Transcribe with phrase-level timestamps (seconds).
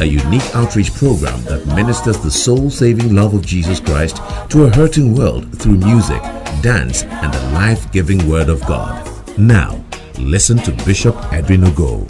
[0.00, 4.70] a unique outreach program that ministers the soul saving love of Jesus Christ to a
[4.70, 6.22] hurting world through music,
[6.62, 9.04] dance, and the life giving Word of God.
[9.38, 9.84] Now,
[10.18, 12.06] listen to Bishop Edwin Ogo.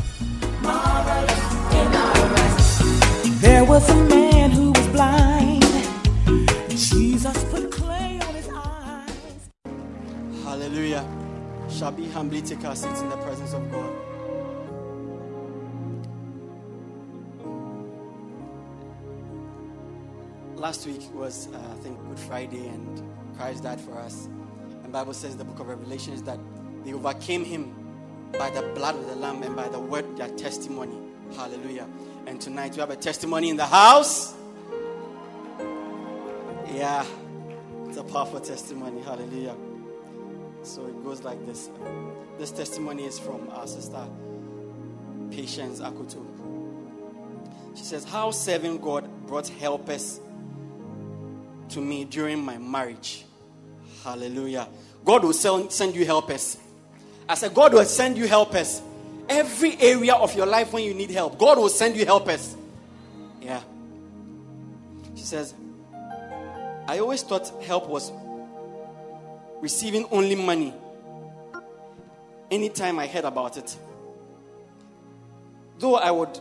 [3.41, 5.63] There was a man who was blind.
[6.71, 9.49] Jesus put clay on his eyes.
[10.45, 11.07] Hallelujah.
[11.71, 14.08] Shall we humbly take our seats in the presence of God?
[20.59, 23.01] Last week was, uh, I think, Good Friday, and
[23.37, 24.27] Christ died for us.
[24.83, 26.41] And Bible says the book of Revelation is that
[26.85, 27.73] they overcame him
[28.37, 30.99] by the blood of the Lamb and by the word of their testimony.
[31.37, 31.87] Hallelujah.
[32.27, 34.35] And tonight we have a testimony in the house.
[36.75, 37.07] Yeah,
[37.87, 39.01] it's a powerful testimony.
[39.03, 39.55] Hallelujah.
[40.65, 41.71] So it goes like this.
[42.37, 44.05] This testimony is from our sister
[45.31, 46.27] Patience Akutu.
[47.77, 50.21] She says, How serving God brought helpers
[51.71, 53.25] to me during my marriage.
[54.05, 54.69] Hallelujah.
[55.05, 56.59] God will send you helpers.
[57.29, 58.83] I said, God will send you helpers.
[59.29, 62.57] Every area of your life when you need help, God will send you helpers.
[63.43, 63.61] Yeah.
[65.15, 65.55] She says,
[66.87, 68.11] I always thought help was
[69.61, 70.73] receiving only money.
[72.51, 73.77] Anytime I heard about it.
[75.79, 76.41] Though I would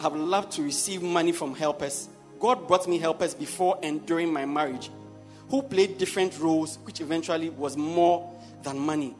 [0.00, 2.08] have loved to receive money from helpers,
[2.42, 4.90] God brought me helpers before and during my marriage
[5.48, 9.14] who played different roles, which eventually was more than money.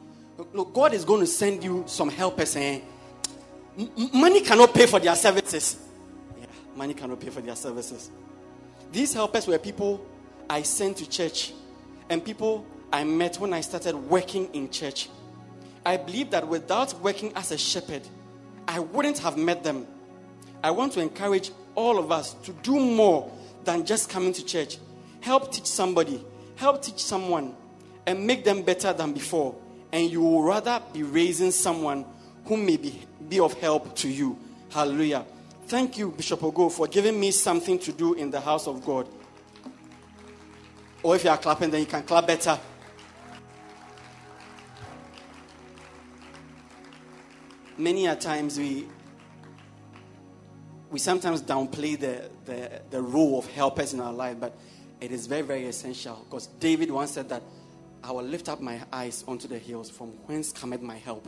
[0.51, 2.53] Look, God is going to send you some helpers.
[2.57, 2.81] Eh?
[4.13, 5.77] money cannot pay for their services.
[6.37, 8.11] Yeah, money cannot pay for their services.
[8.91, 10.05] These helpers were people
[10.49, 11.53] I sent to church
[12.09, 15.07] and people I met when I started working in church.
[15.85, 18.01] I believe that without working as a shepherd,
[18.67, 19.87] I wouldn't have met them.
[20.61, 23.31] I want to encourage all of us to do more
[23.63, 24.77] than just coming to church.
[25.21, 26.23] Help teach somebody,
[26.55, 27.55] help teach someone,
[28.05, 29.55] and make them better than before.
[29.91, 32.05] And you will rather be raising someone
[32.45, 34.37] who may be, be of help to you.
[34.69, 35.25] Hallelujah.
[35.67, 39.07] Thank you, Bishop Ogo, for giving me something to do in the house of God.
[41.01, 42.59] Or if you are clapping, then you can clap better.
[47.77, 48.87] Many a times we
[50.93, 54.55] we sometimes downplay the, the, the role of helpers in our life, but
[55.01, 56.23] it is very, very essential.
[56.29, 57.41] Because David once said that
[58.03, 61.27] I will lift up my eyes onto the hills from whence cometh my help.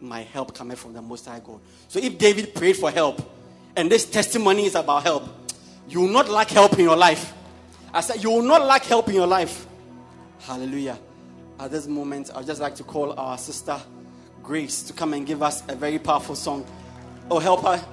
[0.00, 1.58] My help cometh from the Most High God.
[1.88, 3.20] So if David prayed for help,
[3.74, 5.24] and this testimony is about help,
[5.88, 7.34] you will not lack help in your life.
[7.92, 9.66] I said, You will not lack help in your life.
[10.42, 10.96] Hallelujah.
[11.58, 13.80] At this moment, I'd just like to call our sister
[14.44, 16.64] Grace to come and give us a very powerful song.
[17.28, 17.84] Oh, help her.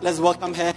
[0.00, 0.72] Let's welcome her.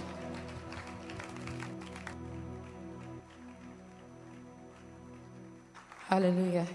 [6.08, 6.66] Hallelujah.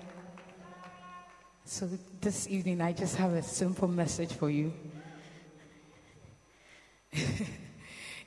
[1.64, 1.88] So,
[2.20, 4.72] this evening, I just have a simple message for you.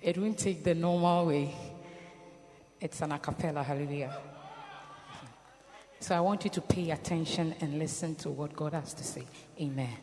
[0.02, 1.56] it won't take the normal way,
[2.82, 3.64] it's an a cappella.
[3.64, 4.18] Hallelujah.
[6.02, 9.24] So, I want you to pay attention and listen to what God has to say.
[9.62, 9.96] Amen.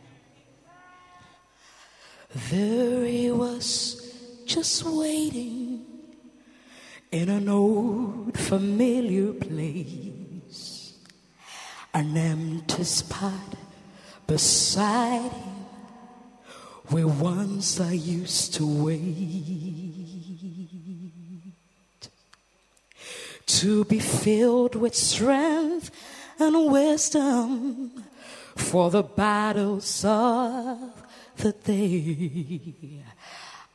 [2.51, 4.06] There he was,
[4.47, 5.85] just waiting
[7.11, 10.95] in an old familiar place,
[11.93, 13.57] an empty spot
[14.27, 15.67] beside him
[16.89, 19.27] where once I used to wait
[23.47, 25.91] to be filled with strength
[26.39, 28.05] and wisdom
[28.55, 30.79] for the battles of
[31.37, 33.03] the day.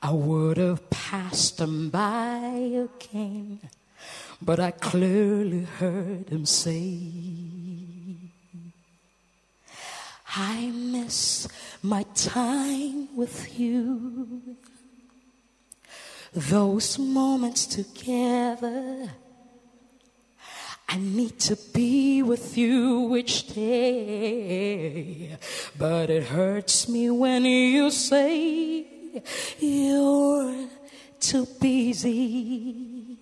[0.03, 3.59] I would have passed him by again,
[4.42, 6.98] but I clearly heard him say,
[10.36, 11.48] I miss
[11.83, 14.42] my time with you.
[16.33, 19.12] Those moments together.
[20.88, 25.38] I need to be with you each day.
[25.77, 28.90] But it hurts me when you say
[29.60, 30.68] you're
[31.19, 33.18] too busy.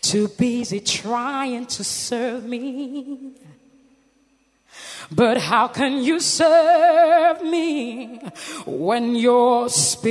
[0.00, 3.32] too busy trying to serve me.
[5.10, 8.20] But how can you serve me
[8.66, 10.10] when your spirit's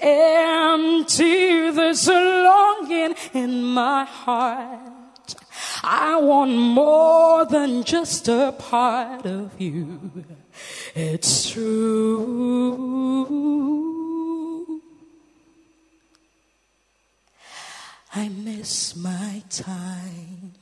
[0.00, 1.70] empty?
[1.70, 5.34] There's a longing in my heart.
[5.82, 10.12] I want more than just a part of you.
[10.94, 13.18] It's true.
[18.14, 20.52] I miss my time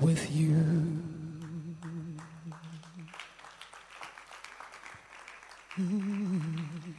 [0.00, 1.02] with you.
[5.74, 6.92] Hmm.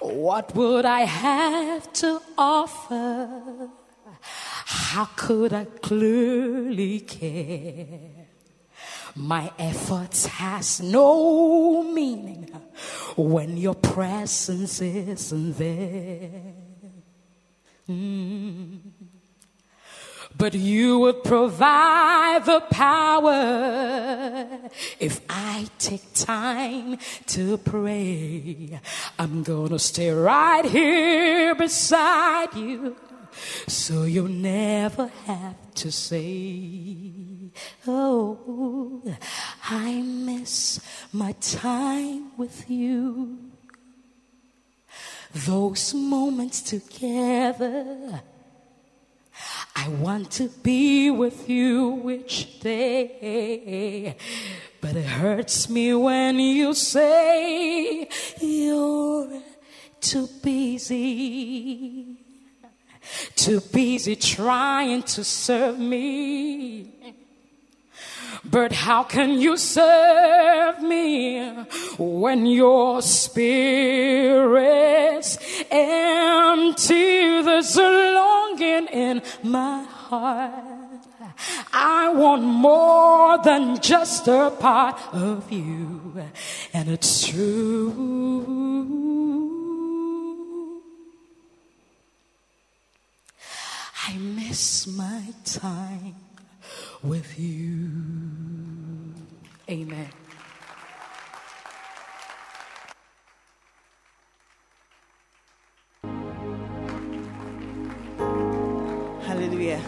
[0.00, 3.70] What would I have to offer?
[4.66, 8.21] How could I clearly care?
[9.14, 12.50] My efforts has no meaning
[13.16, 16.30] when your presence isn't there.
[17.88, 18.78] Mm.
[20.36, 24.48] But you would provide the power
[24.98, 28.80] if I take time to pray.
[29.18, 32.96] I'm gonna stay right here beside you
[33.66, 37.50] so you'll never have to say,
[37.86, 39.02] Oh,
[39.64, 40.80] I miss
[41.12, 43.38] my time with you.
[45.34, 48.22] Those moments together
[49.74, 54.16] I want to be with you each day.
[54.80, 58.08] But it hurts me when you say
[58.40, 59.42] you're
[60.00, 62.21] too busy.
[63.36, 66.88] Too busy trying to serve me.
[68.44, 71.48] But how can you serve me
[71.98, 73.38] when your spirit's
[75.70, 77.42] empty?
[77.42, 80.72] There's a longing in my heart.
[81.72, 86.22] I want more than just a part of you,
[86.74, 89.21] and it's true.
[94.04, 96.16] I miss my time
[97.02, 97.90] with you.
[99.70, 100.10] Amen.
[109.24, 109.80] Hallelujah.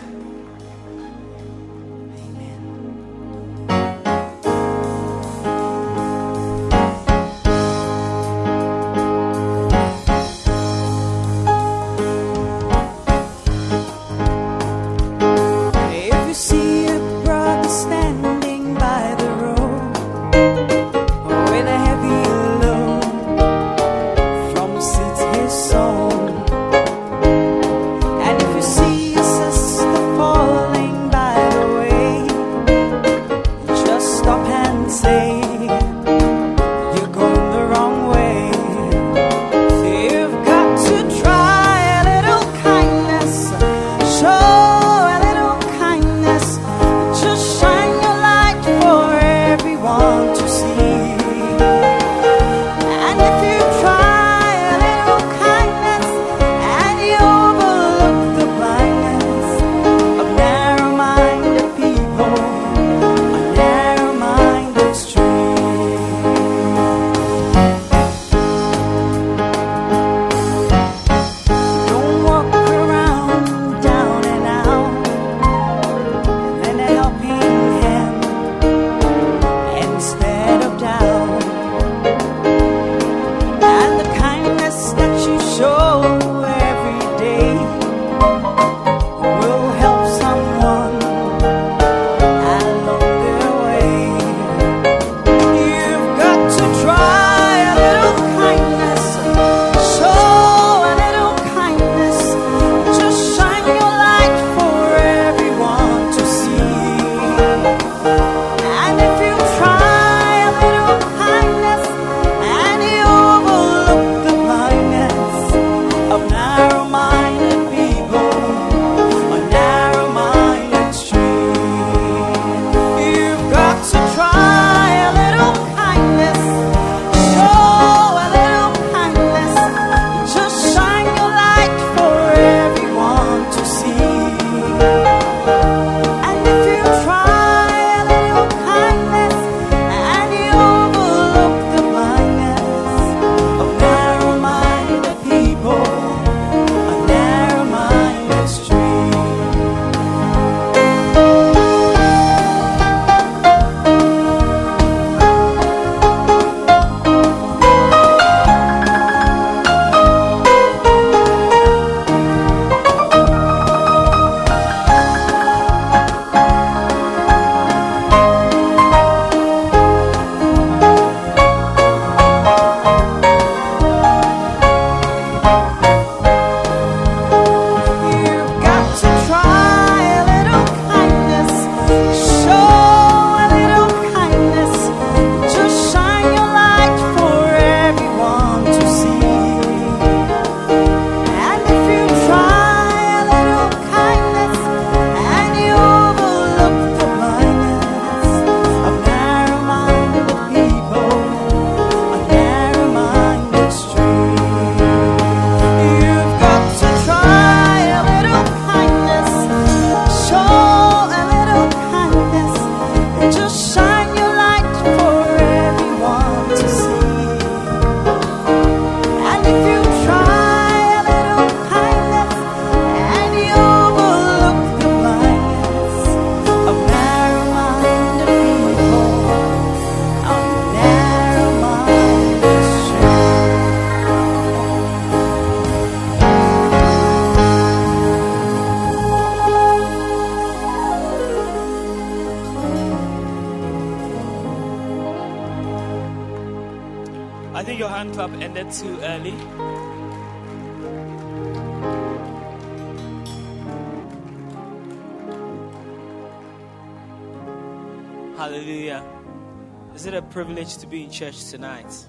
[260.75, 262.07] Privilege to be in church tonight?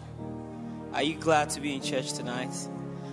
[0.94, 2.54] Are you glad to be in church tonight?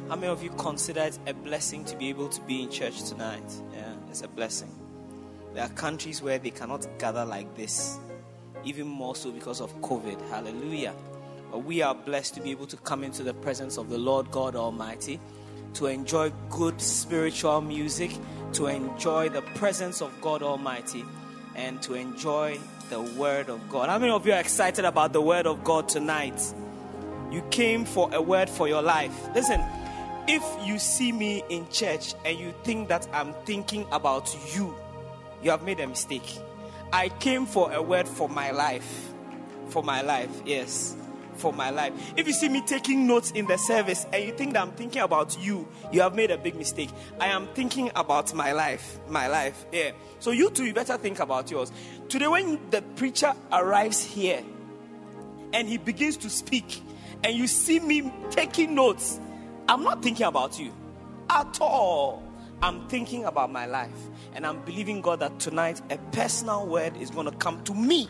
[0.09, 3.05] How many of you consider it a blessing to be able to be in church
[3.05, 3.45] tonight?
[3.73, 4.71] Yeah, it's a blessing.
[5.55, 7.99] There are countries where they cannot gather like this,
[8.65, 10.21] even more so because of COVID.
[10.31, 10.95] Hallelujah.
[11.51, 14.31] But we are blessed to be able to come into the presence of the Lord
[14.31, 15.21] God Almighty,
[15.75, 18.11] to enjoy good spiritual music,
[18.55, 21.05] to enjoy the presence of God Almighty,
[21.55, 22.59] and to enjoy
[22.93, 23.89] the Word of God.
[23.89, 26.39] How many of you are excited about the Word of God tonight?
[27.31, 29.15] You came for a word for your life.
[29.35, 29.65] Listen,
[30.29, 34.77] if you see me in church and you think that I'm thinking about you,
[35.43, 36.39] you have made a mistake.
[36.93, 39.15] I came for a word for my life.
[39.69, 40.95] For my life, yes.
[41.37, 41.93] For my life.
[42.17, 45.03] If you see me taking notes in the service and you think that I'm thinking
[45.03, 46.91] about you, you have made a big mistake.
[47.21, 48.99] I am thinking about my life.
[49.09, 49.93] My life, yeah.
[50.21, 51.73] So you too, you better think about yours.
[52.09, 54.43] Today, when the preacher arrives here
[55.53, 56.83] and he begins to speak,
[57.25, 59.21] and you see me taking notes,
[59.69, 60.73] I'm not thinking about you
[61.31, 62.23] at all.
[62.62, 63.91] I'm thinking about my life.
[64.35, 68.09] And I'm believing God that tonight a personal word is going to come to me.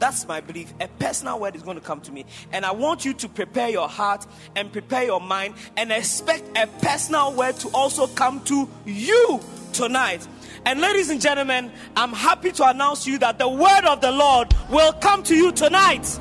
[0.00, 0.72] That's my belief.
[0.80, 2.24] A personal word is going to come to me.
[2.52, 4.26] And I want you to prepare your heart
[4.56, 9.40] and prepare your mind and expect a personal word to also come to you
[9.74, 10.26] tonight.
[10.64, 14.10] And ladies and gentlemen, I'm happy to announce to you that the word of the
[14.10, 16.18] Lord will come to you tonight.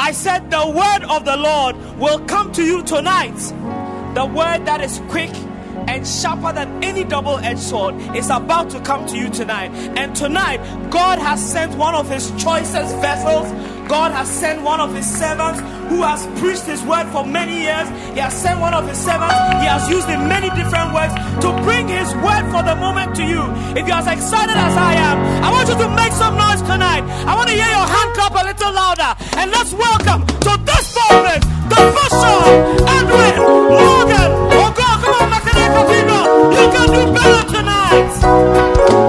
[0.00, 3.38] I said, The word of the Lord will come to you tonight.
[4.14, 5.30] The word that is quick
[5.88, 9.70] and sharper than any double edged sword is about to come to you tonight.
[9.96, 10.58] And tonight,
[10.90, 13.50] God has sent one of his choicest vessels.
[13.88, 15.60] God has sent one of his servants
[15.90, 17.88] who has preached his word for many years.
[18.14, 19.34] He has sent one of his servants.
[19.60, 21.12] He has used in many different ways
[21.44, 23.42] to bring his word for the moment to you.
[23.76, 27.04] If you're as excited as I am, I want you to make some noise tonight.
[27.28, 29.12] I want to hear your hand clap a little louder.
[29.36, 33.34] And let's welcome to this moment the Bishop Edwin
[33.76, 34.21] Morgan.
[35.72, 39.01] You can do better tonight.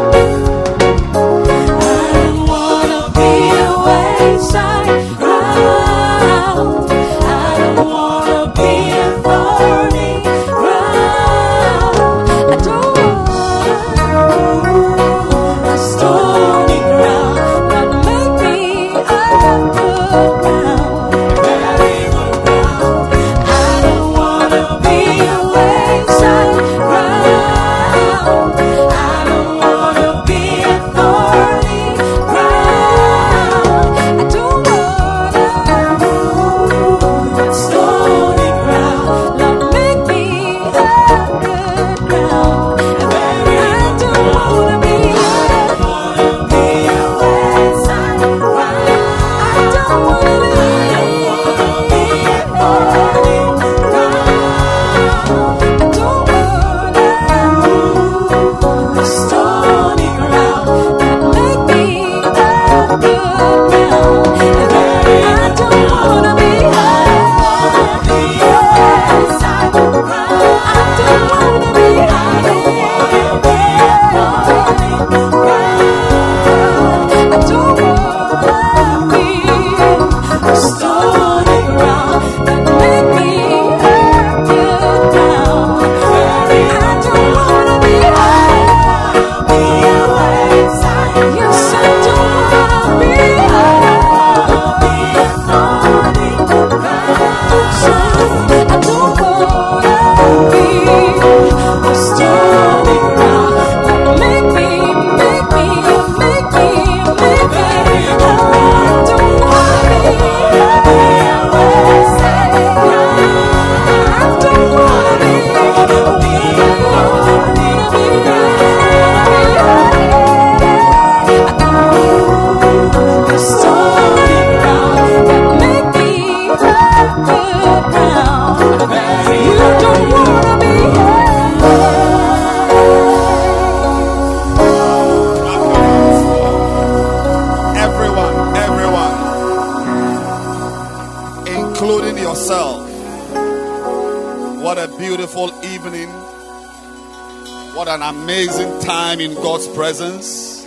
[149.83, 150.65] Presence.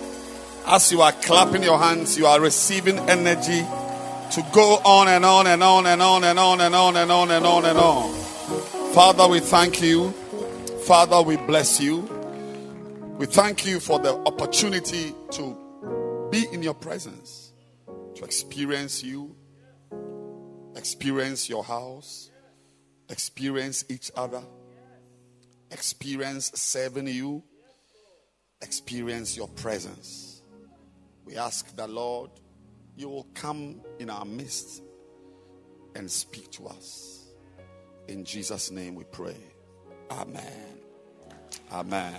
[0.67, 3.63] As you are clapping your hands, you are receiving energy
[4.33, 7.31] to go on and on and on and on and on and on and on
[7.31, 8.13] and on and on.
[8.93, 10.11] Father, we thank you.
[10.85, 12.01] Father, we bless you.
[13.17, 17.55] We thank you for the opportunity to be in your presence,
[18.17, 19.35] to experience you,
[20.77, 22.29] experience your house,
[23.09, 24.43] experience each other,
[25.71, 27.43] experience serving you,
[28.62, 30.42] experience your presence.
[31.25, 32.30] We ask the Lord,
[32.97, 34.82] you will come in our midst
[35.95, 37.26] and speak to us.
[38.08, 39.36] In Jesus' name we pray.
[40.10, 40.80] Amen.
[41.73, 42.14] Amen.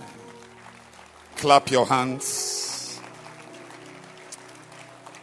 [1.38, 3.00] Clap your hands.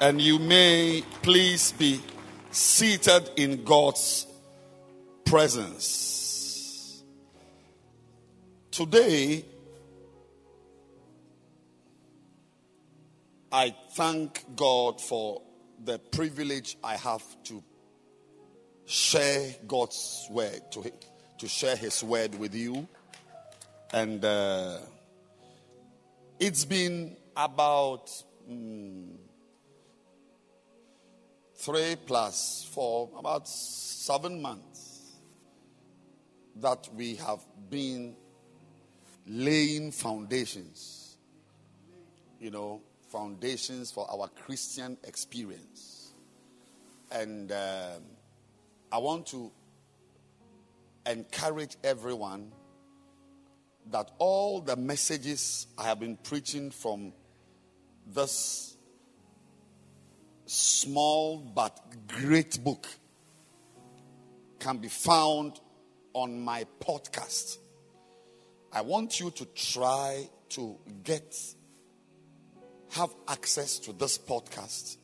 [0.00, 2.00] And you may please be
[2.50, 4.27] seated in God's
[5.24, 7.03] presence.
[8.70, 9.44] Today,
[13.55, 15.40] I thank God for
[15.85, 17.62] the privilege I have to
[18.85, 20.93] share God's word, to,
[21.38, 22.88] to share His word with you.
[23.93, 24.79] And uh,
[26.40, 28.11] it's been about
[28.51, 29.14] mm,
[31.55, 35.12] three plus four, about seven months
[36.57, 38.17] that we have been
[39.29, 41.19] laying foundations,
[42.40, 42.83] you know,
[43.14, 46.14] foundations for our Christian experience.
[47.12, 48.03] And um,
[48.90, 49.53] I want to
[51.07, 52.50] encourage everyone
[53.92, 57.12] that all the messages I have been preaching from
[58.05, 58.77] this
[60.46, 62.85] small but great book
[64.59, 65.61] can be found
[66.14, 67.59] on my podcast.
[68.72, 71.37] I want you to try to get
[72.95, 74.99] have access to this podcast.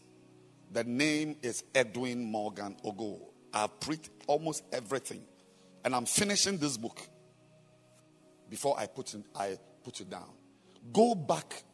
[0.72, 3.20] The name is Edwin Morgan Ogo.
[3.52, 5.22] I've preached almost everything.
[5.84, 7.00] And I'm finishing this book
[8.48, 10.30] before I put I put it down.
[10.92, 11.64] Go back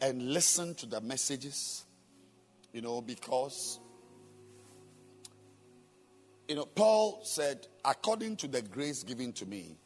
[0.00, 1.84] and listen to the messages,
[2.72, 3.78] you know, because
[6.48, 9.76] you know, Paul said, according to the grace given to me,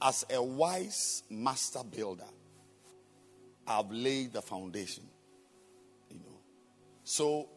[0.00, 2.24] as a wise master builder,
[3.68, 5.04] I've laid the foundation.
[6.10, 6.40] You know.
[7.04, 7.50] So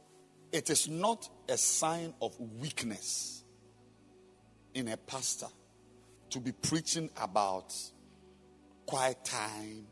[0.51, 3.43] it is not a sign of weakness
[4.73, 5.47] in a pastor
[6.31, 7.73] to be preaching about
[8.85, 9.85] quiet time,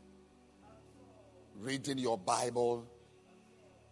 [1.58, 2.86] reading your Bible,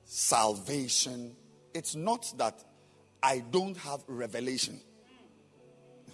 [0.04, 1.34] salvation.
[1.72, 2.62] It's not that
[3.22, 4.80] I don't have revelation.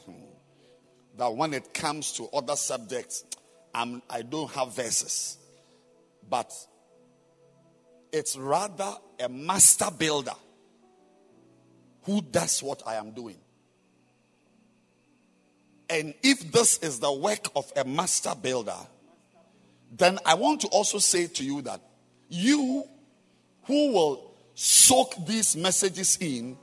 [1.17, 3.25] that when it comes to other subjects,
[3.75, 5.39] I'm, I don't have verses.
[6.29, 6.53] But
[8.13, 10.35] it's rather a master builder
[12.05, 13.37] who does what I am doing.
[15.89, 18.77] And if this is the work of a master builder,
[19.97, 21.81] then I want to also say to you that
[22.29, 22.85] you
[23.65, 26.57] who will soak these messages in,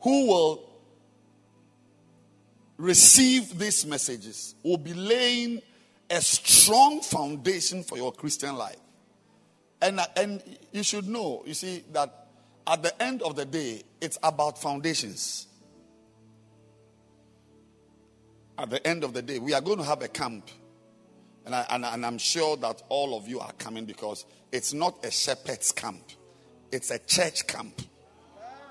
[0.00, 0.70] who will
[2.76, 5.62] receive these messages, will be laying
[6.10, 8.76] a strong foundation for your Christian life.
[9.80, 10.42] And, uh, and
[10.72, 12.28] you should know, you see, that
[12.66, 15.46] at the end of the day, it's about foundations.
[18.58, 20.50] At the end of the day, we are going to have a camp.
[21.44, 25.04] And, I, and, and I'm sure that all of you are coming because it's not
[25.04, 26.02] a shepherd's camp,
[26.72, 27.82] it's a church camp,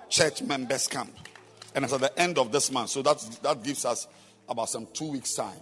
[0.10, 1.16] church members' camp.
[1.74, 2.90] And it's at the end of this month.
[2.90, 4.08] So that, that gives us
[4.48, 5.60] about some two weeks' time.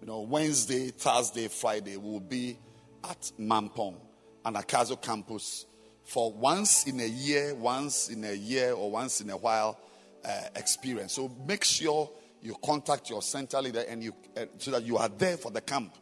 [0.00, 2.56] You know, Wednesday, Thursday, Friday will be
[3.04, 3.96] at Mampong
[4.44, 5.66] and Akazo campus
[6.04, 9.78] for once in a year, once in a year, or once in a while
[10.24, 11.12] uh, experience.
[11.12, 12.10] So make sure
[12.40, 15.60] you contact your center leader and you uh, so that you are there for the
[15.60, 15.94] camp.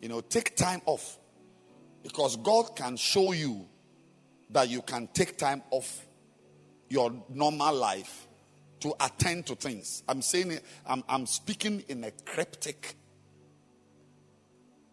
[0.00, 1.18] You know, take time off
[2.04, 3.66] because God can show you
[4.50, 6.06] that you can take time off
[6.88, 8.28] your normal life
[8.80, 10.02] to attend to things.
[10.08, 12.94] I'm saying I'm, I'm speaking in a cryptic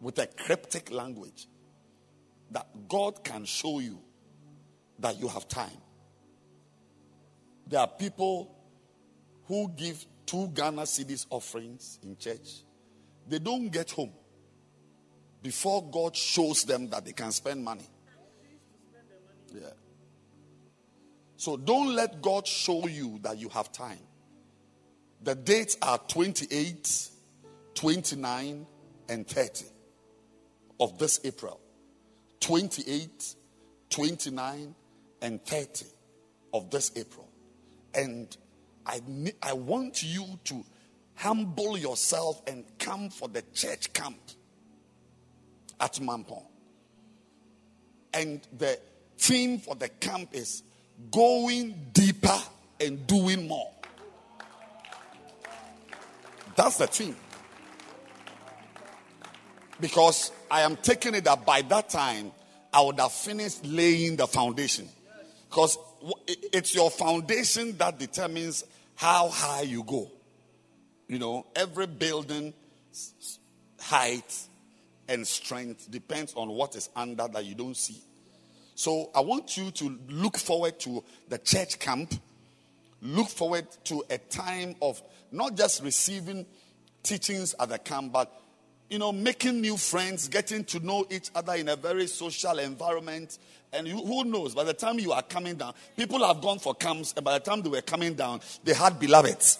[0.00, 1.46] with a cryptic language
[2.50, 3.98] that God can show you
[4.98, 5.70] that you have time.
[7.66, 8.54] There are people
[9.46, 12.62] who give two Ghana cedis offerings in church.
[13.28, 14.12] They don't get home
[15.42, 17.86] before God shows them that they can spend money.
[19.54, 19.70] Yeah.
[21.36, 23.98] So don't let God show you that you have time.
[25.22, 27.10] The dates are 28,
[27.74, 28.66] 29,
[29.08, 29.64] and 30
[30.80, 31.60] of this April
[32.40, 33.34] 28,
[33.90, 34.74] 29,
[35.22, 35.86] and 30
[36.54, 37.28] of this April.
[37.94, 38.36] And
[38.86, 39.00] I,
[39.42, 40.64] I want you to
[41.16, 44.18] humble yourself and come for the church camp
[45.80, 46.44] at Mampong.
[48.14, 48.78] And the
[49.18, 50.62] theme for the camp is
[51.10, 52.38] going deeper
[52.80, 53.70] and doing more.
[56.56, 57.16] That's the theme.
[59.80, 62.32] Because I am taking it that by that time,
[62.72, 64.88] I would have finished laying the foundation.
[65.48, 65.78] Because
[66.52, 68.64] it's your foundation that determines
[68.94, 70.10] how high you go.
[71.06, 72.52] You know, every building
[73.80, 74.40] height
[75.08, 78.02] and strength depends on what is under that you don't see.
[78.74, 82.14] So I want you to look forward to the church camp.
[83.00, 85.00] Look forward to a time of
[85.32, 86.46] not just receiving
[87.02, 88.32] teachings at the camp, but
[88.88, 93.38] you know, making new friends, getting to know each other in a very social environment.
[93.72, 96.74] And you, who knows, by the time you are coming down, people have gone for
[96.74, 99.58] camps, and by the time they were coming down, they had beloveds.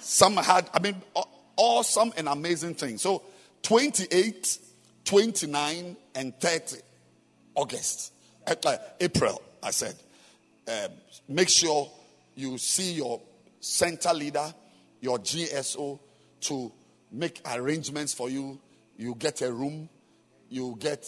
[0.00, 0.96] Some had, I mean,
[1.56, 3.02] awesome and amazing things.
[3.02, 3.22] So,
[3.62, 4.58] 28,
[5.04, 6.76] 29, and 30
[7.54, 8.12] August,
[8.46, 9.94] uh, April, I said.
[10.66, 10.88] Uh,
[11.28, 11.88] make sure
[12.34, 13.20] you see your
[13.60, 14.52] center leader,
[15.00, 15.98] your GSO,
[16.40, 16.72] to
[17.12, 18.60] make arrangements for you.
[18.96, 19.88] You get a room,
[20.48, 21.06] you get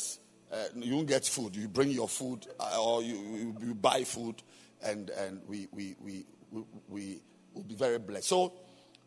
[0.53, 1.57] uh, you get food.
[1.57, 4.37] You bring your food, uh, or you, you, you, buy food,
[4.83, 7.23] and and we we we we, we
[7.55, 8.29] will be very blessed.
[8.29, 8.53] So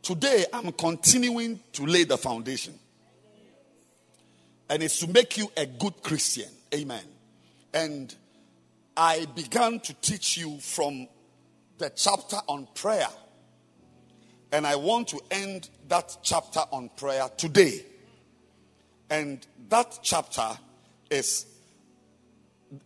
[0.02, 2.74] today I'm continuing to lay the foundation,
[4.70, 6.50] and it's to make you a good Christian.
[6.74, 7.04] Amen.
[7.74, 8.14] And
[8.96, 11.08] I began to teach you from
[11.78, 13.08] the chapter on prayer
[14.52, 17.86] and I want to end that chapter on prayer today.
[19.10, 20.50] And that chapter
[21.10, 21.46] is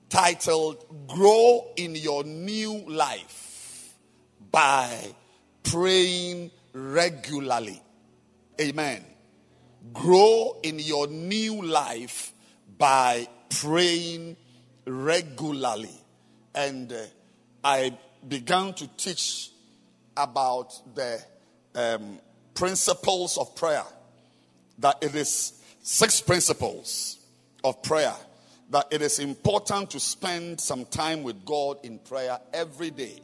[0.09, 3.95] titled Grow in Your New Life
[4.51, 5.15] by
[5.63, 7.81] Praying Regularly.
[8.59, 9.05] Amen.
[9.93, 12.33] Grow in your new life
[12.77, 14.37] by praying
[14.85, 15.89] regularly.
[16.53, 16.97] And uh,
[17.63, 17.97] I
[18.27, 19.49] began to teach
[20.15, 21.23] about the
[21.75, 22.19] um,
[22.53, 23.83] principles of prayer.
[24.79, 27.19] That it is six principles
[27.63, 28.15] of prayer.
[28.69, 33.19] That it is important to spend some time with God in prayer every day.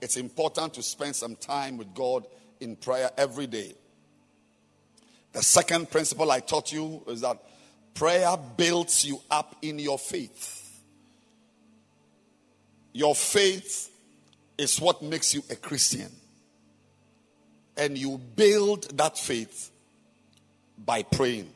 [0.00, 2.26] It's important to spend some time with God
[2.60, 3.74] in prayer every day.
[5.32, 7.38] The second principle I taught you is that
[7.94, 10.82] prayer builds you up in your faith.
[12.92, 13.90] Your faith
[14.56, 16.10] is what makes you a Christian
[17.76, 19.70] and you build that faith
[20.78, 21.50] by praying.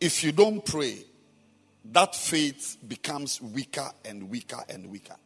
[0.00, 1.04] If you don't pray,
[1.92, 5.16] that faith becomes weaker and weaker and weaker.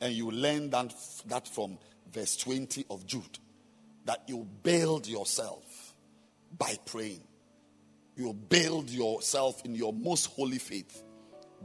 [0.00, 0.94] And you learn that,
[1.26, 1.78] that from
[2.12, 3.38] verse 20 of Jude
[4.04, 5.94] that you build yourself
[6.56, 7.20] by praying.
[8.16, 11.02] You build yourself in your most holy faith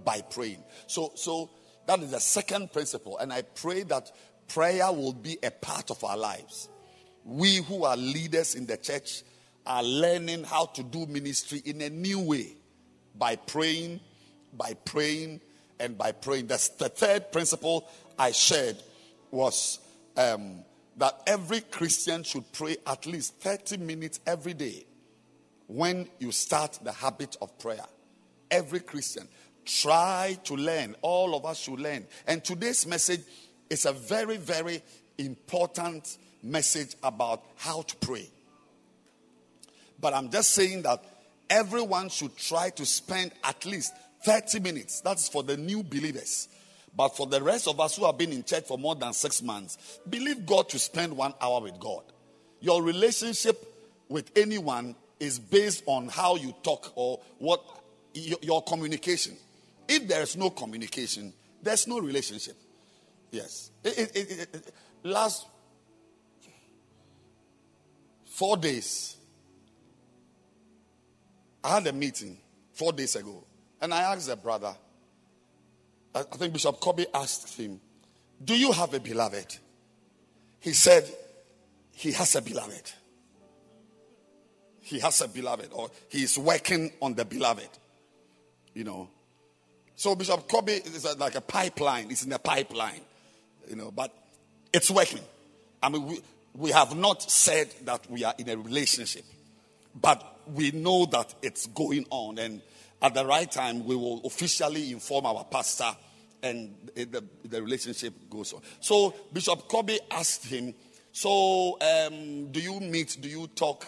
[0.04, 0.64] by praying.
[0.88, 1.50] So, so
[1.88, 3.18] that is the second principle.
[3.18, 4.12] And I pray that
[4.48, 6.70] prayer will be a part of our lives
[7.26, 9.24] we who are leaders in the church
[9.66, 12.56] are learning how to do ministry in a new way
[13.16, 14.00] by praying,
[14.54, 15.40] by praying,
[15.80, 16.48] and by praying.
[16.48, 18.78] That's the third principle I shared
[19.32, 19.80] was
[20.18, 20.64] um,
[20.98, 24.86] that every Christian should pray at least 30 minutes every day
[25.68, 27.86] when you start the habit of prayer.
[28.52, 29.28] Every Christian.
[29.66, 30.96] Try to learn.
[31.02, 32.06] All of us should learn.
[32.28, 33.22] And today's message
[33.70, 34.84] is a very, very
[35.18, 38.30] important message about how to pray.
[40.00, 41.04] But I'm just saying that
[41.50, 43.94] everyone should try to spend at least
[44.26, 45.02] 30 minutes.
[45.02, 46.50] That's for the new believers.
[46.96, 49.42] But for the rest of us who have been in church for more than six
[49.42, 52.04] months, believe God to spend one hour with God.
[52.60, 53.66] Your relationship
[54.10, 57.64] with anyone is based on how you talk or what
[58.14, 59.36] your communication.
[59.88, 62.56] If there is no communication, there's no relationship.
[63.32, 63.72] Yes.
[63.84, 65.48] It, it, it, last
[68.34, 69.16] four days,
[71.64, 72.38] I had a meeting
[72.74, 73.44] four days ago,
[73.80, 74.76] and I asked the brother,
[76.16, 77.80] I think Bishop Kobe asked him,
[78.44, 79.58] Do you have a beloved?
[80.60, 81.08] He said,
[81.92, 82.92] He has a beloved.
[84.82, 87.70] He has a beloved, or he is working on the beloved.
[88.74, 89.10] You know.
[89.96, 93.02] So Bishop Kobe is like a pipeline, it's in the pipeline,
[93.70, 94.12] you know, but
[94.74, 95.22] it's working.
[95.82, 96.22] I mean, we,
[96.56, 99.24] we have not said that we are in a relationship,
[100.00, 102.38] but we know that it's going on.
[102.38, 102.62] And
[103.02, 105.96] at the right time, we will officially inform our pastor
[106.44, 108.62] and the, the relationship goes on.
[108.82, 110.74] So Bishop Kobe asked him,
[111.12, 113.18] So, um, do you meet?
[113.20, 113.86] Do you talk?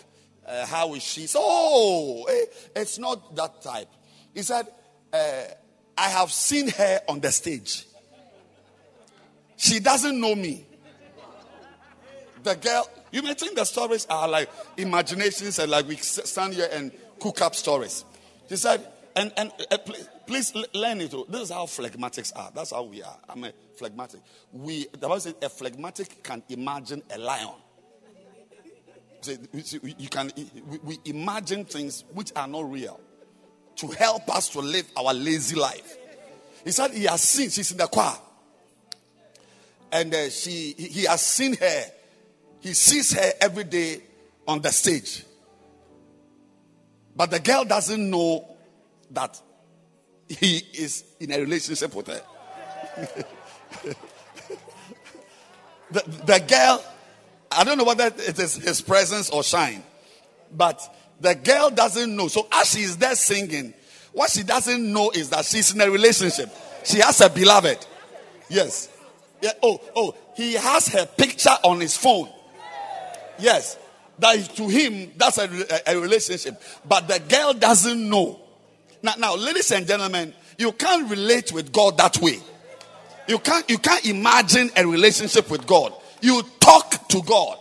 [0.47, 1.28] Uh, how is she?
[1.28, 3.89] So, oh, eh, it's not that type.
[4.34, 4.67] He said,
[5.12, 5.43] uh,
[5.97, 7.88] I have seen her on the stage.
[9.58, 10.64] She doesn't know me.
[12.45, 16.69] The girl, you may think the stories are like imaginations and like we stand here
[16.71, 18.05] and cook up stories.
[18.47, 21.12] She said, and, and uh, please, please learn it.
[21.27, 22.51] This is how phlegmatics are.
[22.53, 23.17] That's how we are.
[23.27, 24.21] I'm a phlegmatic.
[24.53, 27.55] We, the Bible says a phlegmatic can imagine a lion.
[29.51, 30.31] you can,
[30.84, 32.99] we imagine things which are not real
[33.77, 35.97] to help us to live our lazy life.
[36.63, 38.13] He said he has seen, she's in the choir.
[39.91, 41.84] And uh, she, he has seen her.
[42.65, 44.01] He sees her every day
[44.47, 45.23] on the stage.
[47.15, 48.43] But the girl doesn't know
[49.12, 49.39] that
[50.28, 52.23] he is in a relationship with her.
[55.91, 56.84] the, the girl,
[57.51, 59.84] I don't know whether it is his presence or shine,
[60.51, 60.82] but
[61.21, 62.30] the girl doesn't know.
[62.30, 63.75] So as she is there singing,
[64.12, 66.49] what she doesn't know is that she's in a relationship.
[66.84, 67.86] She has a beloved.
[68.49, 68.89] Yes.
[69.39, 69.51] Yeah.
[69.62, 72.32] Oh, oh, he has her picture on his phone.
[73.39, 73.78] Yes.
[74.19, 75.50] That is, to him, that's a,
[75.88, 76.62] a, relationship.
[76.88, 78.39] But the girl doesn't know.
[79.04, 82.39] Now, now, ladies and gentlemen, you can't relate with God that way.
[83.28, 85.93] You can't, you can't imagine a relationship with God.
[86.21, 87.58] You talk to God.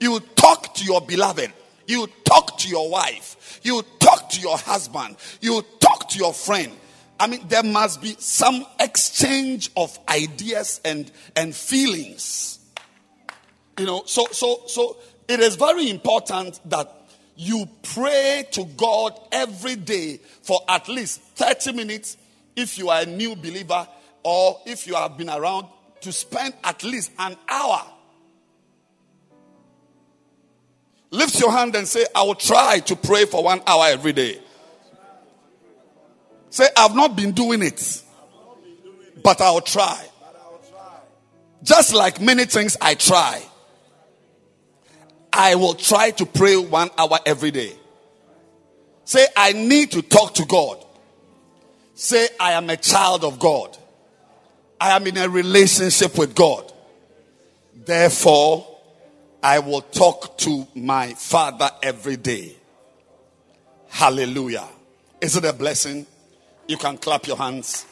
[0.00, 1.52] You talk to your beloved.
[1.86, 3.60] You talk to your wife.
[3.62, 5.16] You talk to your husband.
[5.40, 6.72] You talk to your friend.
[7.18, 12.58] I mean, there must be some exchange of ideas and, and feelings.
[13.78, 14.96] You know, so, so, so
[15.28, 16.92] it is very important that
[17.36, 22.16] you pray to God every day for at least 30 minutes
[22.54, 23.86] if you are a new believer
[24.22, 25.66] or if you have been around
[26.00, 27.82] to spend at least an hour.
[31.10, 34.40] Lift your hand and say, I will try to pray for one hour every day.
[36.50, 38.02] Say, I've not been doing it,
[39.22, 40.04] but I'll try.
[41.62, 43.42] Just like many things I try,
[45.36, 47.74] I will try to pray one hour every day.
[49.04, 50.82] Say, I need to talk to God.
[51.94, 53.76] Say, I am a child of God.
[54.80, 56.72] I am in a relationship with God.
[57.74, 58.66] Therefore,
[59.42, 62.56] I will talk to my Father every day.
[63.88, 64.66] Hallelujah.
[65.20, 66.06] Is it a blessing?
[66.66, 67.84] You can clap your hands.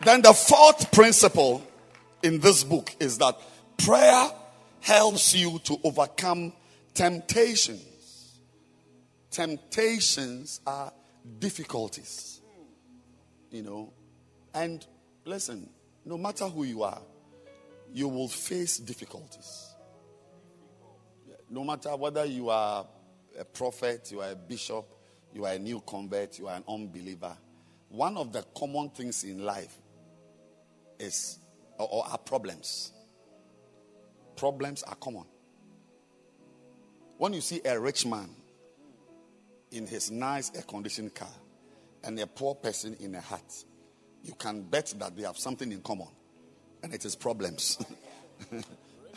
[0.00, 1.62] Then the fourth principle
[2.22, 3.38] in this book is that
[3.78, 4.30] prayer
[4.80, 6.52] helps you to overcome
[6.92, 8.40] temptations.
[9.30, 10.92] Temptations are
[11.38, 12.40] difficulties.
[13.50, 13.92] You know,
[14.52, 14.84] and
[15.24, 15.68] listen,
[16.04, 17.00] no matter who you are,
[17.92, 19.74] you will face difficulties.
[21.48, 22.86] No matter whether you are
[23.38, 24.86] a prophet, you are a bishop,
[25.32, 27.36] you are a new convert, you are an unbeliever,
[27.88, 29.78] one of the common things in life
[30.98, 31.38] is
[31.78, 32.92] or, or are problems.
[34.36, 35.24] Problems are common.
[37.18, 38.28] When you see a rich man
[39.70, 41.28] in his nice air conditioned car
[42.02, 43.64] and a poor person in a hut,
[44.22, 46.08] you can bet that they have something in common,
[46.82, 47.78] and it is problems.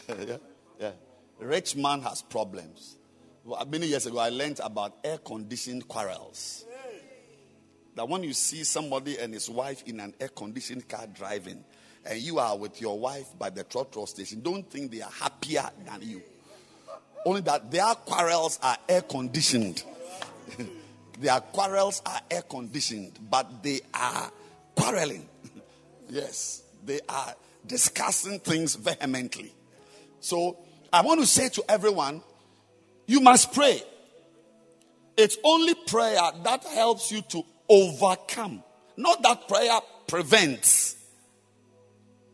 [0.08, 0.38] yeah,
[0.80, 0.92] yeah.
[1.40, 2.98] Rich man has problems.
[3.44, 6.66] Well, many years ago, I learned about air conditioned quarrels.
[7.96, 11.64] That when you see somebody and his wife in an air conditioned car driving,
[12.10, 15.70] and you are with your wife by the trotro station, don't think they are happier
[15.86, 16.22] than you.
[17.26, 19.84] Only that their quarrels are air conditioned.
[21.20, 24.32] their quarrels are air conditioned, but they are
[24.76, 25.28] quarreling.
[26.10, 29.54] yes, they are discussing things vehemently.
[30.20, 30.58] So
[30.94, 32.22] I want to say to everyone
[33.06, 33.82] you must pray.
[35.18, 38.64] It's only prayer that helps you to overcome,
[38.96, 40.97] not that prayer prevents.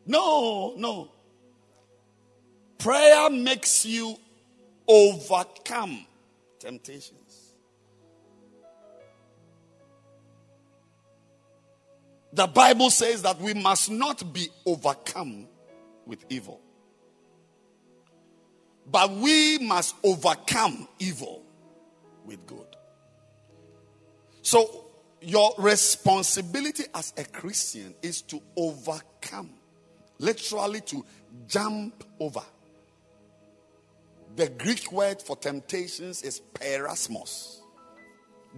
[0.05, 1.09] No, no.
[2.77, 4.17] Prayer makes you
[4.87, 6.05] overcome
[6.59, 7.53] temptations.
[12.33, 15.47] The Bible says that we must not be overcome
[16.05, 16.59] with evil.
[18.89, 21.43] But we must overcome evil
[22.25, 22.75] with good.
[24.41, 24.85] So,
[25.21, 29.51] your responsibility as a Christian is to overcome,
[30.19, 31.05] literally, to
[31.47, 32.43] jump over.
[34.35, 37.59] The Greek word for temptations is peirasmos,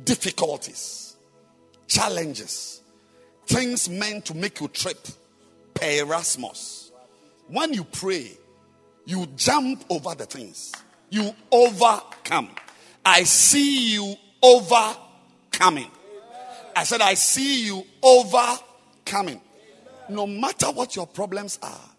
[0.03, 1.15] difficulties.
[1.87, 2.81] challenges,
[3.45, 5.07] things meant to make you trip,
[5.73, 6.91] peirasmos.
[7.47, 8.31] When you pray,
[9.05, 10.73] you jump over the things,
[11.09, 12.49] you overcome.
[13.05, 15.91] I see you overcoming.
[16.75, 19.39] I said, I see you overcoming.
[20.09, 21.89] No matter what your problems are,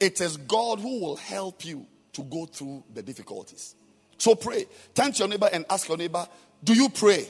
[0.00, 3.74] it is God who will help you to go through the difficulties.
[4.16, 4.66] So pray.
[4.94, 6.26] Turn to your neighbor and ask your neighbor,
[6.62, 7.26] Do you pray?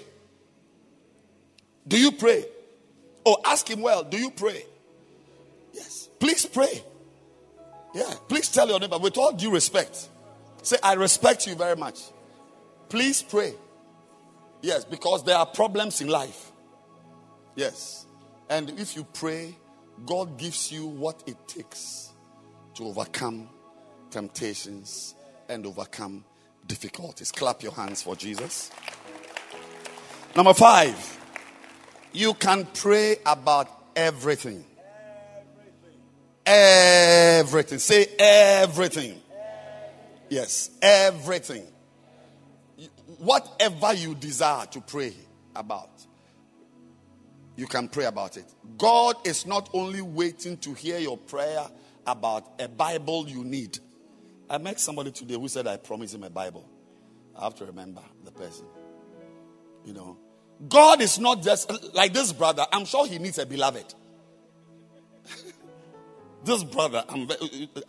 [1.87, 2.45] Do you pray?
[3.25, 4.65] Or ask him, Well, do you pray?
[5.73, 6.09] Yes.
[6.19, 6.83] Please pray.
[7.95, 8.15] Yeah.
[8.29, 10.09] Please tell your neighbor, with all due respect,
[10.63, 12.01] say, I respect you very much.
[12.89, 13.55] Please pray.
[14.63, 16.51] Yes, because there are problems in life.
[17.55, 18.07] Yes.
[18.49, 19.55] And if you pray,
[20.07, 22.13] God gives you what it takes
[22.75, 23.49] to overcome
[24.11, 25.15] temptations
[25.49, 26.25] and overcome
[26.67, 27.33] difficulties.
[27.33, 28.71] Clap your hands for Jesus.
[30.37, 31.19] Number five,
[32.13, 34.65] you can pray about everything.
[36.47, 37.79] Everything.
[37.79, 39.21] Say everything.
[40.29, 41.67] Yes, everything.
[43.19, 45.13] Whatever you desire to pray
[45.57, 45.91] about,
[47.59, 48.45] you can pray about it.
[48.79, 51.67] God is not only waiting to hear your prayer
[52.07, 53.81] about a Bible you need.
[54.49, 56.65] I met somebody today who said, I promised him a Bible.
[57.37, 58.65] I have to remember the person.
[59.85, 60.17] You know,
[60.69, 62.65] God is not just like this brother.
[62.71, 63.93] I'm sure he needs a beloved.
[66.45, 67.29] this brother, I'm,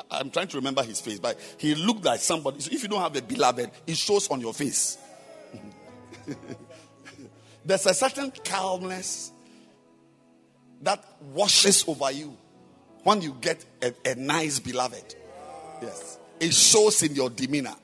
[0.10, 2.60] I'm trying to remember his face, but he looked like somebody.
[2.62, 4.98] So if you don't have a beloved, it shows on your face.
[7.64, 9.34] There's a certain calmness
[10.82, 12.36] that washes over you
[13.04, 15.16] when you get a, a nice beloved.
[15.82, 16.18] Yes.
[16.40, 17.76] It shows in your demeanor.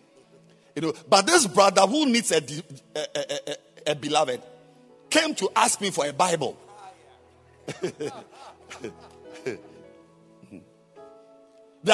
[0.76, 2.42] You know, but this brother who needs a,
[2.96, 4.42] a, a, a beloved
[5.10, 6.58] came to ask me for a Bible.
[7.82, 8.12] there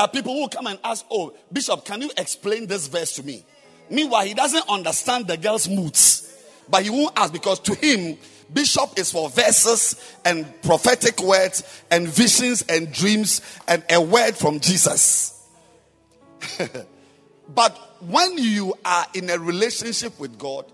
[0.01, 3.45] are people who come and ask, Oh, Bishop, can you explain this verse to me?
[3.89, 6.33] Meanwhile, he doesn't understand the girl's moods,
[6.69, 8.17] but he won't ask because to him,
[8.53, 14.59] Bishop is for verses and prophetic words and visions and dreams and a word from
[14.59, 15.47] Jesus.
[17.49, 20.65] but when you are in a relationship with God,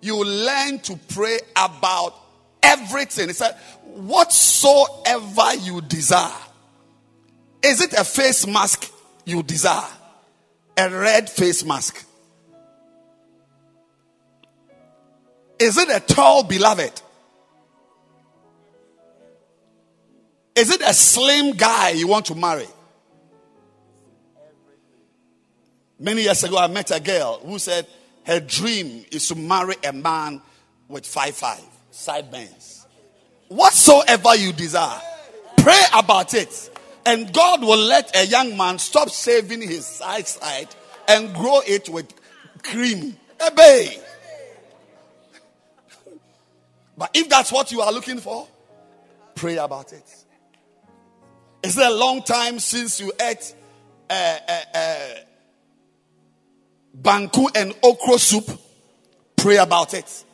[0.00, 2.14] you learn to pray about
[2.62, 3.28] everything.
[3.28, 6.32] He said, Whatsoever you desire.
[7.62, 8.92] Is it a face mask
[9.24, 9.90] you desire?
[10.76, 12.04] A red face mask.
[15.58, 17.02] Is it a tall beloved?
[20.58, 22.66] Is it a slim guy you want to marry?
[26.00, 27.86] Many years ago, I met a girl who said
[28.24, 30.42] her dream is to marry a man
[30.88, 31.60] with five five
[31.92, 32.86] side sideburns.
[33.46, 35.00] Whatsoever you desire,
[35.58, 36.70] pray about it,
[37.06, 40.68] and God will let a young man stop shaving his side side
[41.06, 42.12] and grow it with
[42.64, 43.16] cream.
[43.40, 43.96] Obey.
[46.96, 48.48] But if that's what you are looking for,
[49.36, 50.24] pray about it.
[51.62, 53.54] Is it a long time since you ate
[54.08, 54.98] uh, uh, uh,
[57.00, 58.48] banku and okra soup?
[59.36, 60.24] Pray about it.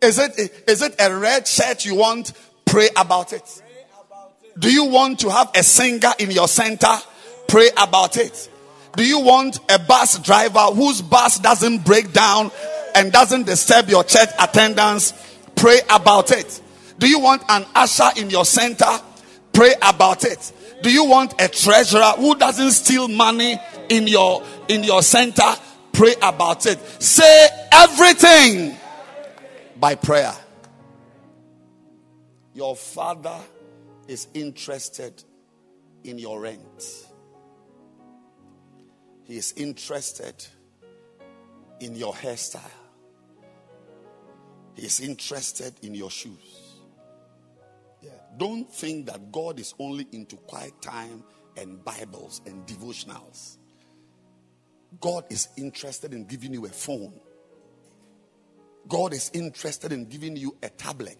[0.00, 2.32] Is it is it a red shirt you want?
[2.64, 3.62] Pray about it.
[4.58, 6.94] Do you want to have a singer in your center?
[7.48, 8.50] Pray about it.
[8.96, 12.50] Do you want a bus driver whose bus doesn't break down
[12.94, 15.12] and doesn't disturb your church attendance?
[15.54, 16.60] Pray about it.
[16.98, 19.00] Do you want an usher in your center?
[19.58, 20.52] Pray about it.
[20.84, 25.50] Do you want a treasurer who doesn't steal money in your in your center?
[25.90, 26.78] Pray about it.
[27.02, 28.76] Say everything
[29.80, 30.32] by prayer.
[32.54, 33.36] Your father
[34.06, 35.24] is interested
[36.04, 36.84] in your rent.
[39.24, 40.36] He is interested
[41.80, 42.60] in your hairstyle.
[44.76, 46.67] He is interested in your shoes.
[48.38, 51.24] Don't think that God is only into quiet time
[51.56, 53.58] and Bibles and devotionals.
[55.00, 57.20] God is interested in giving you a phone.
[58.86, 61.18] God is interested in giving you a tablet.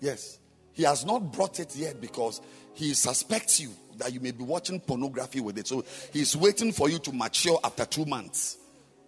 [0.00, 0.38] Yes.
[0.72, 2.40] He has not brought it yet because
[2.74, 5.66] he suspects you that you may be watching pornography with it.
[5.66, 8.56] So he's waiting for you to mature after two months.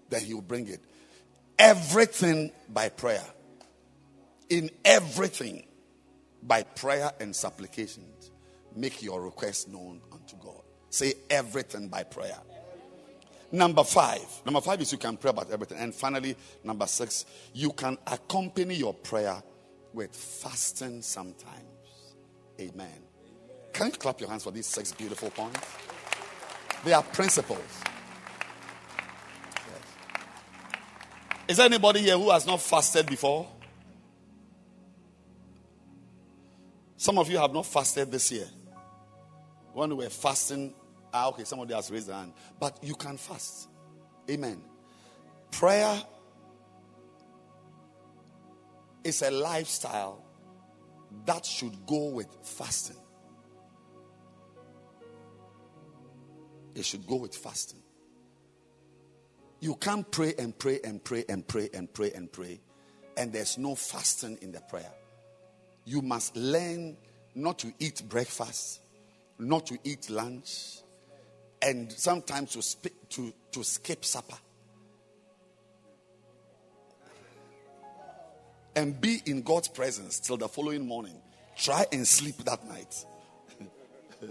[0.09, 0.81] Then he will bring it.
[1.59, 3.25] Everything by prayer.
[4.49, 5.65] In everything
[6.43, 8.31] by prayer and supplications,
[8.75, 10.63] make your request known unto God.
[10.91, 12.39] Say everything by prayer.
[13.51, 14.25] Number five.
[14.45, 15.79] Number five is you can pray about everything.
[15.79, 19.43] And finally, number six, you can accompany your prayer
[19.93, 22.15] with fasting sometimes.
[22.61, 23.03] Amen.
[23.73, 25.61] Can you clap your hands for these six beautiful points?
[26.85, 27.59] They are principles.
[29.55, 29.81] Yes.
[31.49, 33.49] Is there anybody here who has not fasted before?
[37.03, 38.47] Some of you have not fasted this year.
[39.73, 40.73] When we were fasting,
[41.13, 42.33] ah, okay, somebody has raised their hand.
[42.61, 43.69] But you can fast.
[44.31, 44.63] Amen.
[45.51, 46.01] Prayer
[49.03, 50.25] is a lifestyle
[51.27, 53.03] that should go with fasting.
[56.77, 57.83] It should go with fasting.
[59.59, 62.61] You can't pray and pray and pray and pray and pray and pray,
[63.17, 64.93] and there's no fasting in the prayer.
[65.85, 66.97] You must learn
[67.35, 68.81] not to eat breakfast,
[69.39, 70.79] not to eat lunch,
[71.61, 74.37] and sometimes to, sp- to, to skip supper.
[78.75, 81.21] And be in God's presence till the following morning.
[81.57, 83.05] Try and sleep that night.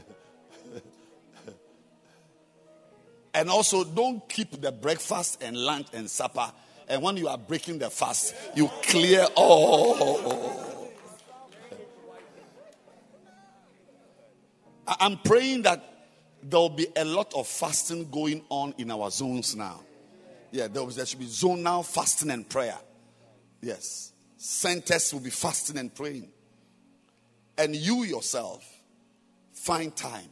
[3.36, 6.52] and also, don't keep the breakfast and lunch and supper.
[6.88, 10.71] And when you are breaking the fast, you clear all.
[15.00, 15.84] I'm praying that
[16.44, 19.82] there will be a lot of fasting going on in our zones now.
[20.52, 22.78] Yeah, there, there should be zone now fasting and prayer.
[23.62, 24.12] Yes.
[24.38, 26.30] Centers will be fasting and praying.
[27.58, 28.68] And you yourself
[29.54, 30.30] find time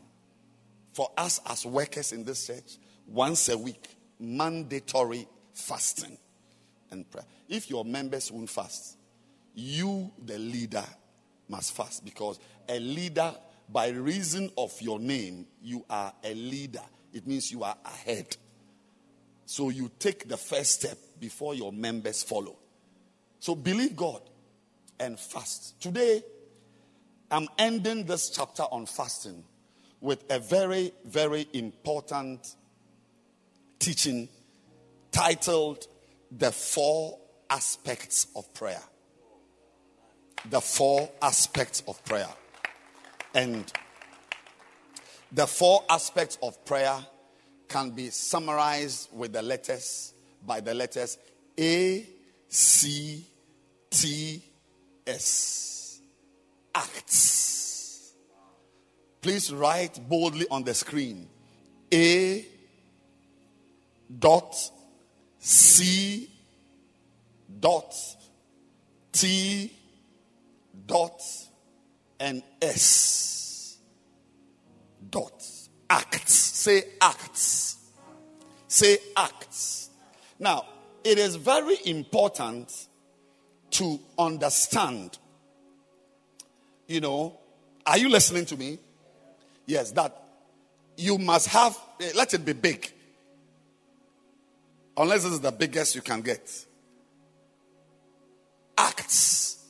[0.94, 3.88] for us as workers in this church once a week,
[4.20, 6.18] mandatory fasting
[6.92, 7.26] and prayer.
[7.48, 8.98] If your members won't fast,
[9.54, 10.86] you, the leader,
[11.48, 13.34] must fast because a leader
[13.72, 16.82] by reason of your name, you are a leader.
[17.14, 18.36] It means you are ahead.
[19.46, 22.58] So you take the first step before your members follow.
[23.40, 24.22] So believe God
[25.00, 25.80] and fast.
[25.82, 26.24] Today,
[27.32, 29.44] I'm ending this chapter on fasting
[30.02, 32.56] with a very, very important
[33.78, 34.30] teaching
[35.12, 35.86] titled
[36.32, 38.82] The Four Aspects of Prayer.
[40.50, 42.30] The Four Aspects of Prayer.
[43.34, 43.72] And
[45.32, 46.98] the four aspects of prayer
[47.68, 50.14] can be summarized with the letters
[50.46, 51.18] by the letters
[51.58, 52.08] A,
[52.48, 53.26] C,
[53.90, 54.44] T,
[55.06, 56.00] S.
[56.74, 58.14] Acts.
[59.22, 61.28] Please write boldly on the screen
[61.94, 62.46] A
[64.18, 64.56] dot
[65.40, 66.30] C
[67.60, 67.94] dot
[69.12, 69.74] T
[70.88, 71.22] dot
[72.20, 73.78] and S.
[75.10, 75.44] Dot.
[75.90, 76.34] Acts.
[76.34, 77.78] Say acts.
[78.68, 79.90] Say acts.
[80.38, 80.66] Now,
[81.04, 82.88] it is very important
[83.72, 85.18] to understand,
[86.88, 87.38] you know,
[87.86, 88.80] are you listening to me?
[89.66, 90.16] Yes, that
[90.98, 92.92] you must have, eh, let it be big.
[94.98, 96.66] Unless this is the biggest you can get.
[98.78, 99.64] Acts.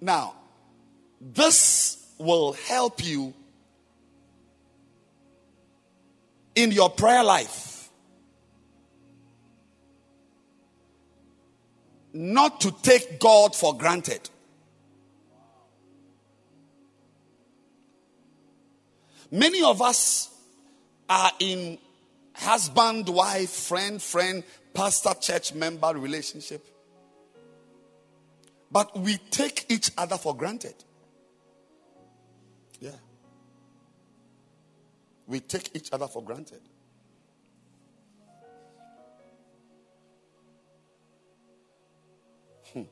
[0.00, 0.34] Now,
[1.20, 3.34] this will help you
[6.54, 7.90] in your prayer life.
[12.12, 14.28] Not to take God for granted.
[19.30, 20.34] Many of us
[21.08, 21.78] are in
[22.34, 24.42] husband, wife, friend, friend,
[24.72, 26.66] pastor, church member relationship.
[28.70, 30.74] But we take each other for granted.
[35.28, 36.62] We take each other for granted.
[42.72, 42.82] Hmm.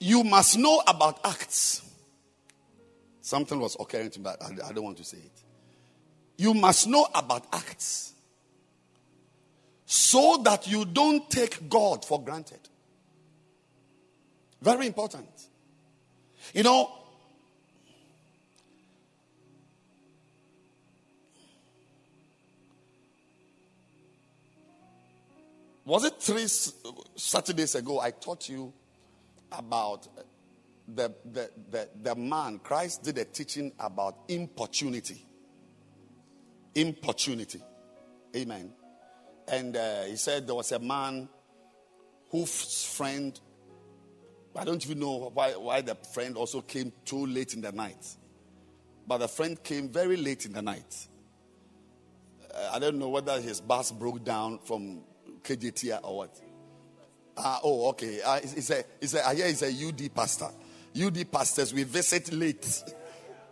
[0.00, 1.82] You must know about acts.
[3.20, 5.42] Something was occurring to me, but I, I don't want to say it.
[6.36, 8.14] You must know about acts
[9.86, 12.60] so that you don't take God for granted.
[14.60, 15.47] Very important.
[16.54, 16.90] You know,
[25.84, 26.46] was it three
[27.16, 28.72] Saturdays ago I taught you
[29.52, 30.08] about
[30.94, 35.24] the, the, the, the man, Christ did a teaching about importunity.
[36.74, 37.60] Importunity.
[38.34, 38.72] Amen.
[39.46, 41.28] And uh, he said there was a man
[42.30, 43.38] whose friend
[44.58, 48.16] I don't even know why, why the friend also came too late in the night.
[49.06, 51.08] but the friend came very late in the night.
[52.54, 55.00] Uh, I don't know whether his bus broke down from
[55.42, 56.40] KJT or what.
[57.36, 58.20] Ah, oh, okay.
[58.20, 60.50] Uh, he's a, he's a, I hear he's a UD pastor.
[61.00, 62.84] UD pastors, we visit late.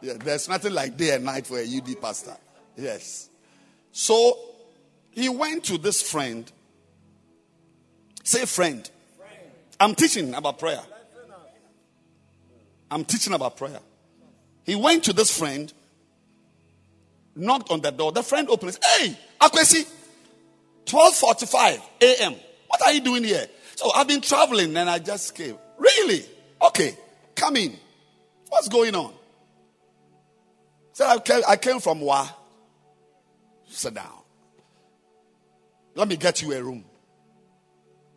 [0.03, 2.37] Yeah, there's nothing like day and night for a UD pastor.
[2.77, 3.31] Yes.
[3.93, 4.39] So
[5.11, 6.53] he went to this friend.
[8.23, 8.89] Say, friend.
[9.81, 10.83] I'm teaching about prayer.
[12.91, 13.81] I'm teaching about prayer.
[14.65, 15.73] He went to this friend,
[17.35, 18.13] knocked on the door.
[18.13, 18.79] The friend opens.
[18.99, 19.87] Hey, Akwesi,
[20.87, 22.35] 12:45 a.m.
[22.69, 23.47] What are you doing here?
[23.77, 25.57] So I've been traveling and I just came.
[25.79, 26.25] Really?
[26.63, 26.97] Okay,
[27.35, 27.77] come in.
[28.49, 29.13] What's going on?
[30.93, 32.27] Said I came, I came from Wa.
[33.69, 34.23] Sit down.
[35.95, 36.85] Let me get you a room.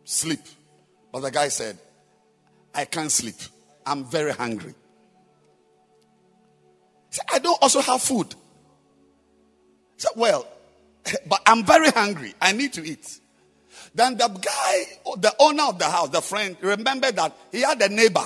[0.04, 0.40] Sleep.
[1.12, 1.78] But the guy said,
[2.74, 3.36] I can't sleep.
[3.86, 4.74] I'm very hungry.
[7.32, 8.34] I don't also have food.
[10.16, 10.46] Well,
[11.26, 12.34] but I'm very hungry.
[12.40, 13.20] I need to eat.
[13.94, 14.84] Then the guy,
[15.16, 18.24] the owner of the house, the friend, remembered that he had a neighbor.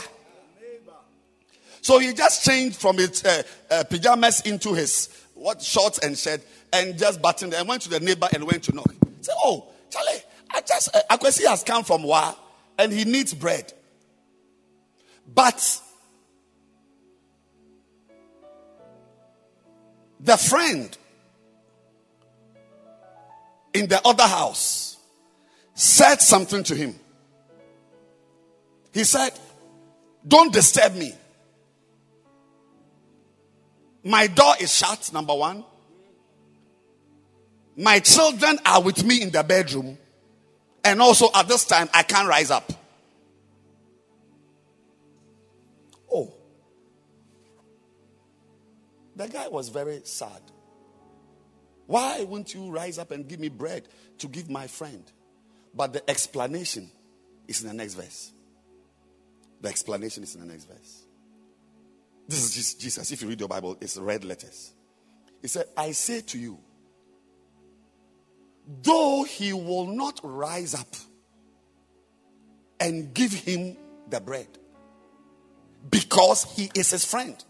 [1.81, 6.41] So he just changed from his uh, uh, pajamas into his what shorts and shirt
[6.73, 8.95] and just buttoned and went to the neighbor and went to knock.
[9.21, 12.35] Say, oh, Charlie, I just uh, Akwesi has come from Wa
[12.79, 13.73] and he needs bread.
[15.27, 15.81] But
[20.21, 20.97] the friend
[23.73, 24.97] in the other house
[25.75, 26.99] said something to him.
[28.93, 29.33] He said,
[30.27, 31.13] Don't disturb me.
[34.05, 35.65] My door is shut, number one.
[37.77, 39.99] My children are with me in the bedroom.
[40.85, 42.71] And also at this time, I can't rise up.
[49.17, 50.43] The guy was very sad.
[51.87, 53.89] Why won't you rise up and give me bread
[54.19, 55.05] to give my friend?
[55.75, 56.91] But the explanation
[57.47, 58.33] is in the next verse.
[59.61, 61.05] The explanation is in the next verse.
[62.29, 63.11] This is Jesus.
[63.11, 64.73] If you read your Bible, it's red letters.
[65.43, 66.59] He said, I say to you,
[68.83, 70.89] though he will not rise up
[72.81, 73.77] and give him
[74.09, 74.49] the bread
[75.91, 77.43] because he is his friend.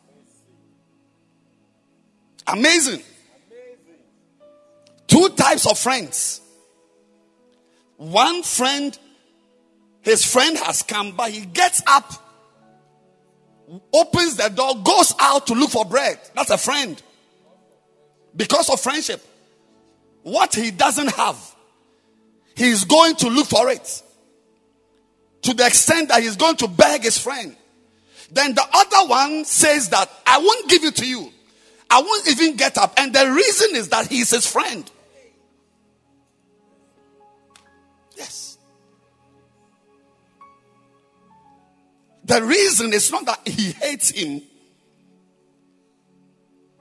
[2.47, 3.03] Amazing.
[5.07, 6.41] Two types of friends.
[7.97, 8.99] One friend,
[10.03, 12.13] his friend has come, but he gets up,
[13.93, 16.19] opens the door, goes out to look for bread.
[16.35, 17.01] That's a friend.
[18.37, 19.23] Because of friendship.
[20.23, 21.39] What he doesn't have,
[22.57, 24.03] he's going to look for it.
[25.43, 27.55] To the extent that he's going to beg his friend.
[28.33, 31.31] Then the other one says that I won't give it to you.
[31.95, 32.95] I won't even get up.
[32.97, 34.91] And the reason is that he's his friend.
[38.17, 38.59] Yes.
[42.25, 44.43] The reason is not that he hates him.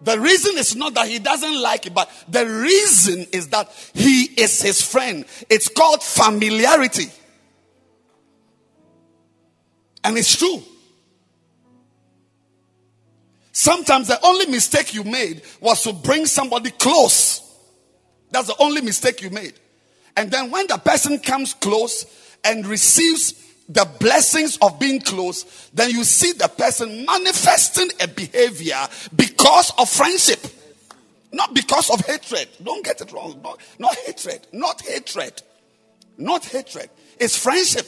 [0.01, 4.23] The reason is not that he doesn't like it, but the reason is that he
[4.23, 5.25] is his friend.
[5.47, 7.11] It's called familiarity.
[10.03, 10.63] And it's true.
[13.53, 17.39] Sometimes the only mistake you made was to bring somebody close.
[18.31, 19.53] That's the only mistake you made.
[20.17, 22.05] And then when the person comes close
[22.43, 23.33] and receives
[23.69, 29.87] the blessings of being close, then you see the person manifesting a behavior because of
[29.87, 30.39] friendship,
[31.31, 32.49] not because of hatred.
[32.61, 33.39] Don't get it wrong.
[33.43, 34.47] Not, not hatred.
[34.51, 35.41] Not hatred.
[36.17, 36.89] Not hatred.
[37.19, 37.85] It's friendship.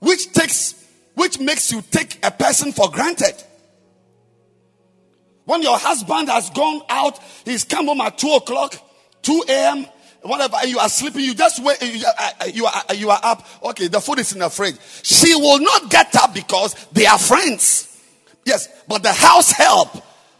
[0.00, 0.77] Which takes,
[1.18, 3.34] which makes you take a person for granted.
[5.44, 8.76] When your husband has gone out, he's come home at 2 o'clock,
[9.22, 9.86] 2 a.m.,
[10.22, 13.46] whatever, you are sleeping, you just wait, you, uh, you, are, you are up.
[13.64, 14.76] Okay, the food is in the fridge.
[15.02, 18.00] She will not get up because they are friends.
[18.44, 19.90] Yes, but the house help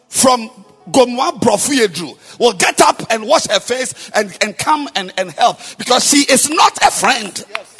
[0.09, 0.49] from
[0.91, 5.59] Gomoa Brofoyedru will get up and wash her face and, and come and, and help
[5.76, 7.45] because she is not a friend.
[7.51, 7.78] Yes.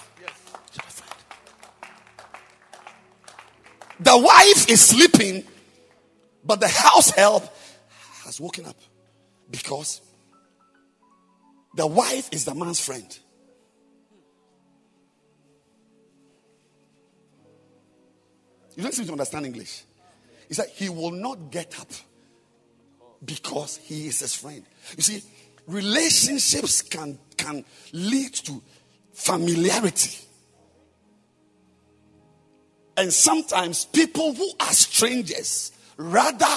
[4.01, 5.44] The wife is sleeping,
[6.44, 7.44] but the house help
[8.24, 8.76] has woken up
[9.51, 10.01] because
[11.74, 13.18] the wife is the man's friend.
[18.76, 19.82] You don't seem to understand English.
[20.46, 21.88] He said he will not get up
[23.24, 24.64] because he is his friend.
[24.96, 25.22] You see,
[25.66, 28.62] relationships can, can lead to
[29.12, 30.27] familiarity.
[32.99, 36.53] And sometimes people who are strangers rather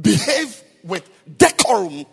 [0.00, 2.06] behave with decorum.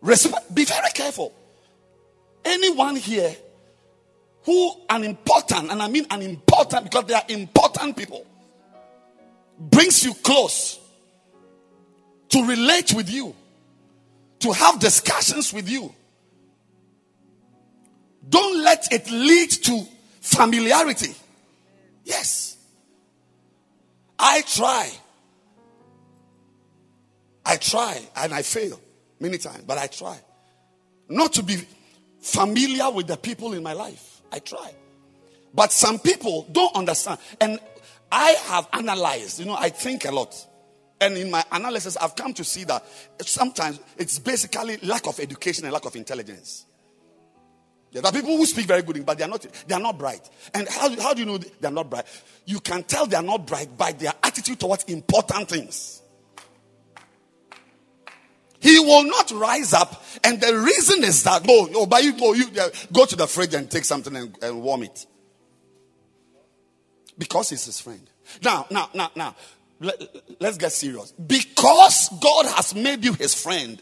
[0.00, 1.34] Respect, be very careful.
[2.46, 3.36] Anyone here
[4.44, 8.24] who an important, and I mean an important because they are important people,
[9.58, 10.80] brings you close
[12.30, 13.34] to relate with you,
[14.38, 15.92] to have discussions with you.
[18.26, 19.86] Don't let it lead to
[20.26, 21.14] familiarity.
[22.04, 22.56] Yes.
[24.18, 24.90] I try.
[27.44, 28.80] I try and I fail
[29.20, 30.18] many times, but I try
[31.08, 31.58] not to be
[32.20, 34.20] familiar with the people in my life.
[34.32, 34.74] I try.
[35.54, 37.20] But some people don't understand.
[37.40, 37.60] And
[38.10, 40.34] I have analyzed, you know, I think a lot.
[41.00, 42.84] And in my analysis, I've come to see that
[43.20, 46.66] sometimes it's basically lack of education and lack of intelligence.
[48.02, 50.28] There are people who speak very good, but they are not, they are not bright.
[50.52, 52.04] And how, how do you know they are not bright?
[52.44, 56.02] You can tell they are not bright by their attitude towards important things.
[58.60, 62.32] He will not rise up, and the reason is that oh, oh but you go,
[62.32, 62.46] you
[62.92, 65.06] go to the fridge and take something and, and warm it
[67.16, 68.08] because he's his friend.
[68.42, 69.36] Now, now, now, now,
[69.80, 69.94] let,
[70.40, 71.12] let's get serious.
[71.12, 73.80] Because God has made you his friend,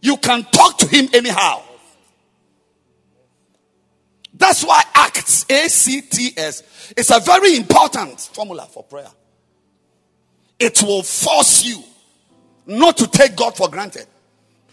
[0.00, 1.62] you can talk to him anyhow.
[4.40, 9.10] That's why ACTS, A C T S, is a very important formula for prayer.
[10.58, 11.84] It will force you
[12.66, 14.06] not to take God for granted.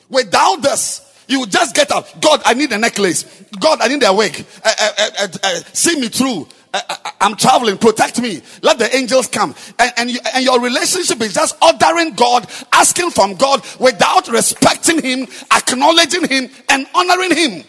[0.09, 2.07] Without this, you just get up.
[2.21, 3.25] God, I need a necklace.
[3.59, 4.45] God, I need a wig.
[4.63, 6.47] Uh, uh, uh, see me through.
[6.73, 7.77] Uh, uh, I'm traveling.
[7.77, 8.41] Protect me.
[8.61, 9.53] Let the angels come.
[9.77, 15.01] And, and, you, and your relationship is just ordering God, asking from God without respecting
[15.01, 17.63] Him, acknowledging Him, and honoring Him.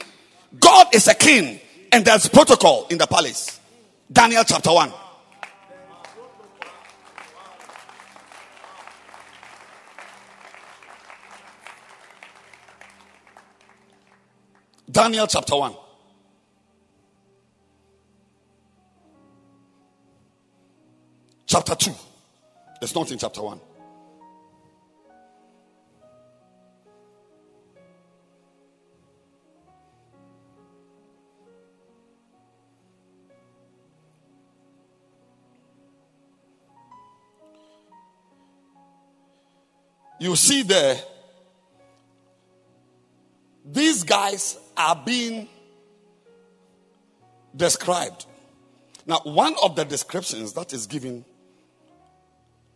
[0.60, 1.58] God is a king,
[1.92, 3.60] and there's protocol in the palace.
[4.10, 4.92] Daniel chapter 1.
[14.90, 15.74] Daniel chapter 1.
[21.46, 21.90] Chapter 2.
[22.82, 23.60] It's not in chapter 1.
[40.18, 41.00] You see there,
[43.64, 45.48] these guys are being
[47.54, 48.26] described.
[49.06, 51.24] Now, one of the descriptions that is given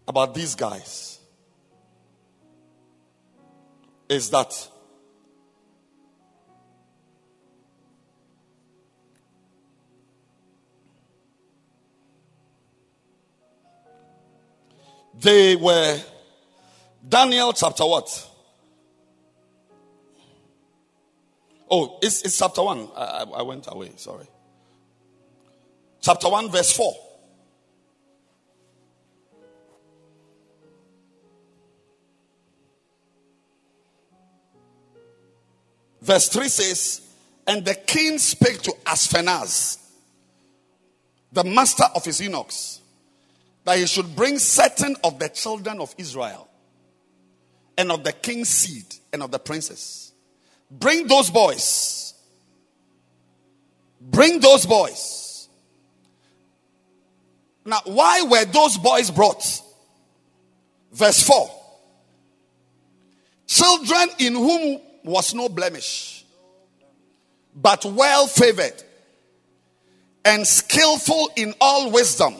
[0.07, 1.19] about these guys
[4.09, 4.69] is that
[15.19, 16.01] they were
[17.13, 18.31] Daniel chapter what?
[21.71, 22.89] Oh, it's, it's chapter 1.
[22.97, 24.25] I, I went away, sorry.
[26.01, 26.95] Chapter 1, verse 4.
[36.01, 37.03] Verse 3 says,
[37.47, 39.77] And the king spake to Ashpenaz,
[41.31, 42.81] the master of his eunuchs,
[43.65, 46.49] that he should bring certain of the children of Israel,
[47.77, 50.13] and of the king's seed, and of the princes
[50.73, 52.15] Bring those boys.
[54.01, 55.49] Bring those boys.
[57.65, 59.45] Now, why were those boys brought?
[60.93, 61.51] Verse 4
[63.47, 66.25] Children in whom was no blemish,
[67.55, 68.83] but well favored
[70.25, 72.35] and skillful in all wisdom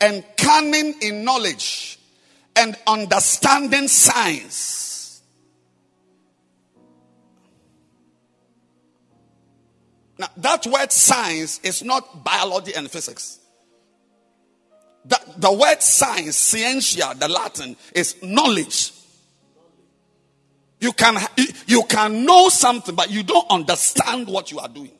[0.00, 1.97] and cunning in knowledge
[2.58, 4.78] and understanding science
[10.18, 13.38] Now, that word science is not biology and physics.
[15.04, 18.92] The, the word science, scientia, the Latin, is knowledge.
[20.80, 21.16] You can,
[21.66, 24.92] you can know something, but you don't understand what you are doing.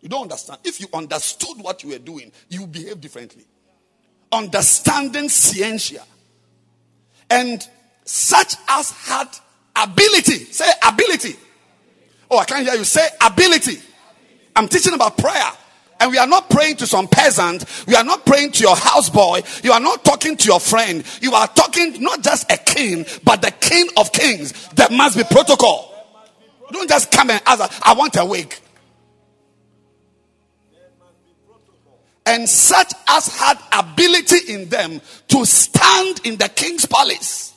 [0.00, 0.60] You don't understand.
[0.64, 3.44] If you understood what you were doing, you behave differently.
[4.32, 6.02] Understanding scientia.
[7.30, 7.66] And
[8.04, 9.28] such as had
[9.76, 10.44] ability.
[10.52, 11.36] Say ability.
[12.30, 12.84] Oh, I can't hear you.
[12.84, 13.78] Say ability
[14.56, 15.50] I'm teaching about prayer.
[16.00, 17.64] And we are not praying to some peasant.
[17.86, 19.64] We are not praying to your houseboy.
[19.64, 21.04] You are not talking to your friend.
[21.20, 24.68] You are talking not just a king, but the king of kings.
[24.70, 25.94] There must be protocol.
[26.72, 28.54] don't just come and ask, I want a wig.
[32.30, 37.52] And such as had ability in them to stand in the king's palace.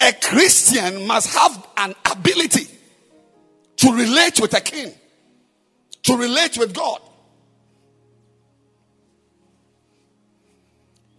[0.00, 2.66] A Christian must have an ability
[3.76, 4.94] to relate with a king,
[6.04, 7.00] to relate with God.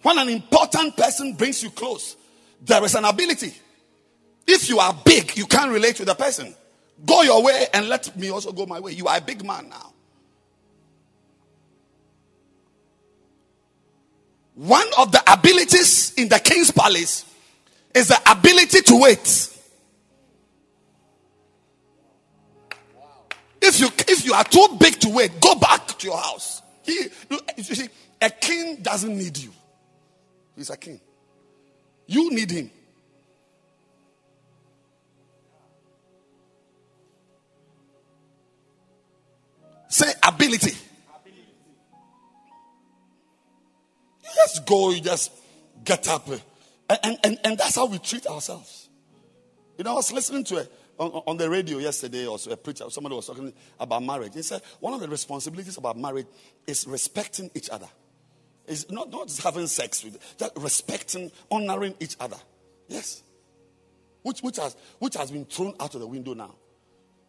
[0.01, 2.15] When an important person brings you close,
[2.59, 3.53] there is an ability.
[4.47, 6.55] If you are big, you can't relate with the person.
[7.03, 8.93] Go your way and let me also go my way.
[8.93, 9.93] You are a big man now.
[14.53, 17.25] One of the abilities in the king's palace
[17.93, 19.49] is the ability to wait.
[23.61, 26.61] If you if you are too big to wait, go back to your house.
[26.83, 27.07] He,
[27.57, 27.89] you see,
[28.21, 29.51] a king doesn't need you.
[30.55, 31.01] He's a king.
[32.07, 32.69] You need him.
[39.87, 40.71] Say ability.
[44.23, 45.31] You just go, you just
[45.83, 46.27] get up.
[46.89, 48.89] And, and, and, that's how we treat ourselves.
[49.77, 50.67] You know, I was listening to a,
[50.97, 54.33] on, on the radio yesterday, also a preacher, somebody was talking about marriage.
[54.33, 56.27] He said one of the responsibilities about marriage
[56.67, 57.87] is respecting each other.
[58.67, 62.37] It's not, not just having sex with, just respecting, honoring each other.
[62.87, 63.21] Yes.
[64.23, 66.55] Which, which, has, which has been thrown out of the window now.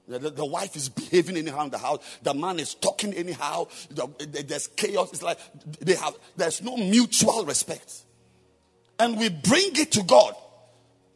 [0.09, 2.19] The, the, the wife is behaving anyhow in the house.
[2.23, 3.69] The man is talking anyhow.
[3.91, 4.09] The,
[4.47, 5.13] there's chaos.
[5.13, 5.39] It's like
[5.81, 8.03] they have, there's no mutual respect.
[8.99, 10.35] And we bring it to God.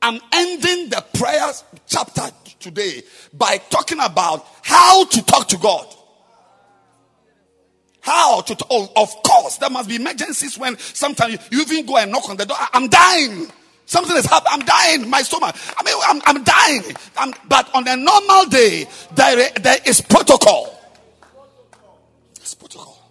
[0.02, 1.50] I'm ending the prayer
[1.86, 5.86] chapter today by talking about how to talk to God.
[8.00, 12.10] How to, oh, of course, there must be emergencies when sometimes you even go and
[12.10, 12.56] knock on the door.
[12.72, 13.50] I'm dying.
[13.90, 14.52] Something has happened.
[14.52, 15.10] I'm dying.
[15.10, 15.56] My stomach.
[15.76, 16.84] I mean, I'm, I'm dying.
[17.16, 18.86] I'm, but on a normal day,
[19.16, 20.80] there, there is protocol.
[22.36, 23.10] There's protocol.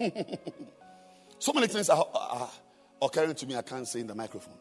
[1.38, 2.50] so many things are, are
[3.02, 4.56] occurring to me I can't say in the microphone.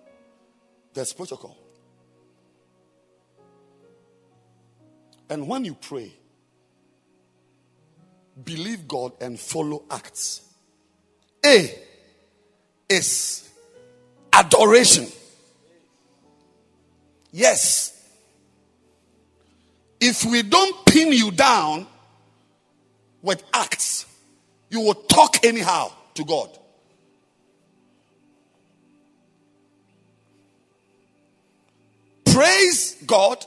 [0.93, 1.58] There's protocol.
[5.30, 6.12] And when you pray,
[8.44, 10.42] believe God and follow acts.
[11.46, 11.74] A
[12.90, 13.50] is
[14.34, 15.08] adoration.
[17.32, 17.92] Yes.
[20.00, 21.88] If we don't pin you down
[23.22, 24.06] with acts,
[24.70, 26.50] you will talk anyhow to God.
[32.26, 33.46] Praise God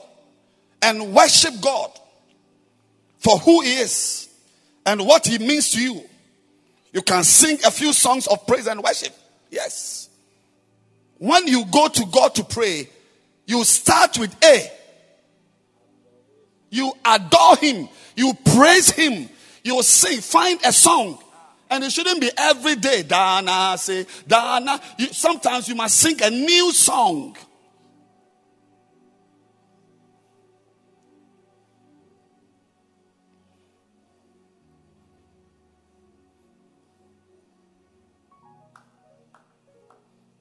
[0.81, 1.91] and worship God
[3.19, 4.28] for who He is
[4.89, 6.03] and what He means to you.
[6.93, 9.15] You can sing a few songs of praise and worship.
[9.51, 10.09] Yes.
[11.19, 12.89] When you go to God to pray,
[13.47, 14.71] you start with A.
[16.71, 17.89] You adore Him.
[18.17, 19.29] You praise Him.
[19.63, 20.21] You sing.
[20.21, 21.19] Find a song.
[21.71, 23.03] And it shouldn't be every day.
[23.03, 24.81] Dana, say, Dana.
[24.99, 27.37] You, sometimes you must sing a new song.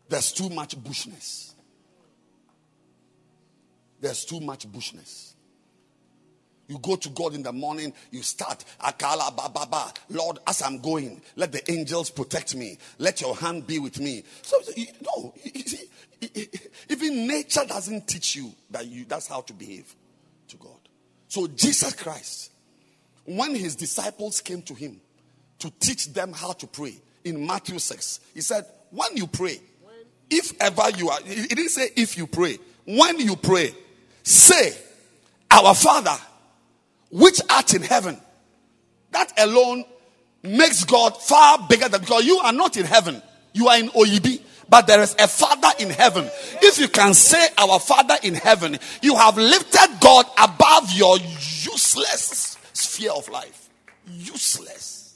[0.09, 1.55] There's too much bushness.
[3.99, 5.35] There's too much bushness.
[6.67, 11.21] You go to God in the morning, you start, Akala Baba, Lord, as I'm going,
[11.37, 12.77] let the angels protect me.
[12.97, 14.23] Let your hand be with me.
[14.41, 15.33] So, you, no,
[15.65, 15.89] see,
[16.89, 19.95] even nature doesn't teach you that you, that's how to behave
[20.49, 20.77] to God.
[21.29, 22.51] So, Jesus Christ,
[23.23, 24.99] when his disciples came to him
[25.59, 29.61] to teach them how to pray in Matthew 6, he said, When you pray,
[30.29, 32.57] if ever you are, he didn't say if you pray.
[32.85, 33.73] When you pray,
[34.23, 34.77] say,
[35.51, 36.17] Our Father,
[37.09, 38.19] which art in heaven.
[39.11, 39.85] That alone
[40.43, 43.21] makes God far bigger than because you are not in heaven.
[43.53, 44.41] You are in OEB.
[44.69, 46.29] But there is a Father in heaven.
[46.61, 52.57] If you can say, Our Father in heaven, you have lifted God above your useless
[52.73, 53.69] sphere of life.
[54.07, 55.15] Useless.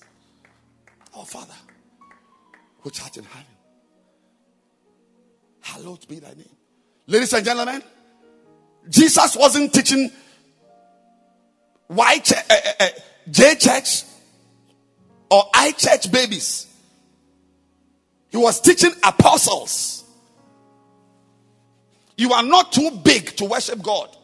[1.15, 1.53] Our Father,
[2.81, 3.45] which art in heaven.
[5.61, 6.49] Hallowed be thy name.
[7.07, 7.81] Ladies and gentlemen,
[8.89, 10.11] Jesus wasn't teaching
[11.87, 12.87] Y ch- uh, uh,
[13.29, 14.03] J church
[15.29, 16.67] or I church babies.
[18.29, 20.03] He was teaching apostles.
[22.17, 24.15] You are not too big to worship God.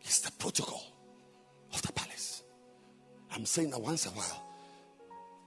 [0.00, 0.89] It's the protocol.
[3.40, 4.42] I'm saying that once in a while,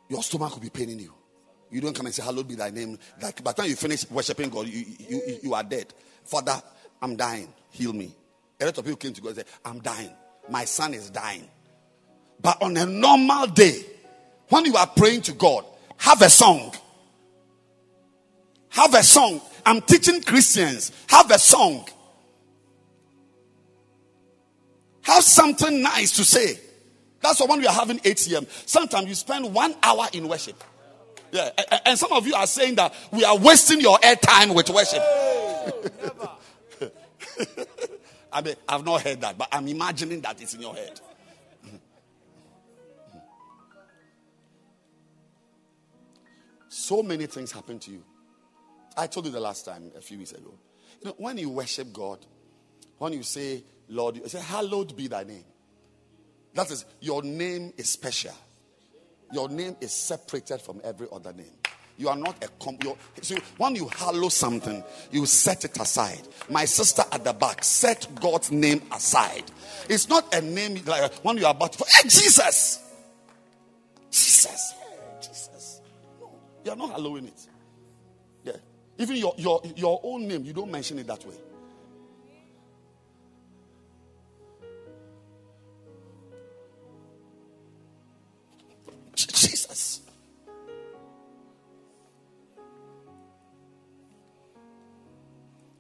[0.10, 1.14] your stomach will be paining you.
[1.70, 2.98] You don't come and say, Hallowed be thy name.
[3.22, 5.94] Like by the time you finish worshiping God, you, you, you, are dead.
[6.24, 6.60] Father,
[7.04, 7.54] I'm dying.
[7.70, 8.16] Heal me.
[8.60, 10.10] A lot of people came to God and said, I'm dying.
[10.50, 11.48] My son is dying.
[12.41, 13.86] But on a normal day,
[14.50, 15.64] when you are praying to God,
[15.98, 16.74] have a song.
[18.70, 19.39] Have a song.
[19.68, 20.91] I'm teaching Christians.
[21.10, 21.88] Have a song.
[25.04, 26.60] Have something nice to say.
[27.24, 30.61] That's why when we are having ATM, sometimes you spend one hour in worship.
[31.32, 31.49] Yeah,
[31.86, 35.01] and some of you are saying that we are wasting your airtime with worship.
[38.32, 40.99] I mean, I've not heard that, but I'm imagining that it's in your head.
[46.67, 48.03] So many things happen to you.
[48.97, 50.53] I told you the last time a few weeks ago.
[51.01, 52.26] You know, when you worship God,
[52.97, 55.45] when you say, Lord, you say, Hallowed be thy name.
[56.54, 58.34] That is, your name is special.
[59.32, 61.51] Your name is separated from every other name.
[61.97, 62.84] You are not a comp.
[63.22, 66.22] See, when you hallow something, you set it aside.
[66.49, 69.43] My sister at the back, set God's name aside.
[69.89, 71.86] It's not a name like when you are about to.
[71.88, 72.80] Hey, Jesus!
[74.10, 74.74] Jesus!
[75.22, 75.82] Jesus!
[76.20, 76.32] No,
[76.66, 77.47] you are not hallowing it.
[78.43, 78.54] Yeah.
[78.97, 81.36] Even your, your, your own name, you don't mention it that way.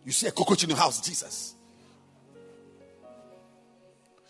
[0.05, 1.55] You see a cockroach in your house, Jesus.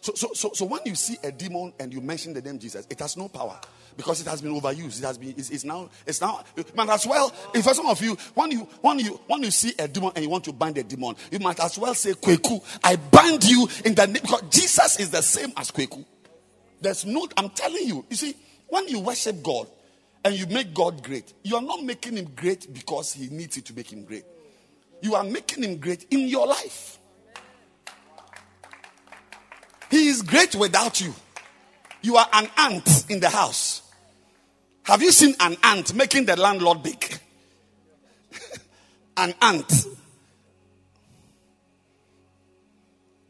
[0.02, 2.86] So, so, so, so when you see a demon and you mention the name Jesus,
[2.90, 3.58] it has no power
[3.96, 5.00] because it has been overused.
[5.00, 5.34] It has been.
[5.38, 5.90] It's, it's now.
[6.06, 6.44] It's now.
[6.76, 7.34] Might as well.
[7.54, 10.26] If for some of you, when you when you when you see a demon and
[10.26, 12.62] you want to bind a demon, you might as well say Kweku.
[12.84, 16.04] I bind you in the name because Jesus is the same as Kweku.
[16.82, 17.26] There's no.
[17.38, 18.06] I'm telling you.
[18.10, 18.36] You see,
[18.68, 19.68] when you worship God
[20.26, 23.62] and you make God great, you are not making Him great because He needs you
[23.64, 24.26] to make Him great.
[25.04, 26.98] You are making Him great in your life.
[29.92, 31.14] He is great without you.
[32.02, 33.82] You are an ant in the house.
[34.84, 37.20] Have you seen an ant making the landlord big?
[39.18, 39.88] an ant.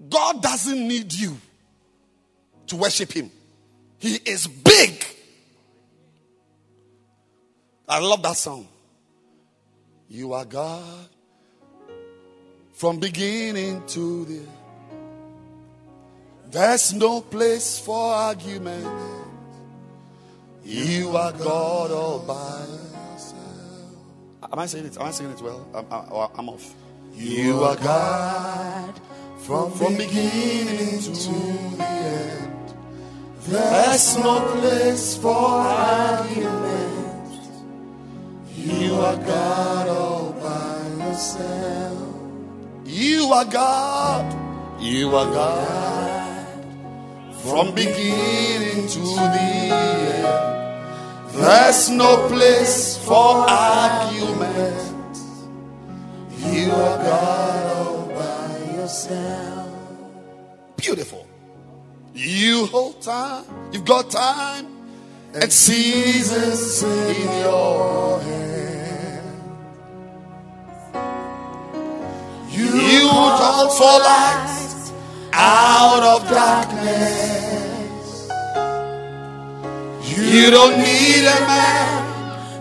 [0.07, 1.35] God doesn't need you
[2.67, 3.31] to worship Him,
[3.97, 5.03] He is big.
[7.89, 8.67] I love that song.
[10.07, 11.09] You are God
[12.83, 14.47] from beginning to the end.
[16.51, 18.85] there's no place for argument.
[20.65, 22.59] You are God all by
[23.13, 24.51] yourself.
[24.51, 24.97] Am I saying it?
[24.97, 25.65] Am I saying it well?
[25.73, 25.85] I'm,
[26.37, 26.75] I'm off.
[27.15, 28.99] You are God
[29.37, 31.11] from, from beginning to
[31.77, 32.73] the end.
[33.47, 37.31] There's no place for argument.
[38.57, 42.02] You are God all by yourself.
[42.93, 44.79] You are God.
[44.79, 46.47] You are God
[47.41, 50.27] from beginning to the end.
[51.33, 55.17] There's no place for argument.
[56.37, 59.73] You are God all by yourself.
[60.77, 61.25] Beautiful.
[62.13, 63.45] You hold time.
[63.71, 64.67] You've got time
[65.33, 68.62] and seasons in your hand.
[73.63, 74.91] Don't for light
[75.31, 78.27] out of darkness.
[80.03, 82.03] You don't need a man.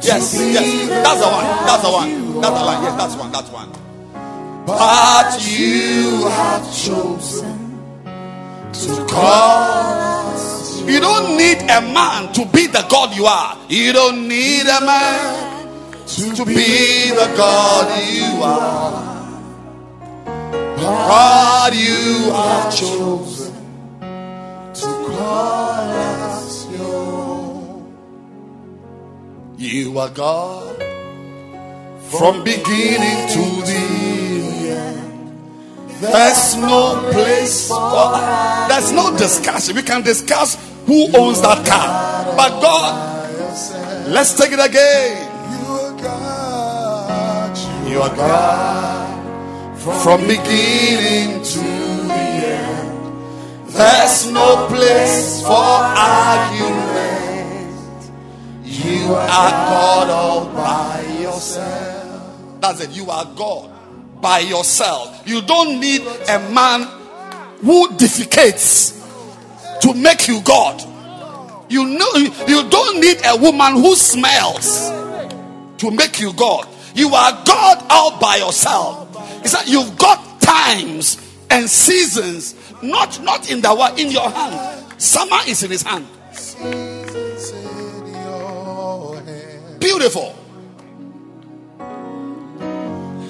[0.03, 1.45] Yes, yes, that's the one.
[1.67, 2.41] That's the one.
[2.41, 2.83] That's the one.
[2.83, 3.33] Yes, that's one.
[3.33, 3.71] That's one.
[4.67, 7.79] But you have chosen
[8.73, 10.81] to call us.
[10.83, 13.59] You don't need a man to be the God you are.
[13.69, 15.67] You don't need a man
[16.07, 19.12] to be the God you are.
[20.83, 23.55] God, you have chosen
[24.75, 25.91] to call
[26.35, 27.87] us your.
[29.57, 30.77] You are God
[32.11, 35.93] from beginning to the end.
[36.01, 38.13] There's no place for
[38.69, 39.77] there's no discussion.
[39.77, 40.57] We can discuss
[40.87, 45.31] who owns that car, but God, let's take it again.
[45.53, 47.89] You are God.
[47.89, 48.92] You are God
[49.83, 53.67] from beginning to the end.
[53.67, 56.93] There's no place for argument.
[58.63, 62.61] You are God all by yourself.
[62.61, 62.91] That's it.
[62.91, 63.73] You are God
[64.21, 65.27] by yourself.
[65.27, 66.83] You don't need a man
[67.61, 69.01] who defecates
[69.81, 70.81] to make you God.
[71.69, 74.91] You know, you, don't need a woman who smells
[75.79, 76.69] to make you God.
[76.95, 79.12] You are God all by yourself.
[79.43, 81.19] It's said, you've got times
[81.51, 85.01] and seasons, not not in the world, in your hand.
[85.01, 86.07] Summer is in his hand.
[89.81, 90.35] Beautiful.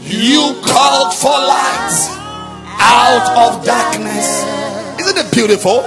[0.05, 2.19] You called for light
[2.79, 4.45] out of darkness.
[5.01, 5.83] Isn't it beautiful?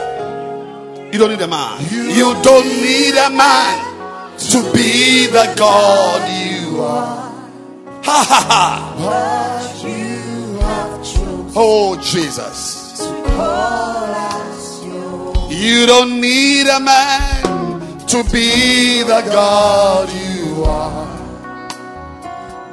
[1.14, 1.80] You don't need a man.
[1.92, 3.80] You don't need a man
[4.38, 7.32] to be the God you are.
[8.04, 10.15] Ha ha ha.
[11.58, 13.00] Oh, Jesus.
[15.50, 21.08] You don't need a man to be the God you are.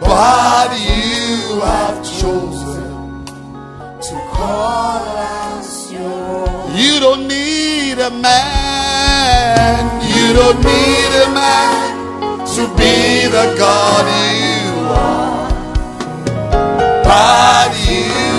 [0.00, 3.24] But you have chosen
[4.00, 10.02] to call us your You don't need a man.
[10.02, 14.06] You don't need a man to be the God
[14.42, 15.48] you are.
[17.04, 18.31] But you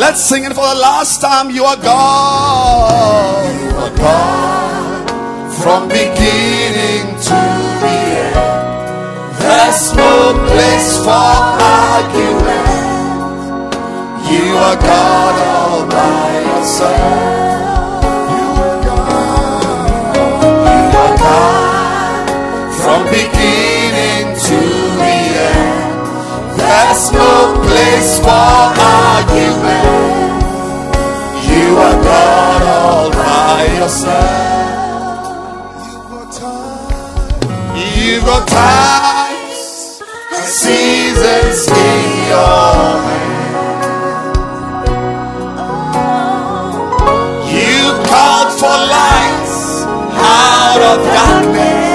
[0.00, 1.50] Let's sing it for the last time.
[1.50, 3.52] You are God.
[3.60, 5.10] You are God
[5.60, 7.40] from beginning to
[7.82, 8.34] the end.
[9.42, 11.28] There's no place for
[11.84, 12.64] argument.
[14.32, 16.96] You are God all by yourself.
[18.36, 20.16] You are God.
[20.64, 22.24] You are God
[22.82, 23.69] from beginning
[26.70, 27.34] There's no
[27.66, 29.86] place for argument.
[31.50, 34.78] You are God all by yourself.
[37.74, 40.00] You've got times
[40.32, 44.38] and seasons in your hand.
[47.50, 49.58] You called for lights
[50.14, 51.90] out of darkness.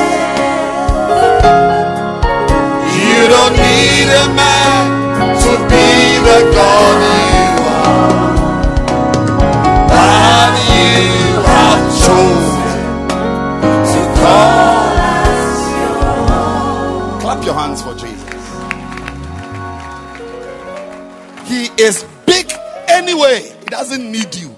[3.07, 4.55] You don't need a man
[21.78, 22.52] is big
[22.88, 24.56] anyway, He doesn't need you.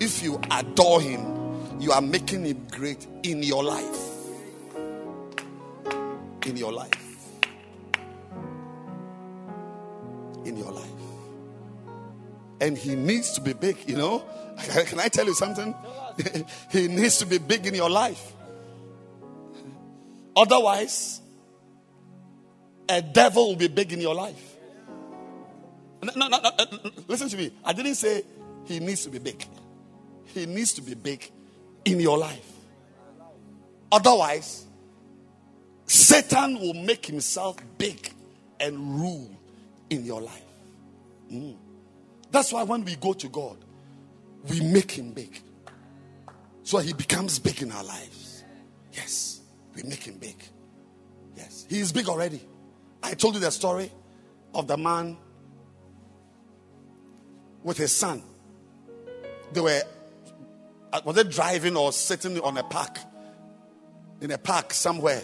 [0.00, 3.98] If you adore Him, you are making Him great in your life.
[6.46, 7.07] In your life.
[10.48, 10.90] In your life.
[12.60, 14.24] And He needs to be big, you know.
[14.86, 15.74] Can I tell you something?
[16.70, 18.32] he needs to be big in your life.
[20.34, 21.20] Otherwise,
[22.88, 24.56] a devil will be big in your life.
[26.02, 26.50] No, no, no,
[27.08, 27.52] listen to me.
[27.64, 28.22] I didn't say
[28.64, 29.44] he needs to be big.
[30.26, 31.30] He needs to be big
[31.84, 32.46] in your life.
[33.90, 34.66] Otherwise,
[35.86, 38.12] Satan will make himself big
[38.60, 39.37] and rule
[39.90, 40.42] in your life.
[41.32, 41.56] Mm.
[42.30, 43.56] That's why when we go to God,
[44.48, 45.40] we make him big.
[46.62, 48.44] So he becomes big in our lives.
[48.92, 49.38] Yes.
[49.74, 50.36] We make him big.
[51.36, 52.40] Yes, he is big already.
[53.00, 53.92] I told you the story
[54.52, 55.16] of the man
[57.62, 58.22] with his son.
[59.52, 59.82] They were,
[60.92, 62.98] uh, were they driving or sitting on a park?
[64.20, 65.22] In a park somewhere.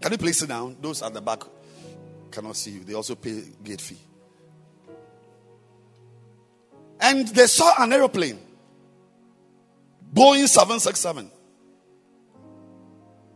[0.00, 0.76] Can you please sit down?
[0.80, 1.42] Those at the back
[2.30, 2.84] cannot see you.
[2.84, 3.98] They also pay gate fee.
[7.00, 8.38] And they saw an aeroplane.
[10.12, 11.30] Boeing 767.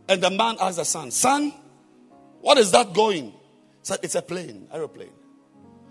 [0.09, 1.53] And the man asked the son, Son,
[2.41, 3.25] what is that going?
[3.25, 3.33] He
[3.83, 5.07] said, It's a plane, aeroplane.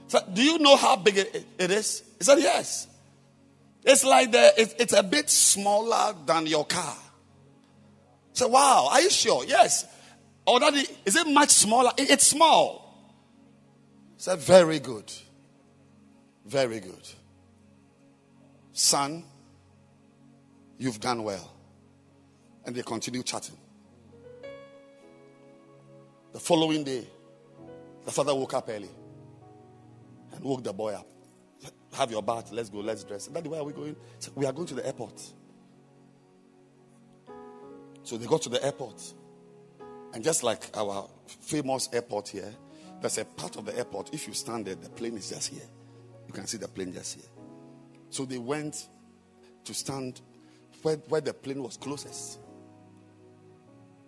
[0.05, 2.03] He said, Do you know how big it, it is?
[2.19, 2.89] He said, Yes.
[3.85, 6.97] It's like the, it, it's a bit smaller than your car.
[8.35, 9.45] Said, Wow, are you sure?
[9.47, 9.87] Yes.
[10.47, 10.75] Oh, or that
[11.07, 11.93] is it much smaller?
[11.97, 12.82] It, it's small.
[14.23, 15.13] Said, Very good.
[16.47, 17.09] Very good.
[18.73, 19.25] Son,
[20.79, 21.53] you've done well.
[22.65, 23.57] And they continue chatting.
[26.33, 27.05] The following day,
[28.05, 28.91] the father woke up early
[30.33, 31.09] and woke the boy up.
[31.93, 33.27] Have your bath, let's go, let's dress.
[33.27, 33.97] Daddy, where are we going?
[34.37, 35.21] We are going to the airport.
[38.05, 39.03] So they got to the airport.
[40.15, 42.55] And just like our famous airport here,
[43.03, 44.15] there's a part of the airport.
[44.15, 45.69] If you stand there, the plane is just here.
[46.27, 47.29] You can see the plane just here.
[48.11, 48.89] So they went
[49.65, 50.21] to stand
[50.83, 52.39] where, where the plane was closest.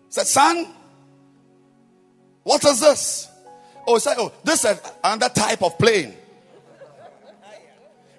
[0.08, 0.72] Said, son,
[2.44, 3.28] what is this?
[3.86, 6.14] Oh, say, oh, this is another type of plane.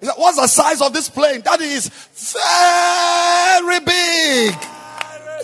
[0.00, 1.40] He said, What's the size of this plane?
[1.40, 4.75] That is very big.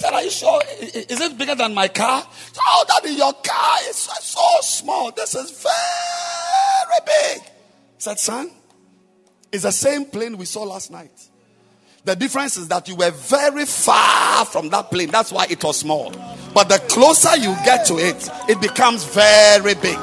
[0.03, 0.61] Said, Are you sure?
[0.81, 2.27] Is it bigger than my car?
[2.61, 5.13] Oh, daddy, your car is so small.
[5.13, 7.43] This is very big.
[7.45, 7.51] He
[7.99, 8.51] said, Son,
[9.53, 11.13] it's the same plane we saw last night.
[12.05, 15.09] The difference is that you were very far from that plane.
[15.13, 16.11] That's why it was small.
[16.53, 20.01] But the closer you get to it, it becomes very big.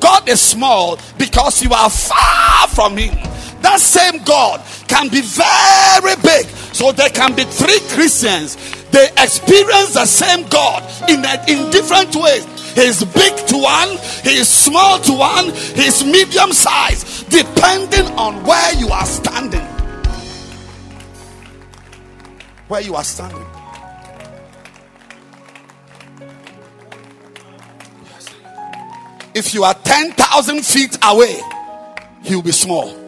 [0.00, 3.14] God is small because you are far from Him.
[3.60, 6.46] That same God can be very big.
[6.72, 8.56] So there can be three Christians.
[8.92, 12.44] They experience the same God in, a, in different ways.
[12.74, 13.88] He's big to one,
[14.22, 19.60] he is small to one, he's medium size, depending on where you are standing.
[22.68, 23.46] Where you are standing.
[29.34, 31.40] If you are 10,000 feet away,
[32.22, 33.01] he will be small.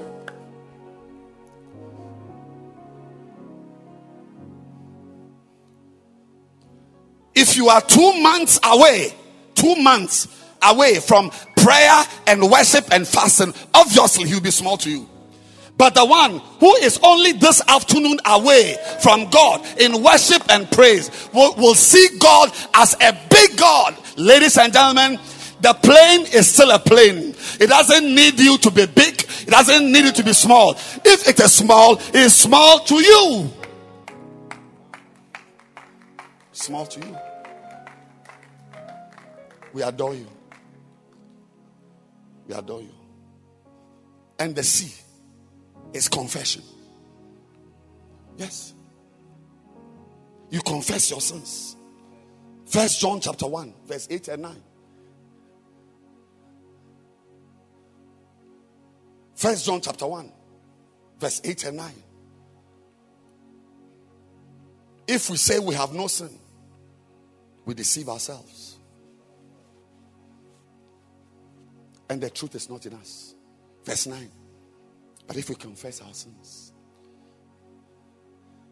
[7.35, 9.15] If you are two months away,
[9.55, 10.29] two months
[10.63, 15.09] away from prayer and worship and fasting, obviously he will be small to you.
[15.77, 21.11] But the one who is only this afternoon away from God in worship and praise
[21.33, 23.97] will, will see God as a big God.
[24.17, 25.19] Ladies and gentlemen,
[25.61, 27.35] the plane is still a plane.
[27.59, 29.23] It doesn't need you to be big.
[29.23, 30.73] It doesn't need you to be small.
[31.05, 33.51] If it is small, it is small to you.
[36.53, 37.17] Small to you.
[39.75, 40.29] We adore you.
[42.47, 42.95] We adore you.
[44.39, 44.95] And the C
[45.93, 46.63] is confession.
[48.37, 48.73] Yes.
[50.51, 51.77] You confess your sins.
[52.67, 54.63] First John chapter 1, verse 8 and 9.
[59.35, 60.33] First John chapter 1,
[61.19, 61.93] verse 8 and 9.
[65.09, 66.31] If we say we have no sin,
[67.65, 68.64] we deceive ourselves.
[72.15, 73.35] And the truth is not in us.
[73.85, 74.31] Verse 9.
[75.27, 76.73] But if we confess our sins,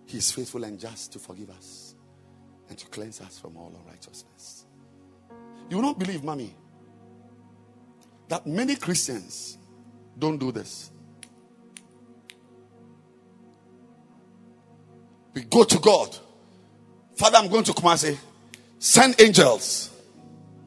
[0.06, 1.96] He is faithful and just to forgive us
[2.68, 4.66] and to cleanse us from all unrighteousness.
[5.68, 6.54] You will not believe, mommy,
[8.28, 9.58] that many Christians
[10.16, 10.92] don't do this.
[15.34, 16.16] We go to God.
[17.16, 18.16] Father, I'm going to say,
[18.78, 19.90] send angels.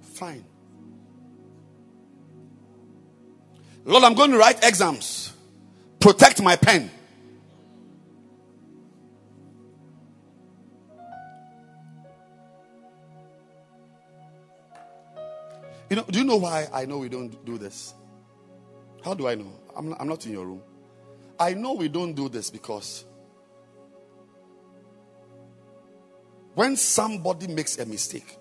[0.01, 0.43] Fine.
[3.85, 5.31] Lord, I'm going to write exams.
[5.99, 6.89] Protect my pen.
[15.87, 17.93] You know, do you know why I know we don't do this?
[19.03, 19.51] How do I know?
[19.75, 20.61] I'm not, I'm not in your room.
[21.39, 23.05] I know we don't do this because
[26.55, 28.37] when somebody makes a mistake,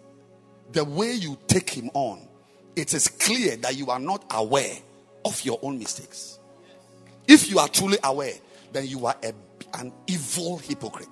[0.73, 2.27] the way you take him on,
[2.75, 4.79] it is clear that you are not aware
[5.25, 6.39] of your own mistakes.
[7.27, 8.35] If you are truly aware,
[8.73, 9.33] then you are a,
[9.79, 11.09] an evil hypocrite.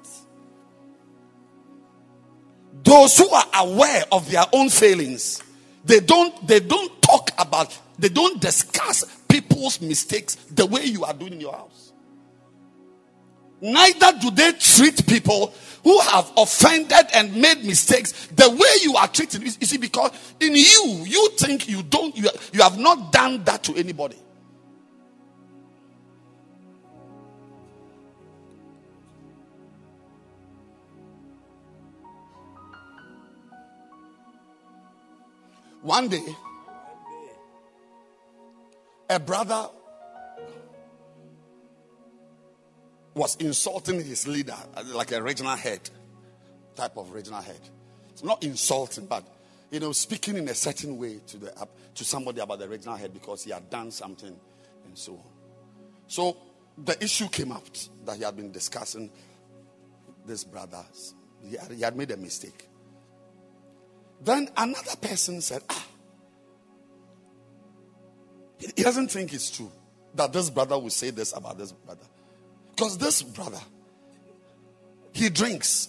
[2.85, 5.43] Those who are aware of their own failings,
[5.85, 11.15] they don't they don't talk about, they don't discuss people's mistakes the way you are
[11.15, 11.93] doing in your house.
[13.61, 19.09] Neither do they treat people who have offended and made mistakes the way you are
[19.09, 19.43] treated.
[19.43, 20.11] You see, because
[20.41, 24.17] in you, you think you don't, you, you have not done that to anybody.
[35.83, 36.25] One day,
[39.11, 39.69] a brother
[43.15, 44.57] was insulting his leader,
[44.87, 45.81] like a regional head,
[46.75, 47.61] type of regional head.
[48.11, 49.25] It's not insulting, but
[49.71, 53.13] you know, speaking in a certain way to the to somebody about the regional head
[53.13, 54.35] because he had done something
[54.85, 55.25] and so on.
[56.07, 56.37] So
[56.77, 57.65] the issue came up
[58.05, 59.11] that he had been discussing
[60.27, 60.85] this brother.
[61.43, 62.69] He had, he had made a mistake.
[64.23, 65.87] Then another person said, Ah,
[68.59, 69.73] he doesn't think it's true
[70.15, 72.07] that this brother will say this about this brother.
[72.75, 73.61] Because this brother,
[75.13, 75.89] he drinks.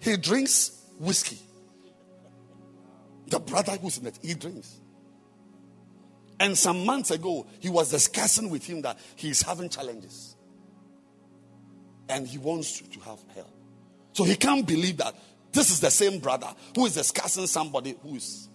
[0.00, 1.38] He drinks whiskey.
[3.28, 4.80] The brother who's in it, he drinks.
[6.38, 10.36] And some months ago, he was discussing with him that he's having challenges.
[12.08, 13.50] And he wants to, have help.
[14.12, 15.14] So he can't believe that
[15.50, 18.48] this is the same brother who is discussing somebody who is.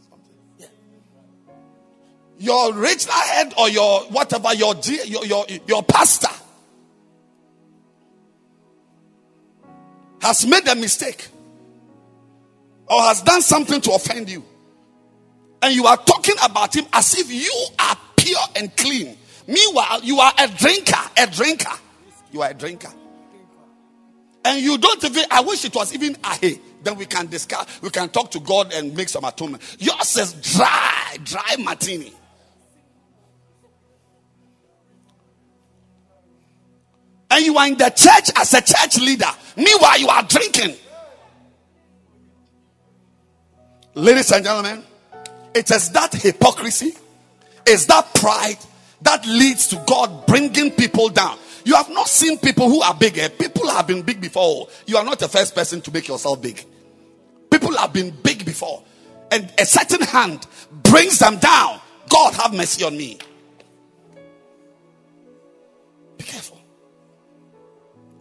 [2.42, 4.74] Your regional head or your whatever, your,
[5.06, 6.28] your, your, your pastor
[10.24, 11.28] has made a mistake
[12.88, 14.44] or has done something to offend you.
[15.62, 19.16] And you are talking about him as if you are pure and clean.
[19.46, 21.78] Meanwhile, you are a drinker, a drinker.
[22.32, 22.92] You are a drinker.
[24.46, 26.60] And you don't even, I wish it was even ahe.
[26.82, 29.62] Then we can discuss, we can talk to God and make some atonement.
[29.78, 32.14] Yours is dry, dry martini.
[37.32, 39.30] And you are in the church as a church leader.
[39.56, 40.76] Meanwhile, you are drinking.
[43.96, 44.84] Ladies and gentlemen,
[45.56, 46.94] it is that hypocrisy,
[47.66, 48.58] is that pride
[49.02, 51.38] that leads to God bringing people down.
[51.64, 53.22] You have not seen people who are bigger.
[53.22, 53.30] Eh?
[53.30, 54.68] People have been big before.
[54.86, 56.66] You are not the first person to make yourself big.
[57.50, 58.84] People have been big before.
[59.32, 60.46] And a certain hand
[60.84, 61.80] brings them down.
[62.10, 63.20] God have mercy on me.
[66.18, 66.51] Be careful.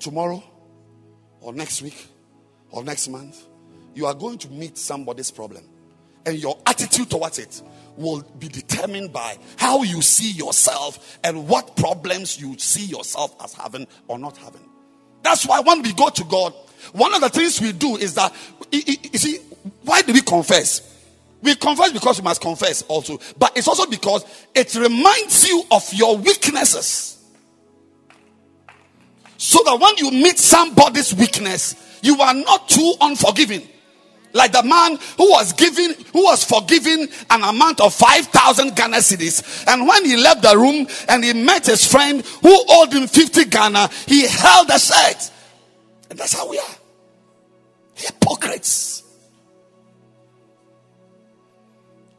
[0.00, 0.42] Tomorrow
[1.40, 2.06] or next week
[2.70, 3.44] or next month,
[3.94, 5.62] you are going to meet somebody's problem.
[6.26, 7.62] And your attitude towards it
[7.96, 13.54] will be determined by how you see yourself and what problems you see yourself as
[13.54, 14.68] having or not having.
[15.22, 16.54] That's why when we go to God,
[16.92, 18.34] one of the things we do is that,
[18.70, 19.38] you see,
[19.82, 20.86] why do we confess?
[21.42, 24.24] We confess because we must confess also, but it's also because
[24.54, 27.19] it reminds you of your weaknesses.
[29.40, 33.66] So that when you meet somebody's weakness, you are not too unforgiving.
[34.34, 38.98] Like the man who was given, who was forgiven an amount of 5,000 Ghana.
[39.66, 43.46] And when he left the room and he met his friend who owed him 50
[43.46, 45.30] Ghana, he held the shirt.
[46.10, 46.76] And that's how we are.
[47.94, 49.04] Hypocrites.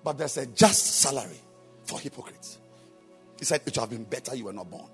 [0.03, 1.39] But there's a just salary
[1.83, 2.57] for hypocrites.
[3.37, 4.89] He said, It would have been better you were not born.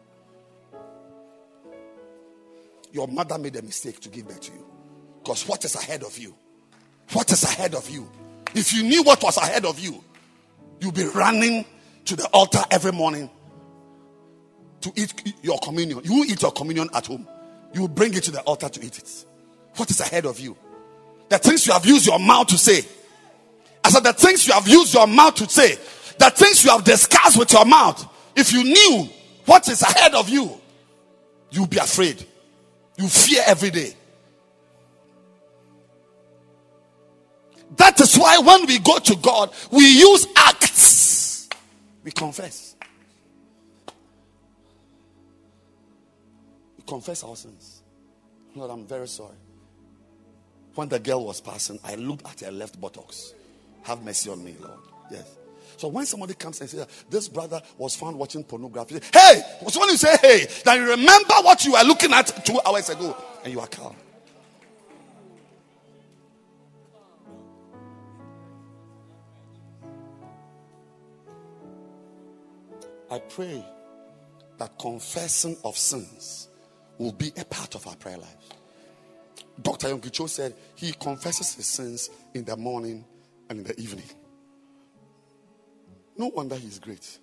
[2.98, 4.66] Your mother made a mistake to give birth to you.
[5.24, 6.36] Because what is ahead of you?
[7.14, 8.10] What is ahead of you?
[8.56, 10.04] If you knew what was ahead of you,
[10.80, 11.64] you'll be running
[12.06, 13.30] to the altar every morning
[14.82, 16.02] to eat your communion.
[16.04, 17.28] You eat your communion at home.
[17.72, 19.26] You bring it to the altar to eat it.
[19.76, 20.58] What is ahead of you?
[21.30, 22.82] The things you have used your mouth to say.
[23.84, 25.76] I said, the things you have used your mouth to say,
[26.18, 28.12] the things you have discussed with your mouth.
[28.36, 29.08] If you knew
[29.46, 30.50] what is ahead of you,
[31.52, 32.26] you'll be afraid.
[32.98, 33.94] You fear every day.
[37.76, 41.50] That is why when we go to God, we use acts.
[42.04, 42.76] We confess.
[46.78, 47.84] We confess our sins.
[48.56, 49.36] Lord, I'm very sorry.
[50.74, 53.34] When the girl was passing, I looked at her left buttocks.
[53.84, 54.80] Have mercy on me, Lord.
[55.12, 55.38] Yes.
[55.78, 59.90] So when somebody comes and says, This brother was found watching pornography, hey, so when
[59.90, 63.54] you say hey, then you remember what you were looking at two hours ago and
[63.54, 63.96] you are calm.
[73.10, 73.64] I pray
[74.58, 76.50] that confessing of sins
[76.98, 78.36] will be a part of our prayer life.
[79.62, 79.88] Dr.
[79.88, 83.06] Yonggi said he confesses his sins in the morning
[83.50, 84.06] and in the evening.
[86.18, 87.20] No wonder he's great.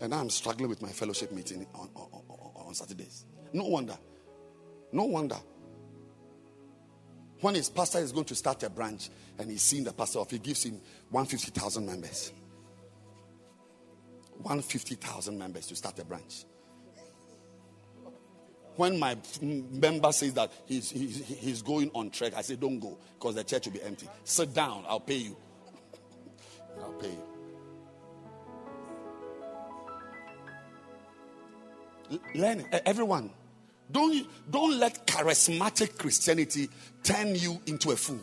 [0.00, 3.24] And I'm struggling with my fellowship meeting on, on, on, on Saturdays.
[3.52, 3.96] No wonder.
[4.92, 5.36] No wonder.
[7.40, 10.30] When his pastor is going to start a branch and he's seeing the pastor off,
[10.30, 10.80] he gives him
[11.10, 12.32] 150,000 members.
[14.38, 16.44] 150,000 members to start a branch.
[18.76, 22.98] When my member says that he's, he's, he's going on trek, I say, Don't go
[23.14, 24.08] because the church will be empty.
[24.24, 25.36] Sit down, I'll pay you.
[26.82, 27.33] I'll pay you.
[32.34, 32.64] Learn.
[32.86, 33.30] Everyone.
[33.90, 36.68] Don't, don't let charismatic Christianity
[37.02, 38.20] turn you into a fool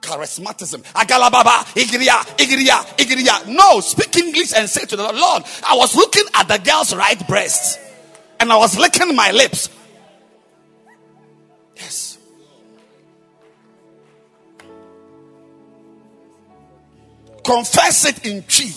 [0.00, 0.82] charismatism.
[0.94, 3.46] Agalababa, Igriya, Igriya, Igriya.
[3.46, 6.94] No, speak English and say to the Lord, Lord, I was looking at the girl's
[6.94, 7.78] right breast
[8.38, 9.68] and I was licking my lips.
[11.76, 12.18] Yes.
[17.44, 18.70] Confess it in Twi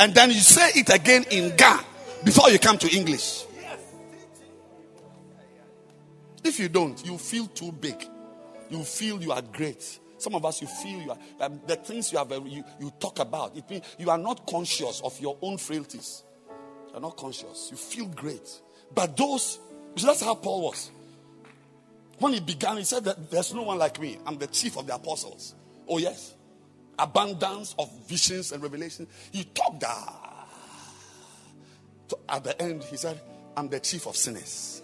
[0.00, 1.84] and then you say it again in Ga
[2.24, 3.44] before you come to English.
[6.44, 8.04] If you don't, you feel too big.
[8.68, 10.00] You feel you are great.
[10.18, 12.92] Some of us, you feel you are, um, the things you, have, uh, you, you
[13.00, 16.22] talk about, it means you are not conscious of your own frailties.
[16.90, 17.68] You are not conscious.
[17.70, 18.60] You feel great.
[18.94, 19.58] But those,
[19.96, 20.90] that's how Paul was.
[22.18, 24.18] When he began, he said that there's no one like me.
[24.24, 25.54] I'm the chief of the apostles.
[25.88, 26.34] Oh, yes.
[26.98, 29.08] Abundance of visions and revelations.
[29.32, 30.21] He talked that.
[32.28, 33.20] At the end, he said,
[33.56, 34.82] I'm the chief of sinners.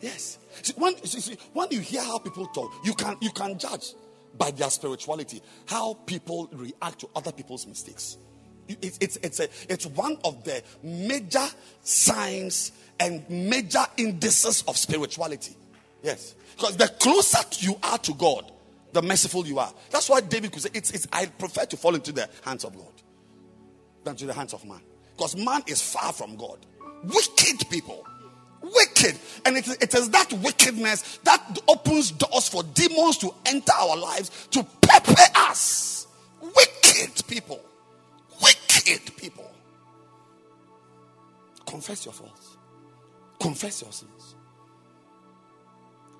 [0.00, 0.38] Yes.
[0.62, 3.92] See, when, see, when you hear how people talk, you can, you can judge
[4.36, 8.16] by their spirituality how people react to other people's mistakes.
[8.68, 11.46] It's, it's, it's, a, it's one of the major
[11.82, 15.56] signs and major indices of spirituality.
[16.02, 16.34] Yes.
[16.56, 18.50] Because the closer you are to God,
[18.92, 19.72] the merciful you are.
[19.90, 22.76] That's why David could say, it's, it's, I prefer to fall into the hands of
[22.76, 22.92] God
[24.04, 24.80] than to the hands of man.
[25.20, 26.56] Because man is far from God.
[27.04, 28.06] Wicked people.
[28.62, 29.18] Wicked.
[29.44, 34.48] And it, it is that wickedness that opens doors for demons to enter our lives
[34.52, 36.06] to pepper us.
[36.40, 37.60] Wicked people.
[38.42, 39.50] Wicked people.
[41.66, 42.56] Confess your faults.
[43.38, 44.36] Confess your sins.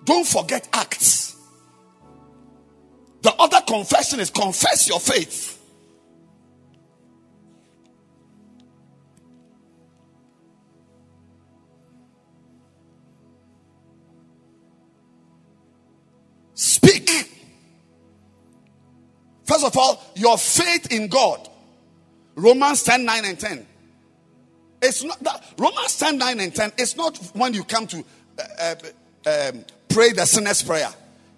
[0.05, 1.36] Don't forget acts.
[3.22, 5.60] The other confession is confess your faith.
[19.61, 21.47] First of all, your faith in God.
[22.35, 23.66] Romans 10 9 and 10.
[24.81, 26.73] It's not that Romans 10 9 and 10.
[26.78, 28.05] It's not when you come to
[28.39, 28.74] uh,
[29.27, 30.89] uh, um, pray the sinner's prayer.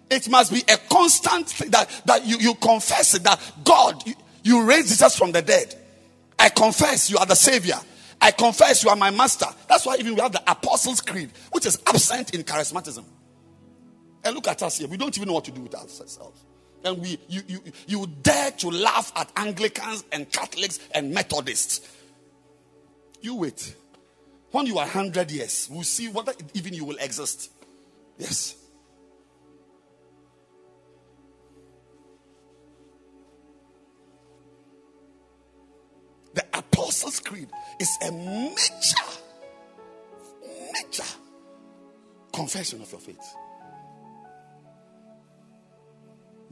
[0.09, 4.65] It must be a constant thing that, that you, you confess that God, you, you
[4.65, 5.75] raised Jesus from the dead.
[6.39, 7.77] I confess you are the Savior.
[8.21, 9.47] I confess you are my master.
[9.69, 13.05] That's why even we have the Apostles' Creed, which is absent in charismatism.
[14.23, 14.87] And look at us here.
[14.87, 16.45] We don't even know what to do with ourselves.
[16.85, 21.89] And we you, you, you dare to laugh at Anglicans and Catholics and Methodists.
[23.21, 23.77] You wait.
[24.51, 27.51] When you are 100 years, we'll see whether even you will exist.
[28.19, 28.57] Yes.
[36.35, 37.49] The Apostles' Creed
[37.79, 39.05] is a major,
[40.73, 41.09] major
[42.33, 43.37] confession of your faith.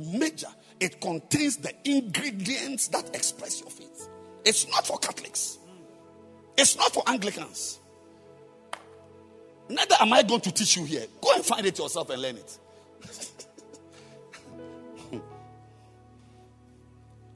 [0.00, 0.48] Major.
[0.78, 4.08] It contains the ingredients that express your faith.
[4.44, 5.58] It's not for Catholics,
[6.56, 7.78] it's not for Anglicans.
[9.68, 11.06] Neither am I going to teach you here.
[11.20, 12.58] Go and find it yourself and learn it.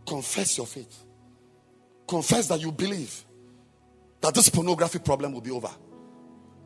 [0.06, 1.04] Confess your faith.
[2.08, 3.24] Confess that you believe
[4.20, 5.70] that this pornography problem will be over.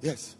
[0.00, 0.37] Yes.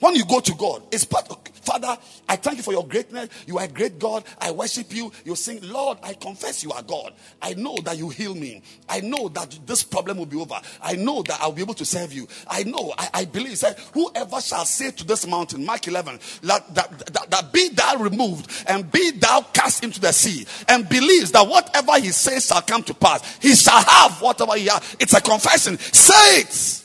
[0.00, 1.98] When you go to God, it's part of Father,
[2.28, 3.28] I thank you for your greatness.
[3.44, 4.22] You are a great God.
[4.38, 5.10] I worship you.
[5.24, 7.12] You sing, Lord, I confess you are God.
[7.42, 8.62] I know that you heal me.
[8.88, 10.54] I know that this problem will be over.
[10.80, 12.28] I know that I'll be able to serve you.
[12.46, 13.58] I know, I, I believe.
[13.58, 17.96] Said, Whoever shall say to this mountain, Mark 11, that, that, that, that be thou
[17.96, 22.62] removed and be thou cast into the sea, and believes that whatever he says shall
[22.62, 24.96] come to pass, he shall have whatever he has.
[25.00, 25.78] It's a confession.
[25.78, 26.84] Say it.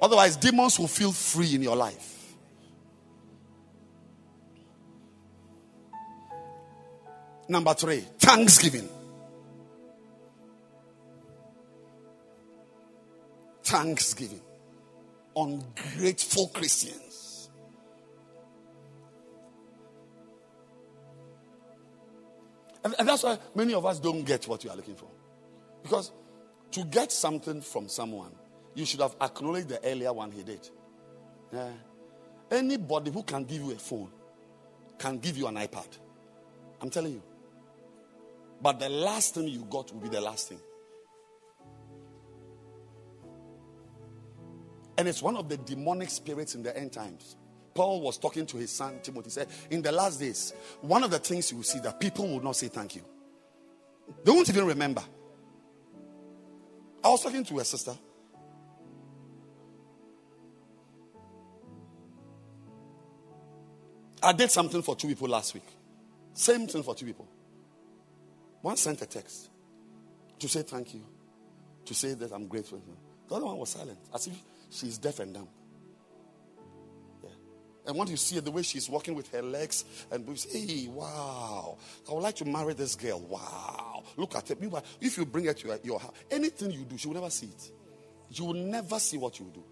[0.00, 2.17] Otherwise, demons will feel free in your life.
[7.48, 8.88] Number three, thanksgiving.
[13.62, 14.40] Thanksgiving.
[15.34, 17.50] Ungrateful Christians.
[22.84, 25.08] And, and that's why many of us don't get what we are looking for.
[25.82, 26.12] Because
[26.72, 28.32] to get something from someone,
[28.74, 30.68] you should have acknowledged the earlier one he did.
[31.52, 31.70] Yeah.
[32.50, 34.10] Anybody who can give you a phone
[34.98, 35.86] can give you an iPad.
[36.80, 37.22] I'm telling you.
[38.60, 40.60] But the last thing you got will be the last thing.
[44.96, 47.36] And it's one of the demonic spirits in the end times.
[47.72, 49.26] Paul was talking to his son Timothy.
[49.26, 52.26] He said, In the last days, one of the things you will see that people
[52.26, 53.02] will not say thank you.
[54.24, 55.02] They won't even remember.
[57.04, 57.96] I was talking to a sister.
[64.20, 65.66] I did something for two people last week.
[66.32, 67.28] Same thing for two people.
[68.62, 69.50] One sent a text
[70.38, 71.04] to say thank you,
[71.84, 72.82] to say that I'm grateful.
[73.28, 74.34] The other one was silent, as if
[74.70, 75.48] she's deaf and dumb.
[77.22, 77.30] Yeah.
[77.86, 80.88] And when you see the way she's walking with her legs, and we say, hey,
[80.88, 81.76] wow,
[82.08, 83.20] I would like to marry this girl.
[83.20, 84.02] Wow.
[84.16, 84.58] Look at it.
[85.00, 87.70] If you bring her to your house, anything you do, she will never see it.
[88.30, 89.62] You will never see what you do.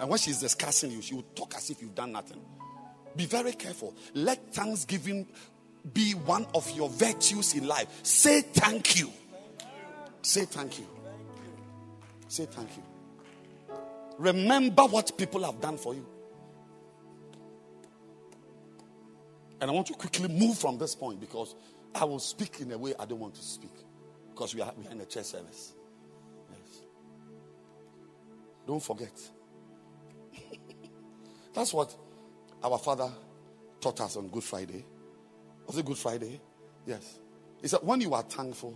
[0.00, 2.40] And when she's discussing you, she will talk as if you've done nothing.
[3.16, 3.96] Be very careful.
[4.14, 5.26] Let thanksgiving
[5.94, 7.86] be one of your virtues in life.
[8.02, 9.10] Say thank you.
[10.22, 10.86] Say thank you.
[12.28, 12.82] Say thank you.
[14.18, 16.06] Remember what people have done for you.
[19.60, 21.54] And I want to quickly move from this point because
[21.94, 23.72] I will speak in a way I don't want to speak
[24.30, 25.72] because we are, we are in a church service.
[26.50, 26.82] Yes.
[28.66, 29.12] Don't forget.
[31.54, 31.94] That's what
[32.62, 33.10] our father
[33.80, 34.84] taught us on Good Friday.
[35.68, 36.40] Was it Good Friday?
[36.86, 37.18] Yes.
[37.62, 38.74] He said, when you are thankful,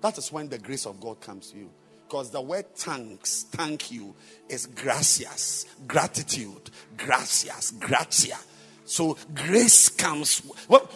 [0.00, 1.70] that is when the grace of God comes to you.
[2.08, 4.14] Because the word thanks, thank you,
[4.48, 8.36] is gracias, gratitude, gracias, gratia.
[8.84, 10.40] So grace comes.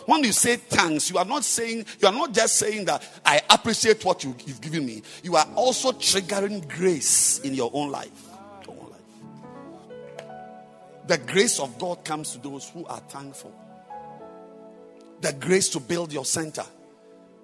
[0.07, 3.41] When you say thanks, you are not saying, you are not just saying that I
[3.49, 5.03] appreciate what you, have given me.
[5.23, 7.55] You are also triggering grace in.
[7.55, 8.11] Your own life.
[11.07, 13.55] The grace of God comes to those who are thankful.
[15.21, 16.65] The grace to build your center.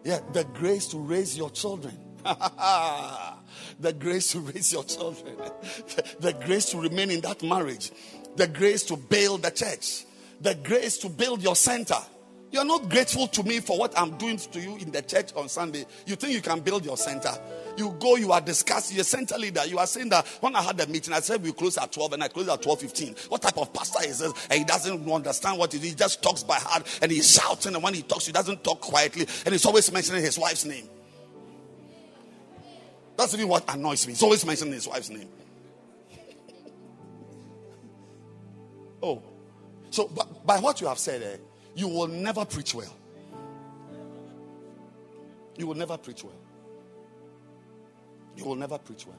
[0.05, 1.97] Yeah, the grace to raise your children.
[2.25, 5.37] the grace to raise your children.
[6.21, 7.91] the grace to remain in that marriage.
[8.37, 10.05] The grace to build the church.
[10.41, 11.99] The grace to build your center.
[12.53, 15.49] You're not grateful to me for what I'm doing to you in the church on
[15.49, 15.87] Sunday.
[16.05, 17.33] You think you can build your center.
[17.79, 19.65] You go, you are discussing, you're center leader.
[19.65, 22.13] You are saying that when I had the meeting, I said we close at 12
[22.13, 23.31] and I close at 12.15.
[23.31, 24.35] What type of pastor is this?
[24.51, 25.83] And he doesn't understand what is.
[25.83, 27.75] He just talks by heart and he's shouting.
[27.75, 29.27] And when he talks, he doesn't talk quietly.
[29.47, 30.91] And he's always mentioning his wife's name.
[33.17, 34.13] That's even what annoys me.
[34.13, 35.29] He's always mentioning his wife's name.
[39.03, 39.23] oh.
[39.89, 40.09] So,
[40.45, 41.37] by what you have said, eh,
[41.75, 42.95] you will never preach well.
[45.57, 46.39] You will never preach well.
[48.37, 49.17] You will never preach well.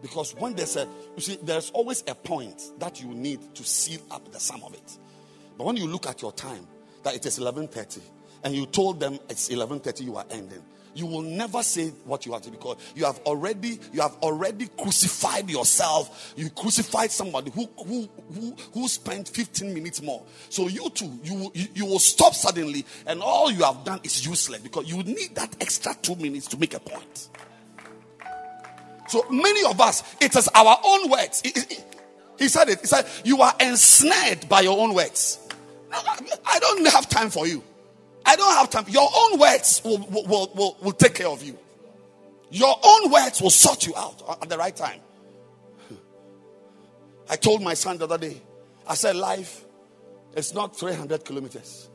[0.00, 0.86] Because when there's a,
[1.16, 4.74] you see, there's always a point that you need to seal up the sum of
[4.74, 4.98] it.
[5.56, 6.66] But when you look at your time,
[7.04, 8.00] that it is 11.30,
[8.44, 10.62] and you told them it's 11.30 you are ending,
[10.94, 14.66] you will never say what you have to because you have already you have already
[14.66, 16.34] crucified yourself.
[16.36, 20.22] You crucified somebody who who who, who spent 15 minutes more.
[20.48, 24.26] So you too you, you you will stop suddenly and all you have done is
[24.26, 27.28] useless because you need that extra two minutes to make a point.
[29.08, 31.42] So many of us it is our own words.
[32.38, 32.80] He said it.
[32.80, 35.38] He said you are ensnared by your own words.
[35.92, 37.62] I don't have time for you
[38.24, 38.84] I don't have time.
[38.88, 41.58] Your own words will, will, will, will, take care of you.
[42.50, 45.00] Your own words will sort you out at the right time.
[47.28, 48.40] I told my son the other day,
[48.86, 49.64] I said, life
[50.34, 51.88] is not 300 kilometers.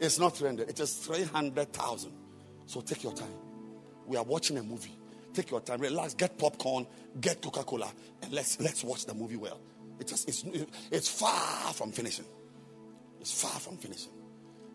[0.00, 2.12] It's not 300, it is 300,000.
[2.66, 3.32] So take your time.
[4.06, 4.96] We are watching a movie.
[5.34, 6.86] Take your time, relax, get popcorn,
[7.20, 7.90] get Coca Cola,
[8.22, 9.60] and let's, let's watch the movie well.
[10.00, 10.44] It is, it's,
[10.90, 12.24] it's far from finishing.
[13.20, 14.12] It's far from finishing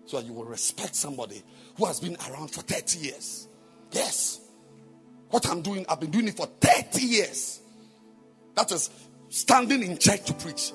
[0.05, 1.41] so that you will respect somebody
[1.77, 3.47] who has been around for 30 years.
[3.91, 4.41] Yes.
[5.29, 7.61] What I'm doing, I've been doing it for 30 years.
[8.55, 8.89] That is
[9.29, 10.71] standing in church to preach.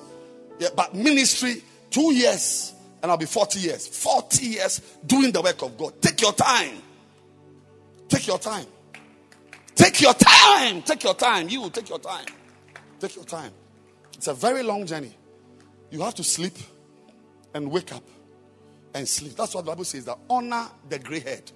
[0.59, 3.87] Yeah, but ministry, two years, and I'll be 40 years.
[3.87, 6.01] 40 years doing the work of God.
[6.01, 6.81] Take your time.
[8.09, 8.65] Take your time.
[9.75, 10.81] Take your time.
[10.81, 11.47] Take your time.
[11.47, 12.25] You take your time.
[12.99, 13.51] Take your time.
[14.15, 15.15] It's a very long journey.
[15.91, 16.57] You have to sleep
[17.53, 18.03] and wake up
[18.93, 19.35] and sleep.
[19.35, 21.51] That's what the Bible says that honor the gray head.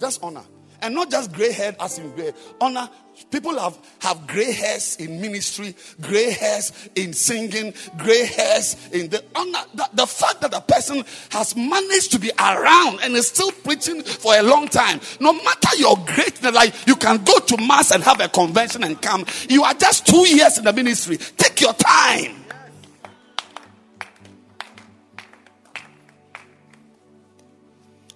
[0.00, 0.44] Just honor.
[0.80, 2.32] And not just gray head as in gray.
[2.60, 2.90] Honor.
[3.30, 9.22] People have, have gray hairs in ministry, gray hairs in singing, gray hairs in the
[9.34, 9.60] honor.
[9.74, 14.02] The, the fact that a person has managed to be around and is still preaching
[14.02, 18.02] for a long time, no matter your greatness, like you can go to mass and
[18.02, 19.24] have a convention and come.
[19.48, 21.18] You are just two years in the ministry.
[21.18, 22.41] Take your time.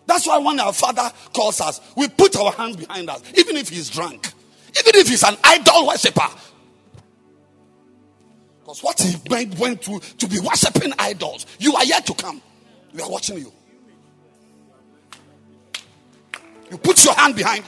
[0.06, 3.68] That's why when our father calls us, we put our hands behind us, even if
[3.68, 4.32] he's drunk,
[4.78, 6.28] even if he's an idol worshiper.
[8.60, 12.40] Because what he went, went through to be worshiping idols, you are yet to come.
[12.92, 13.52] We are watching you.
[16.70, 17.64] You put your hand behind.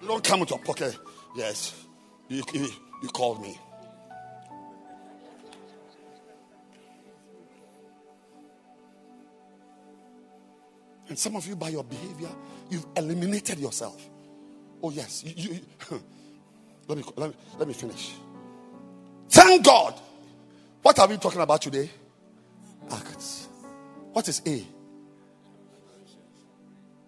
[0.00, 0.96] You don't come with your pocket.
[1.36, 1.74] Yes,
[2.28, 2.68] you, you,
[3.02, 3.58] you called me.
[11.08, 12.28] And some of you, by your behavior,
[12.70, 14.00] you've eliminated yourself.
[14.82, 15.24] Oh, yes.
[15.24, 15.60] You, you,
[16.88, 18.14] let, me, let, me, let me finish.
[19.30, 19.94] Thank God.
[20.82, 21.90] What are we talking about today?
[22.90, 23.48] Acts.
[24.12, 24.64] What is A?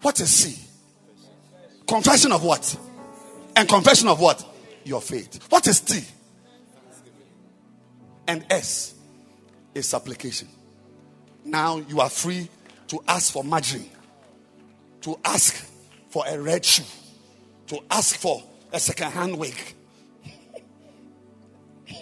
[0.00, 0.58] What is C?
[1.86, 2.76] Confession of what?
[3.56, 4.44] And confession of what?
[4.84, 5.46] Your faith.
[5.50, 6.02] What is T?
[8.26, 8.94] And S
[9.74, 10.48] is supplication.
[11.44, 12.48] Now you are free
[12.90, 13.88] to ask for margarine,
[15.00, 15.64] to ask
[16.08, 16.82] for a red shoe,
[17.68, 18.42] to ask for
[18.72, 19.54] a second hand wig.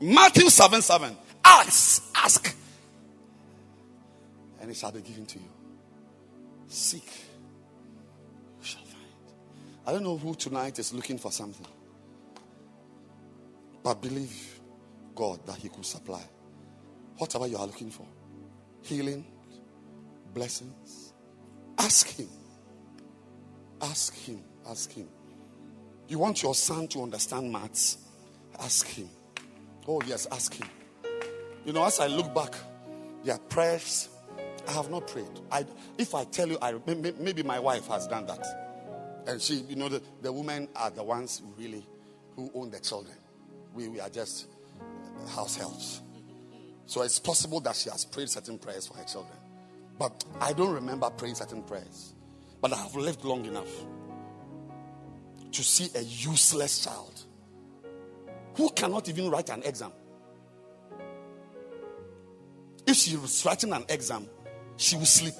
[0.00, 1.16] Matthew 7 7.
[1.44, 2.56] Ask, ask,
[4.60, 5.48] and it shall be given to you.
[6.66, 7.08] Seek,
[8.58, 9.04] you shall find.
[9.86, 11.66] I don't know who tonight is looking for something,
[13.84, 14.58] but believe
[15.14, 16.22] God that He could supply
[17.16, 18.06] whatever you are looking for
[18.82, 19.24] healing,
[20.34, 21.12] blessings.
[21.78, 22.28] Ask Him.
[23.80, 24.42] Ask Him.
[24.68, 25.08] Ask Him.
[26.08, 27.98] You want your son to understand maths?
[28.60, 29.08] Ask Him.
[29.86, 30.68] Oh, yes, ask Him.
[31.64, 32.54] You know, as I look back,
[33.24, 34.08] there are prayers
[34.66, 35.26] I have not prayed.
[35.50, 35.64] I,
[35.96, 38.44] if I tell you, I, maybe my wife has done that.
[39.26, 41.86] And she, you know, the, the women are the ones who really
[42.36, 43.16] who own the children.
[43.74, 44.46] We, we are just
[45.34, 46.00] house helps.
[46.86, 49.37] So it's possible that she has prayed certain prayers for her children.
[49.98, 52.14] But I don't remember praying certain prayers.
[52.60, 53.70] But I have lived long enough
[55.52, 57.22] to see a useless child
[58.56, 59.92] who cannot even write an exam.
[62.86, 64.28] If she was writing an exam,
[64.76, 65.34] she will sleep.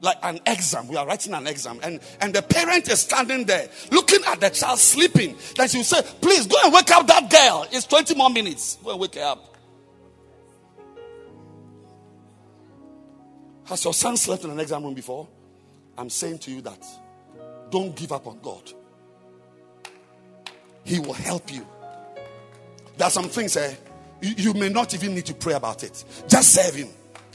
[0.00, 3.68] Like an exam, we are writing an exam, and, and the parent is standing there
[3.90, 5.36] looking at the child sleeping.
[5.56, 7.66] Then she will say, Please go and wake up that girl.
[7.70, 8.78] It's 20 more minutes.
[8.82, 9.49] Go and wake her up.
[13.70, 15.28] Has your son slept in an exam room before?
[15.96, 16.84] I'm saying to you that
[17.70, 18.72] don't give up on God.
[20.82, 21.64] He will help you.
[22.96, 23.76] There are some things eh,
[24.20, 26.04] you, you may not even need to pray about it.
[26.26, 26.88] Just serve Him,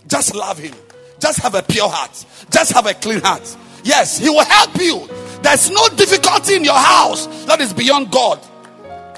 [0.07, 0.73] just love Him,
[1.19, 3.55] just have a pure heart, just have a clean heart.
[3.85, 5.07] Yes, He will help you.
[5.41, 8.45] There's no difficulty in your house that is beyond God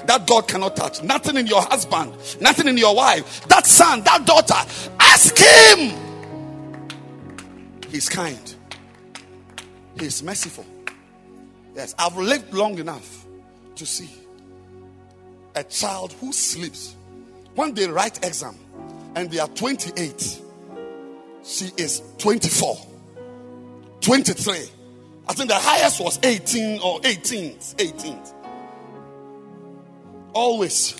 [0.06, 1.02] that God cannot touch.
[1.02, 4.54] Nothing in your husband, nothing in your wife, that son, that daughter.
[5.00, 6.07] Ask Him.
[7.90, 8.54] He's kind,
[9.98, 10.66] He's merciful.
[11.74, 13.26] Yes, I've lived long enough
[13.76, 14.10] to see
[15.54, 16.94] a child who sleeps.
[17.54, 18.56] When they write exam
[19.14, 20.42] and they are 28
[21.44, 22.76] she is 24
[24.00, 24.54] 23
[25.28, 28.34] i think the highest was 18 or 18th 18th
[30.34, 30.94] always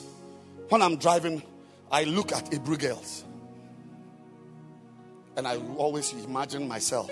[0.68, 1.42] when i'm driving
[1.92, 3.24] i look at Hebrew girls
[5.38, 7.10] and i always imagine myself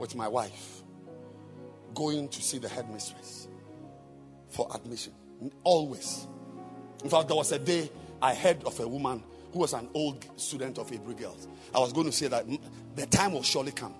[0.00, 0.82] with my wife
[1.94, 3.46] going to see the headmistress
[4.48, 5.12] for admission
[5.62, 6.26] always
[7.04, 7.88] in fact there was a day
[8.24, 9.22] I heard of a woman
[9.52, 11.46] who was an old student of Hebrew girls.
[11.74, 12.46] I was going to say that
[12.96, 13.94] the time will surely come.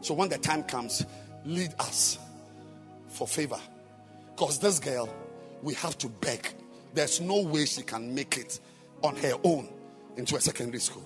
[0.00, 1.06] So when the time comes,
[1.44, 2.18] lead us
[3.06, 3.60] for favor.
[4.34, 5.08] Because this girl,
[5.62, 6.52] we have to beg.
[6.92, 8.58] There's no way she can make it
[9.02, 9.68] on her own
[10.16, 11.04] into a secondary school.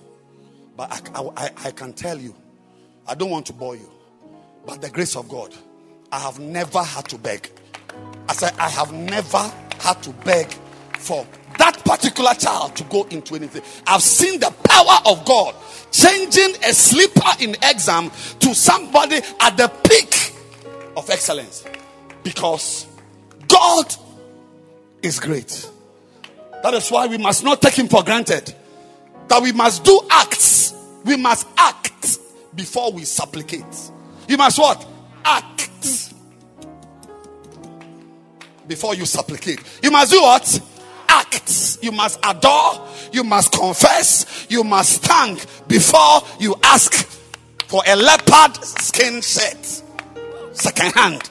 [0.77, 2.35] But I, I, I can tell you,
[3.07, 3.89] I don't want to bore you,
[4.65, 5.53] but the grace of God,
[6.11, 7.49] I have never had to beg.
[8.27, 10.51] I said, I have never had to beg
[10.97, 11.25] for
[11.57, 13.61] that particular child to go into anything.
[13.87, 15.55] I've seen the power of God
[15.91, 20.33] changing a sleeper in exam to somebody at the peak
[20.97, 21.65] of excellence
[22.23, 22.87] because
[23.47, 23.95] God
[25.01, 25.69] is great.
[26.63, 28.53] That is why we must not take Him for granted.
[29.27, 30.73] That we must do acts.
[31.03, 32.19] We must act
[32.55, 33.91] before we supplicate.
[34.27, 34.85] You must what?
[35.23, 35.69] Act
[38.67, 39.59] before you supplicate.
[39.83, 40.61] You must do what?
[41.15, 41.79] act.
[41.81, 46.93] You must adore, you must confess, you must thank before you ask
[47.67, 49.83] for a leopard skin shirt.
[50.53, 51.29] Second hand.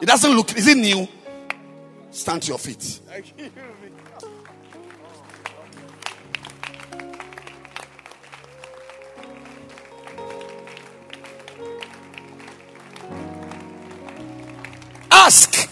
[0.00, 1.08] It doesn't look, is it new?
[2.10, 3.00] Stand to your feet.
[15.26, 15.68] Ask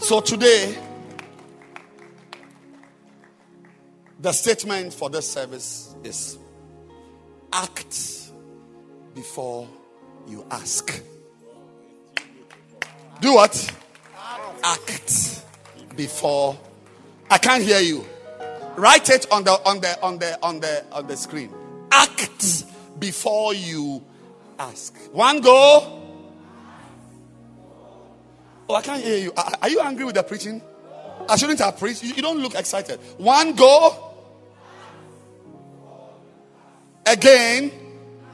[0.00, 0.76] So today,
[4.18, 6.36] the statement for this service is
[7.52, 8.32] act
[9.14, 9.68] before
[10.26, 11.00] you ask.
[13.20, 13.72] Do what?
[14.64, 15.44] Act
[15.94, 16.58] before.
[17.30, 18.04] I can't hear you.
[18.76, 21.54] Write it on the on the on the on the on the screen.
[21.92, 22.64] Act
[23.02, 24.00] before you
[24.56, 24.96] ask.
[25.10, 26.00] One go.
[28.68, 29.32] Oh, I can't hear you.
[29.36, 30.62] Are, you angry with the preaching?
[31.28, 32.04] I shouldn't have preached.
[32.04, 33.00] You, don't look excited.
[33.18, 34.14] One go.
[37.04, 37.72] Again,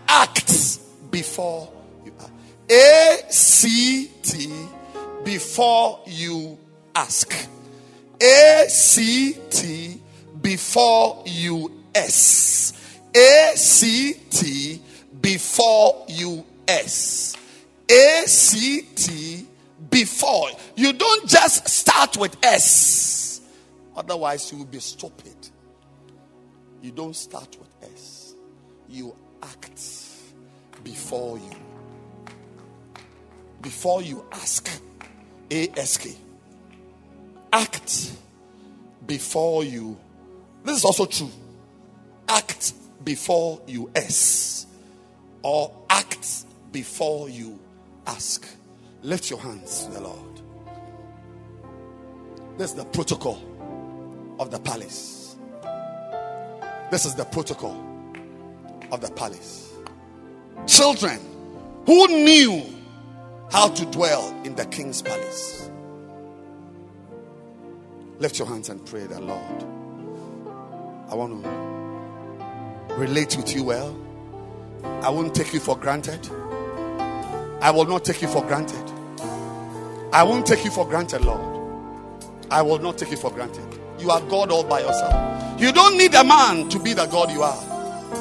[0.06, 0.80] act
[1.10, 1.72] before
[2.04, 2.30] you act.
[2.70, 4.52] A C T
[5.24, 6.58] before you
[6.94, 7.32] ask.
[8.22, 10.02] A C T
[10.42, 12.74] before you S.
[13.18, 14.80] A C T
[15.20, 17.36] before you S.
[17.90, 19.46] A C T
[19.90, 20.50] before.
[20.76, 23.40] You don't just start with S.
[23.96, 25.34] Otherwise, you will be stupid.
[26.80, 28.34] You don't start with S.
[28.88, 29.82] You act
[30.84, 31.50] before you.
[33.60, 34.70] Before you ask.
[35.50, 36.06] ASK.
[37.52, 38.12] Act
[39.06, 39.98] before you.
[40.62, 41.30] This is also true.
[42.28, 44.66] Act before you S.
[45.42, 47.58] Or act before you
[48.06, 48.46] ask.
[49.02, 50.42] Lift your hands to the Lord.
[52.56, 53.40] This is the protocol
[54.40, 55.36] of the palace.
[56.90, 57.76] This is the protocol
[58.90, 59.72] of the palace.
[60.66, 61.20] Children
[61.86, 62.64] who knew
[63.52, 65.70] how to dwell in the king's palace.
[68.18, 69.64] Lift your hands and pray the Lord.
[71.08, 71.77] I want to
[72.98, 73.96] relate with you well.
[75.02, 76.28] I won't take you for granted.
[77.60, 78.82] I will not take you for granted.
[80.12, 81.40] I won't take you for granted, Lord.
[82.50, 83.64] I will not take you for granted.
[83.98, 85.60] You are God all by yourself.
[85.60, 87.58] You don't need a man to be the God you are.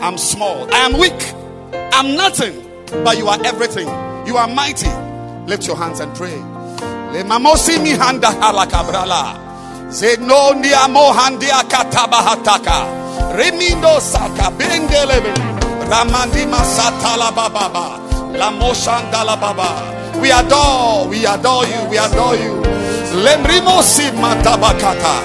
[0.02, 0.72] I'm small.
[0.74, 1.34] I am weak.
[1.94, 2.64] I'm nothing.
[3.04, 3.88] But you are everything.
[4.28, 4.90] You are mighty.
[5.48, 6.36] Lift your hands and pray.
[11.70, 13.07] Katabahataka.
[13.36, 15.34] Remindo saka bendelebe.
[15.90, 18.00] Ramandi masatala bababa.
[18.38, 19.94] La moshandala baba.
[20.22, 22.62] We adore, we adore you, we adore you.
[23.24, 25.22] Lemrimosi matabakata.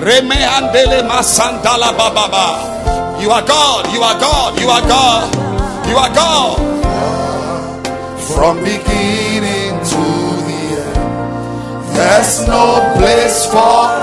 [0.00, 3.20] Reme andele masandala bababa.
[3.22, 5.34] You are God, you are God, you are God,
[5.88, 6.58] you are God.
[8.34, 10.02] From beginning to
[10.48, 13.93] the end, there's no place for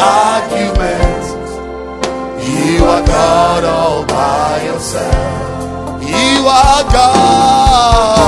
[4.94, 8.20] You are God.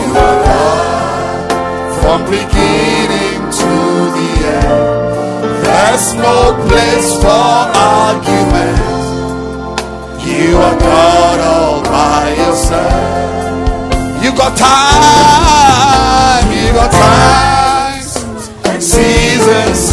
[0.00, 1.52] You are God.
[2.00, 3.72] From beginning to
[4.16, 4.80] the end,
[5.62, 7.68] there's no place for
[8.00, 8.80] argument.
[10.24, 14.24] You are God all by yourself.
[14.24, 18.16] You got time, you got times
[18.64, 19.92] and seasons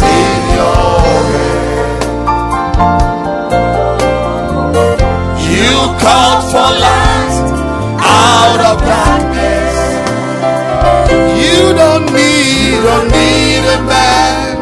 [6.34, 7.36] called for light
[8.00, 9.76] out of darkness.
[11.42, 14.53] You don't need, don't need a man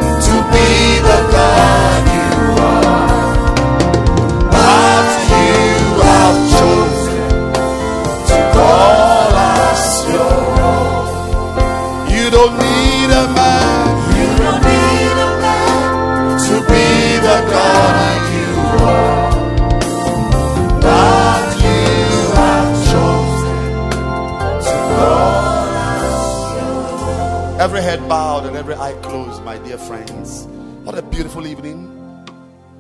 [29.87, 30.47] friends.
[30.85, 31.89] What a beautiful evening.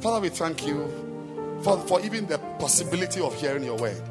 [0.01, 0.89] Father, we thank you
[1.63, 4.03] for, for even the possibility of hearing your word.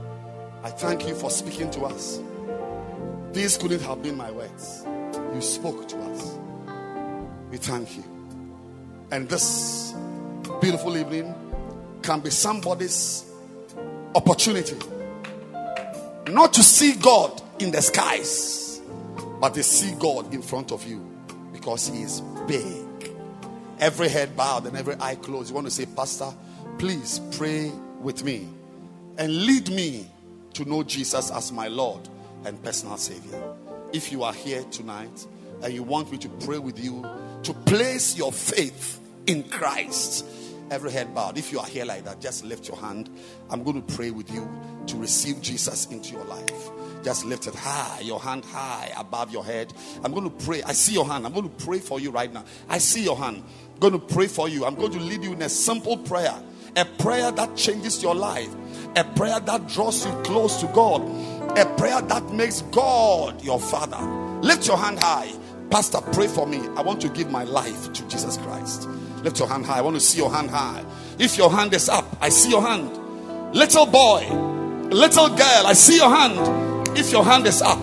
[0.64, 2.20] I thank you for speaking to us.
[3.32, 4.84] These couldn't have been my words.
[5.34, 6.38] You spoke to us.
[7.50, 8.04] We thank you.
[9.12, 9.94] And this
[10.62, 11.34] beautiful evening
[12.02, 13.26] can be somebody's
[14.16, 14.78] opportunity
[16.30, 18.82] not to see God in the skies,
[19.40, 21.00] but to see God in front of you
[21.54, 23.16] because He is big.
[23.80, 25.50] Every head bowed and every eye closed.
[25.50, 26.32] You want to say, Pastor,
[26.78, 28.48] please pray with me
[29.18, 30.08] and lead me
[30.54, 32.08] to know Jesus as my Lord
[32.46, 33.42] and personal Savior.
[33.94, 35.26] If you are here tonight
[35.64, 37.06] and you want me to pray with you
[37.44, 40.26] to place your faith in Christ,
[40.70, 41.38] every head bowed.
[41.38, 43.10] If you are here like that, just lift your hand.
[43.50, 44.50] I'm going to pray with you
[44.88, 46.70] to receive Jesus into your life.
[47.04, 49.74] Just lift it high, your hand high above your head.
[50.04, 50.62] I'm going to pray.
[50.64, 51.26] I see your hand.
[51.26, 52.46] I'm going to pray for you right now.
[52.70, 53.44] I see your hand.
[53.74, 54.66] I'm going to pray for you.
[54.66, 56.36] I'm going to lead you in a simple prayer,
[56.76, 58.50] a prayer that changes your life,
[58.96, 61.02] a prayer that draws you close to God,
[61.58, 64.00] a prayer that makes God your Father.
[64.42, 65.32] Lift your hand high.
[65.72, 66.60] Pastor, pray for me.
[66.76, 68.88] I want to give my life to Jesus Christ.
[69.24, 69.80] Lift your hand high.
[69.80, 70.86] I want to see your hand high.
[71.18, 72.98] If your hand is up, I see your hand.
[73.56, 74.28] Little boy,
[74.92, 76.71] little girl, I see your hand.
[76.94, 77.80] If your hand is up,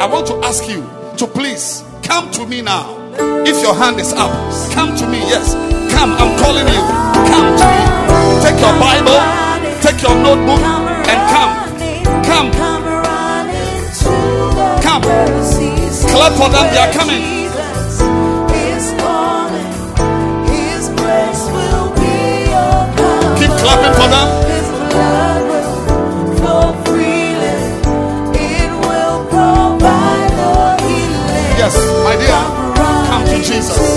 [0.00, 0.82] I want to ask you
[1.18, 2.96] to please come to me now.
[3.44, 4.30] If your hand is up,
[4.72, 5.18] come to me.
[5.18, 5.54] Yes,
[5.92, 6.12] come.
[6.12, 6.82] I'm calling you.
[7.30, 7.82] Come to me.
[8.42, 9.18] Take your Bible,
[9.82, 10.62] take your notebook,
[11.10, 11.52] and come.
[12.24, 12.50] Come.
[14.82, 15.02] Come.
[15.02, 16.66] Clap for them.
[16.72, 17.22] They are coming.
[23.38, 24.31] Keep clapping for them.
[33.42, 33.91] Jesus.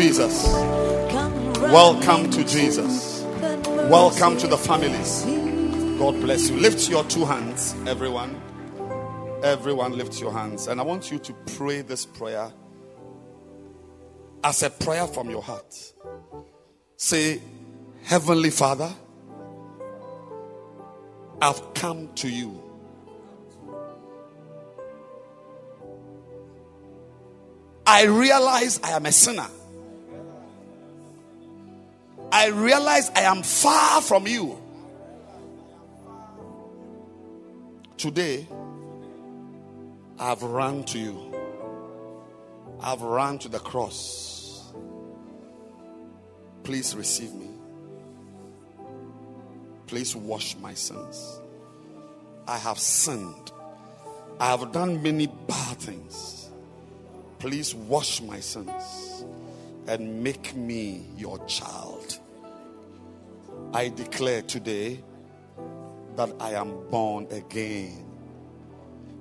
[0.00, 0.46] Jesus.
[1.60, 3.22] Welcome to Jesus.
[3.90, 5.26] Welcome to the families.
[5.98, 6.56] God bless you.
[6.56, 8.40] Lift your two hands, everyone.
[9.44, 10.68] Everyone, lift your hands.
[10.68, 12.50] And I want you to pray this prayer
[14.42, 15.92] as a prayer from your heart.
[16.96, 17.42] Say,
[18.04, 18.90] Heavenly Father,
[21.42, 22.58] I've come to you.
[27.84, 29.48] I realize I am a sinner.
[32.32, 34.56] I realize I am far from you.
[37.96, 38.46] Today,
[40.18, 41.34] I've run to you.
[42.80, 44.72] I've run to the cross.
[46.62, 47.50] Please receive me.
[49.86, 51.40] Please wash my sins.
[52.46, 53.52] I have sinned.
[54.38, 56.48] I have done many bad things.
[57.38, 59.24] Please wash my sins
[59.86, 61.89] and make me your child.
[63.72, 65.02] I declare today
[66.16, 68.04] that I am born again.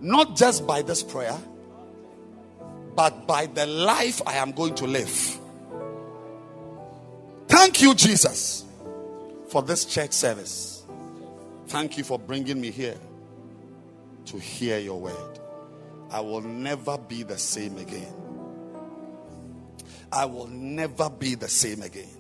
[0.02, 1.38] Not just by this prayer,
[2.96, 5.40] but by the life I am going to live.
[7.48, 8.66] Thank you, Jesus,
[9.50, 10.84] for this church service.
[11.68, 12.98] Thank you for bringing me here
[14.26, 15.40] to hear your word.
[16.12, 18.14] I will never be the same again.
[20.12, 22.19] I will never be the same again.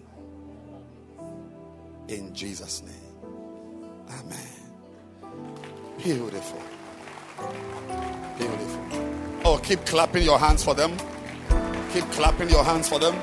[2.09, 2.95] In Jesus' name.
[4.09, 4.37] Amen.
[6.03, 6.59] Beautiful.
[8.35, 9.41] Beautiful.
[9.45, 10.97] Oh, keep clapping your hands for them.
[11.93, 13.15] Keep clapping your hands for them.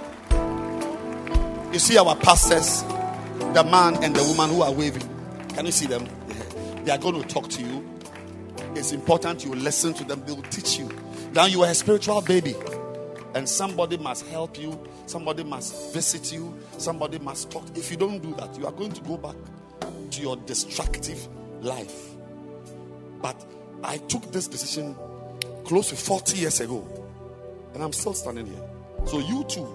[1.73, 2.85] You see our pastors,
[3.55, 5.03] the man and the woman who are waving.
[5.49, 6.07] Can you see them?
[6.85, 7.85] They are going to talk to you.
[8.77, 10.23] It's important you listen to them.
[10.27, 10.89] They will teach you.
[11.33, 12.55] Now you are a spiritual baby.
[13.37, 14.81] And somebody must help you.
[15.05, 16.59] Somebody must visit you.
[16.79, 17.65] Somebody must talk.
[17.75, 19.37] If you don't do that, you are going to go back
[20.13, 21.29] to your destructive
[21.61, 22.15] life.
[23.21, 23.45] But
[23.85, 24.97] I took this decision
[25.67, 26.89] close to 40 years ago.
[27.75, 28.63] And I'm still standing here.
[29.05, 29.69] So you too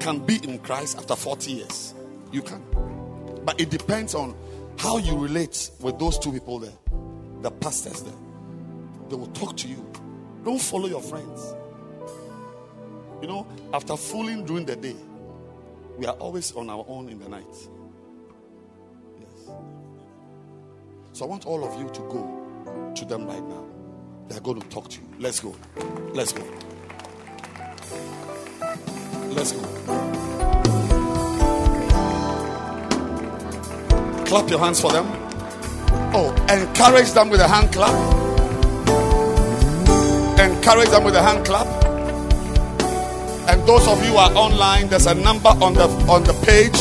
[0.00, 1.94] can be in Christ after 40 years.
[2.32, 2.60] You can.
[3.44, 4.34] But it depends on
[4.76, 6.72] how you relate with those two people there,
[7.42, 8.18] the pastors there.
[9.08, 9.86] They will talk to you.
[10.44, 11.54] Don't follow your friends.
[13.20, 14.94] You know, after fooling during the day,
[15.96, 17.44] we are always on our own in the night.
[19.18, 19.50] Yes.
[21.12, 23.64] So I want all of you to go to them right now.
[24.28, 25.08] They're going to talk to you.
[25.18, 25.56] Let's go.
[26.12, 26.44] Let's go.
[29.30, 29.62] Let's go.
[34.26, 35.06] Clap your hands for them.
[36.14, 37.94] Oh, encourage them with a hand clap.
[40.38, 41.87] Encourage them with a hand clap.
[43.48, 46.76] And those of you are online, there's a number on the on the page.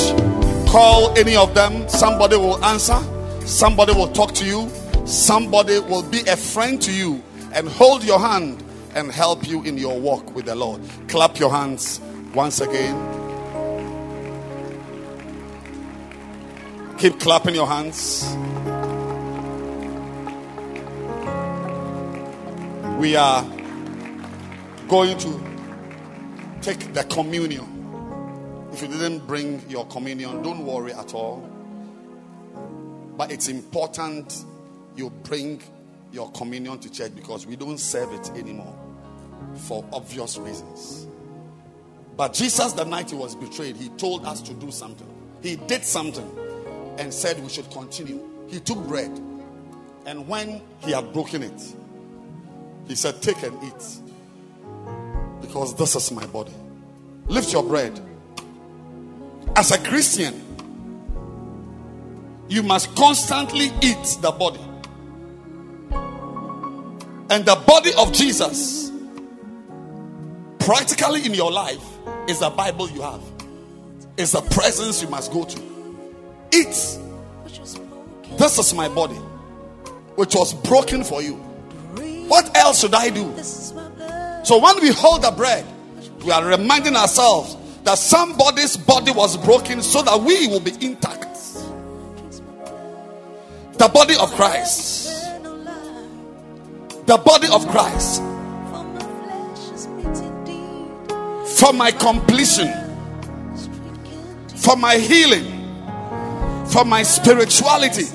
[0.70, 1.88] Call any of them.
[1.88, 3.00] Somebody will answer.
[3.46, 4.70] Somebody will talk to you.
[5.06, 7.24] Somebody will be a friend to you
[7.54, 8.62] and hold your hand
[8.96, 10.82] and help you in your walk with the Lord.
[11.08, 12.02] Clap your hands
[12.34, 12.96] once again.
[16.98, 18.26] Keep clapping your hands.
[23.00, 23.46] We are
[24.90, 25.47] going to
[26.68, 27.66] take the communion.
[28.74, 31.50] If you didn't bring your communion, don't worry at all.
[33.16, 34.44] But it's important
[34.98, 35.62] you bring
[36.12, 38.76] your communion to church because we don't serve it anymore
[39.56, 41.08] for obvious reasons.
[42.18, 45.08] But Jesus, the night he was betrayed, he told us to do something.
[45.42, 46.30] He did something
[46.98, 48.22] and said we should continue.
[48.50, 49.12] He took bread,
[50.06, 51.74] and when he had broken it,
[52.90, 54.07] he said, Take and eat,
[55.48, 56.54] because this is my body.
[57.28, 58.00] Lift your bread.
[59.56, 60.44] As a Christian,
[62.48, 64.60] you must constantly eat the body.
[67.30, 68.92] And the body of Jesus,
[70.60, 71.84] practically in your life,
[72.28, 73.22] is the Bible you have,
[74.18, 75.62] is the presence you must go to.
[76.54, 77.00] Eat.
[78.38, 79.16] This is my body,
[80.16, 81.36] which was broken for you.
[82.28, 83.34] What else should I do?
[84.48, 85.66] So when we hold the bread,
[86.24, 91.26] we are reminding ourselves that somebody's body was broken so that we will be intact.
[93.74, 95.10] The body of Christ.
[97.08, 98.22] The body of Christ.
[101.60, 102.72] For my completion.
[104.56, 105.68] For my healing.
[106.68, 108.06] For my spirituality.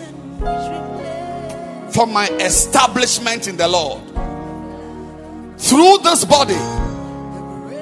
[1.92, 4.11] For my establishment in the Lord.
[5.62, 6.58] Through this body,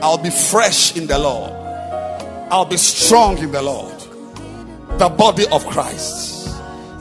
[0.02, 1.50] I'll be fresh in the Lord.
[2.50, 3.98] I'll be strong in the Lord.
[4.98, 6.46] The body of Christ.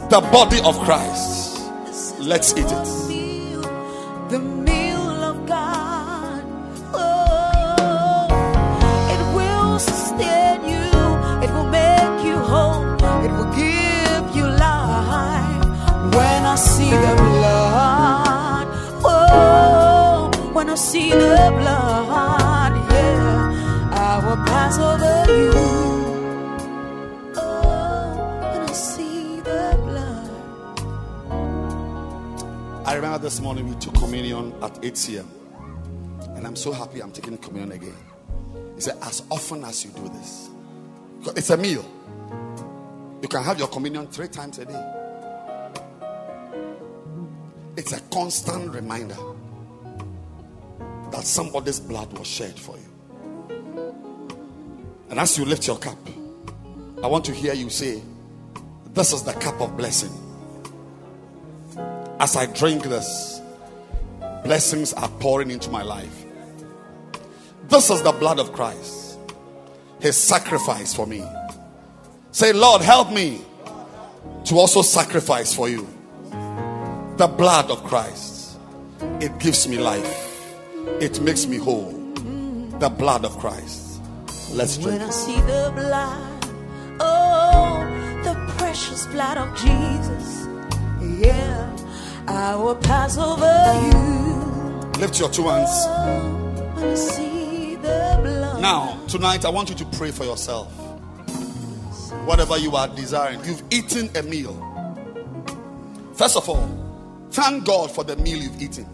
[0.10, 1.60] The body of Christ.
[2.20, 2.88] Let's eat it.
[4.30, 6.44] the meal of God.
[6.94, 8.28] Oh,
[9.14, 10.90] it will sustain you,
[11.44, 12.94] it will make you whole,
[13.26, 15.66] it will give you life.
[16.16, 17.19] When I see the
[20.80, 25.52] see the blood, yeah, I will pass over you.
[27.36, 30.30] Oh, when I see the blood.
[32.88, 35.30] I remember this morning we took communion at 8 c.m.
[36.36, 37.98] And I'm so happy I'm taking communion again.
[38.76, 40.50] He said, as often as you do this,
[41.36, 41.84] it's a meal.
[43.22, 44.94] You can have your communion three times a day.
[47.76, 49.18] It's a constant reminder
[51.12, 52.90] that somebody's blood was shed for you.
[55.10, 55.98] And as you lift your cup,
[57.04, 58.02] I want to hear you say,
[58.94, 60.12] This is the cup of blessing.
[62.20, 63.42] As I drink this,
[64.44, 66.26] blessings are pouring into my life.
[67.70, 69.20] This is the blood of Christ,
[70.00, 71.24] His sacrifice for me.
[72.32, 73.42] Say, Lord, help me
[74.46, 75.88] to also sacrifice for you.
[77.18, 78.58] The blood of Christ,
[79.20, 80.29] it gives me life,
[81.02, 81.92] it makes me whole.
[82.80, 84.02] The blood of Christ.
[84.54, 85.00] Let's drink.
[85.00, 85.08] When.
[85.08, 86.46] I see the blood,
[87.00, 90.48] oh, the precious blood of Jesus,
[91.24, 91.76] yeah,
[92.28, 93.46] I will pass over
[93.86, 95.00] you.
[95.00, 95.70] Lift your two hands.
[95.72, 100.72] Oh, when I see the blood, Now, tonight, I want you to pray for yourself.
[102.26, 104.56] Whatever you are desiring, you've eaten a meal.
[106.14, 106.68] First of all,
[107.32, 108.86] thank God for the meal you've eaten.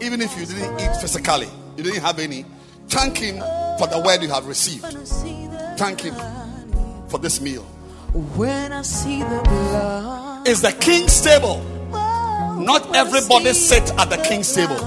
[0.00, 2.44] Even if you didn't eat physically, you didn't have any,
[2.88, 3.36] thank Him
[3.78, 4.82] for the word you have received.
[4.82, 6.14] when I see the Thank Him
[7.08, 7.62] for this meal.
[8.36, 11.62] when I see the blood, It's the king's table.
[12.58, 14.78] Not everybody sits at the king's table.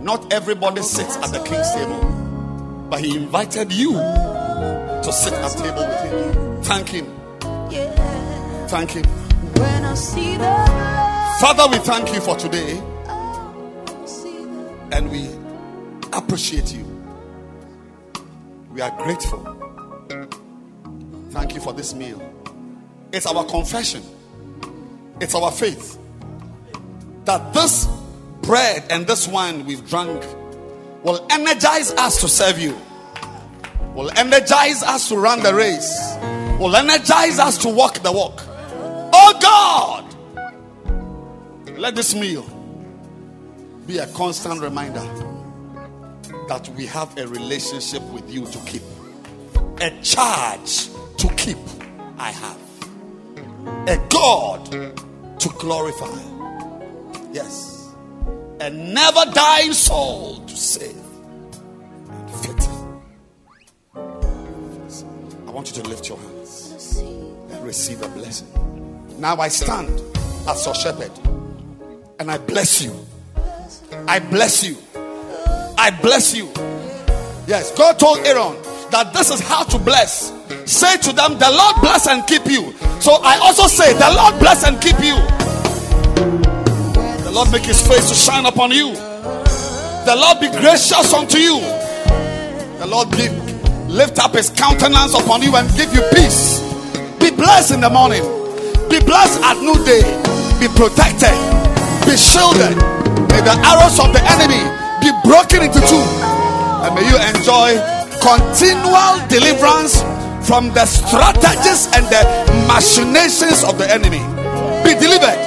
[0.00, 5.86] Not everybody sits at the king's table, but He invited you to sit at table
[5.86, 6.62] with Him.
[6.62, 7.06] Thank Him.
[7.70, 9.04] Yeah, Thank Him.
[9.04, 12.80] when I see the blood, Father, we thank you for today
[14.92, 15.28] and we
[16.12, 16.84] appreciate you.
[18.70, 19.42] We are grateful.
[21.30, 22.22] Thank you for this meal.
[23.12, 24.02] It's our confession,
[25.20, 25.98] it's our faith
[27.24, 27.86] that this
[28.42, 30.24] bread and this wine we've drunk
[31.02, 32.74] will energize us to serve you,
[33.94, 36.16] will energize us to run the race,
[36.58, 38.40] will energize us to walk the walk.
[39.12, 40.04] Oh God,
[41.78, 42.46] let this meal
[43.88, 45.00] be a constant reminder
[46.46, 48.82] that we have a relationship with you to keep,
[49.80, 51.56] a charge to keep.
[52.18, 52.58] I have
[53.88, 54.70] a God
[55.40, 56.20] to glorify.
[57.32, 57.94] Yes,
[58.60, 60.94] a never dying soul to save.
[63.96, 68.48] I want you to lift your hands and receive a blessing.
[69.18, 69.98] Now I stand
[70.46, 71.12] as your shepherd
[72.20, 72.94] and I bless you.
[74.06, 74.76] I bless you.
[75.78, 76.46] I bless you.
[77.46, 78.56] Yes, God told Aaron
[78.90, 80.32] that this is how to bless.
[80.70, 82.72] Say to them, The Lord bless and keep you.
[83.00, 85.16] So I also say, The Lord bless and keep you.
[87.24, 88.92] The Lord make his face to shine upon you.
[88.94, 91.60] The Lord be gracious unto you.
[92.80, 93.08] The Lord
[93.88, 96.60] lift up his countenance upon you and give you peace.
[97.18, 98.22] Be blessed in the morning.
[98.88, 100.02] Be blessed at noonday.
[100.60, 101.36] Be protected.
[102.06, 102.97] Be shielded.
[103.38, 104.58] May the arrows of the enemy
[104.98, 106.02] be broken into two.
[106.82, 107.78] And may you enjoy
[108.18, 110.02] continual deliverance
[110.44, 112.26] from the strategies and the
[112.66, 114.18] machinations of the enemy.
[114.82, 115.38] Be delivered.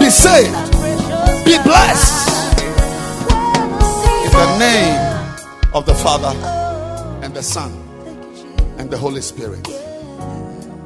[0.00, 0.56] Be saved.
[1.44, 2.48] Be blessed.
[4.24, 4.96] In the name
[5.74, 6.32] of the Father
[7.22, 7.72] and the Son
[8.78, 9.68] and the Holy Spirit.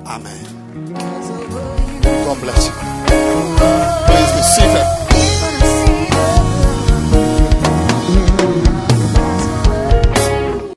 [0.06, 0.44] Amen.
[2.02, 2.72] God bless you.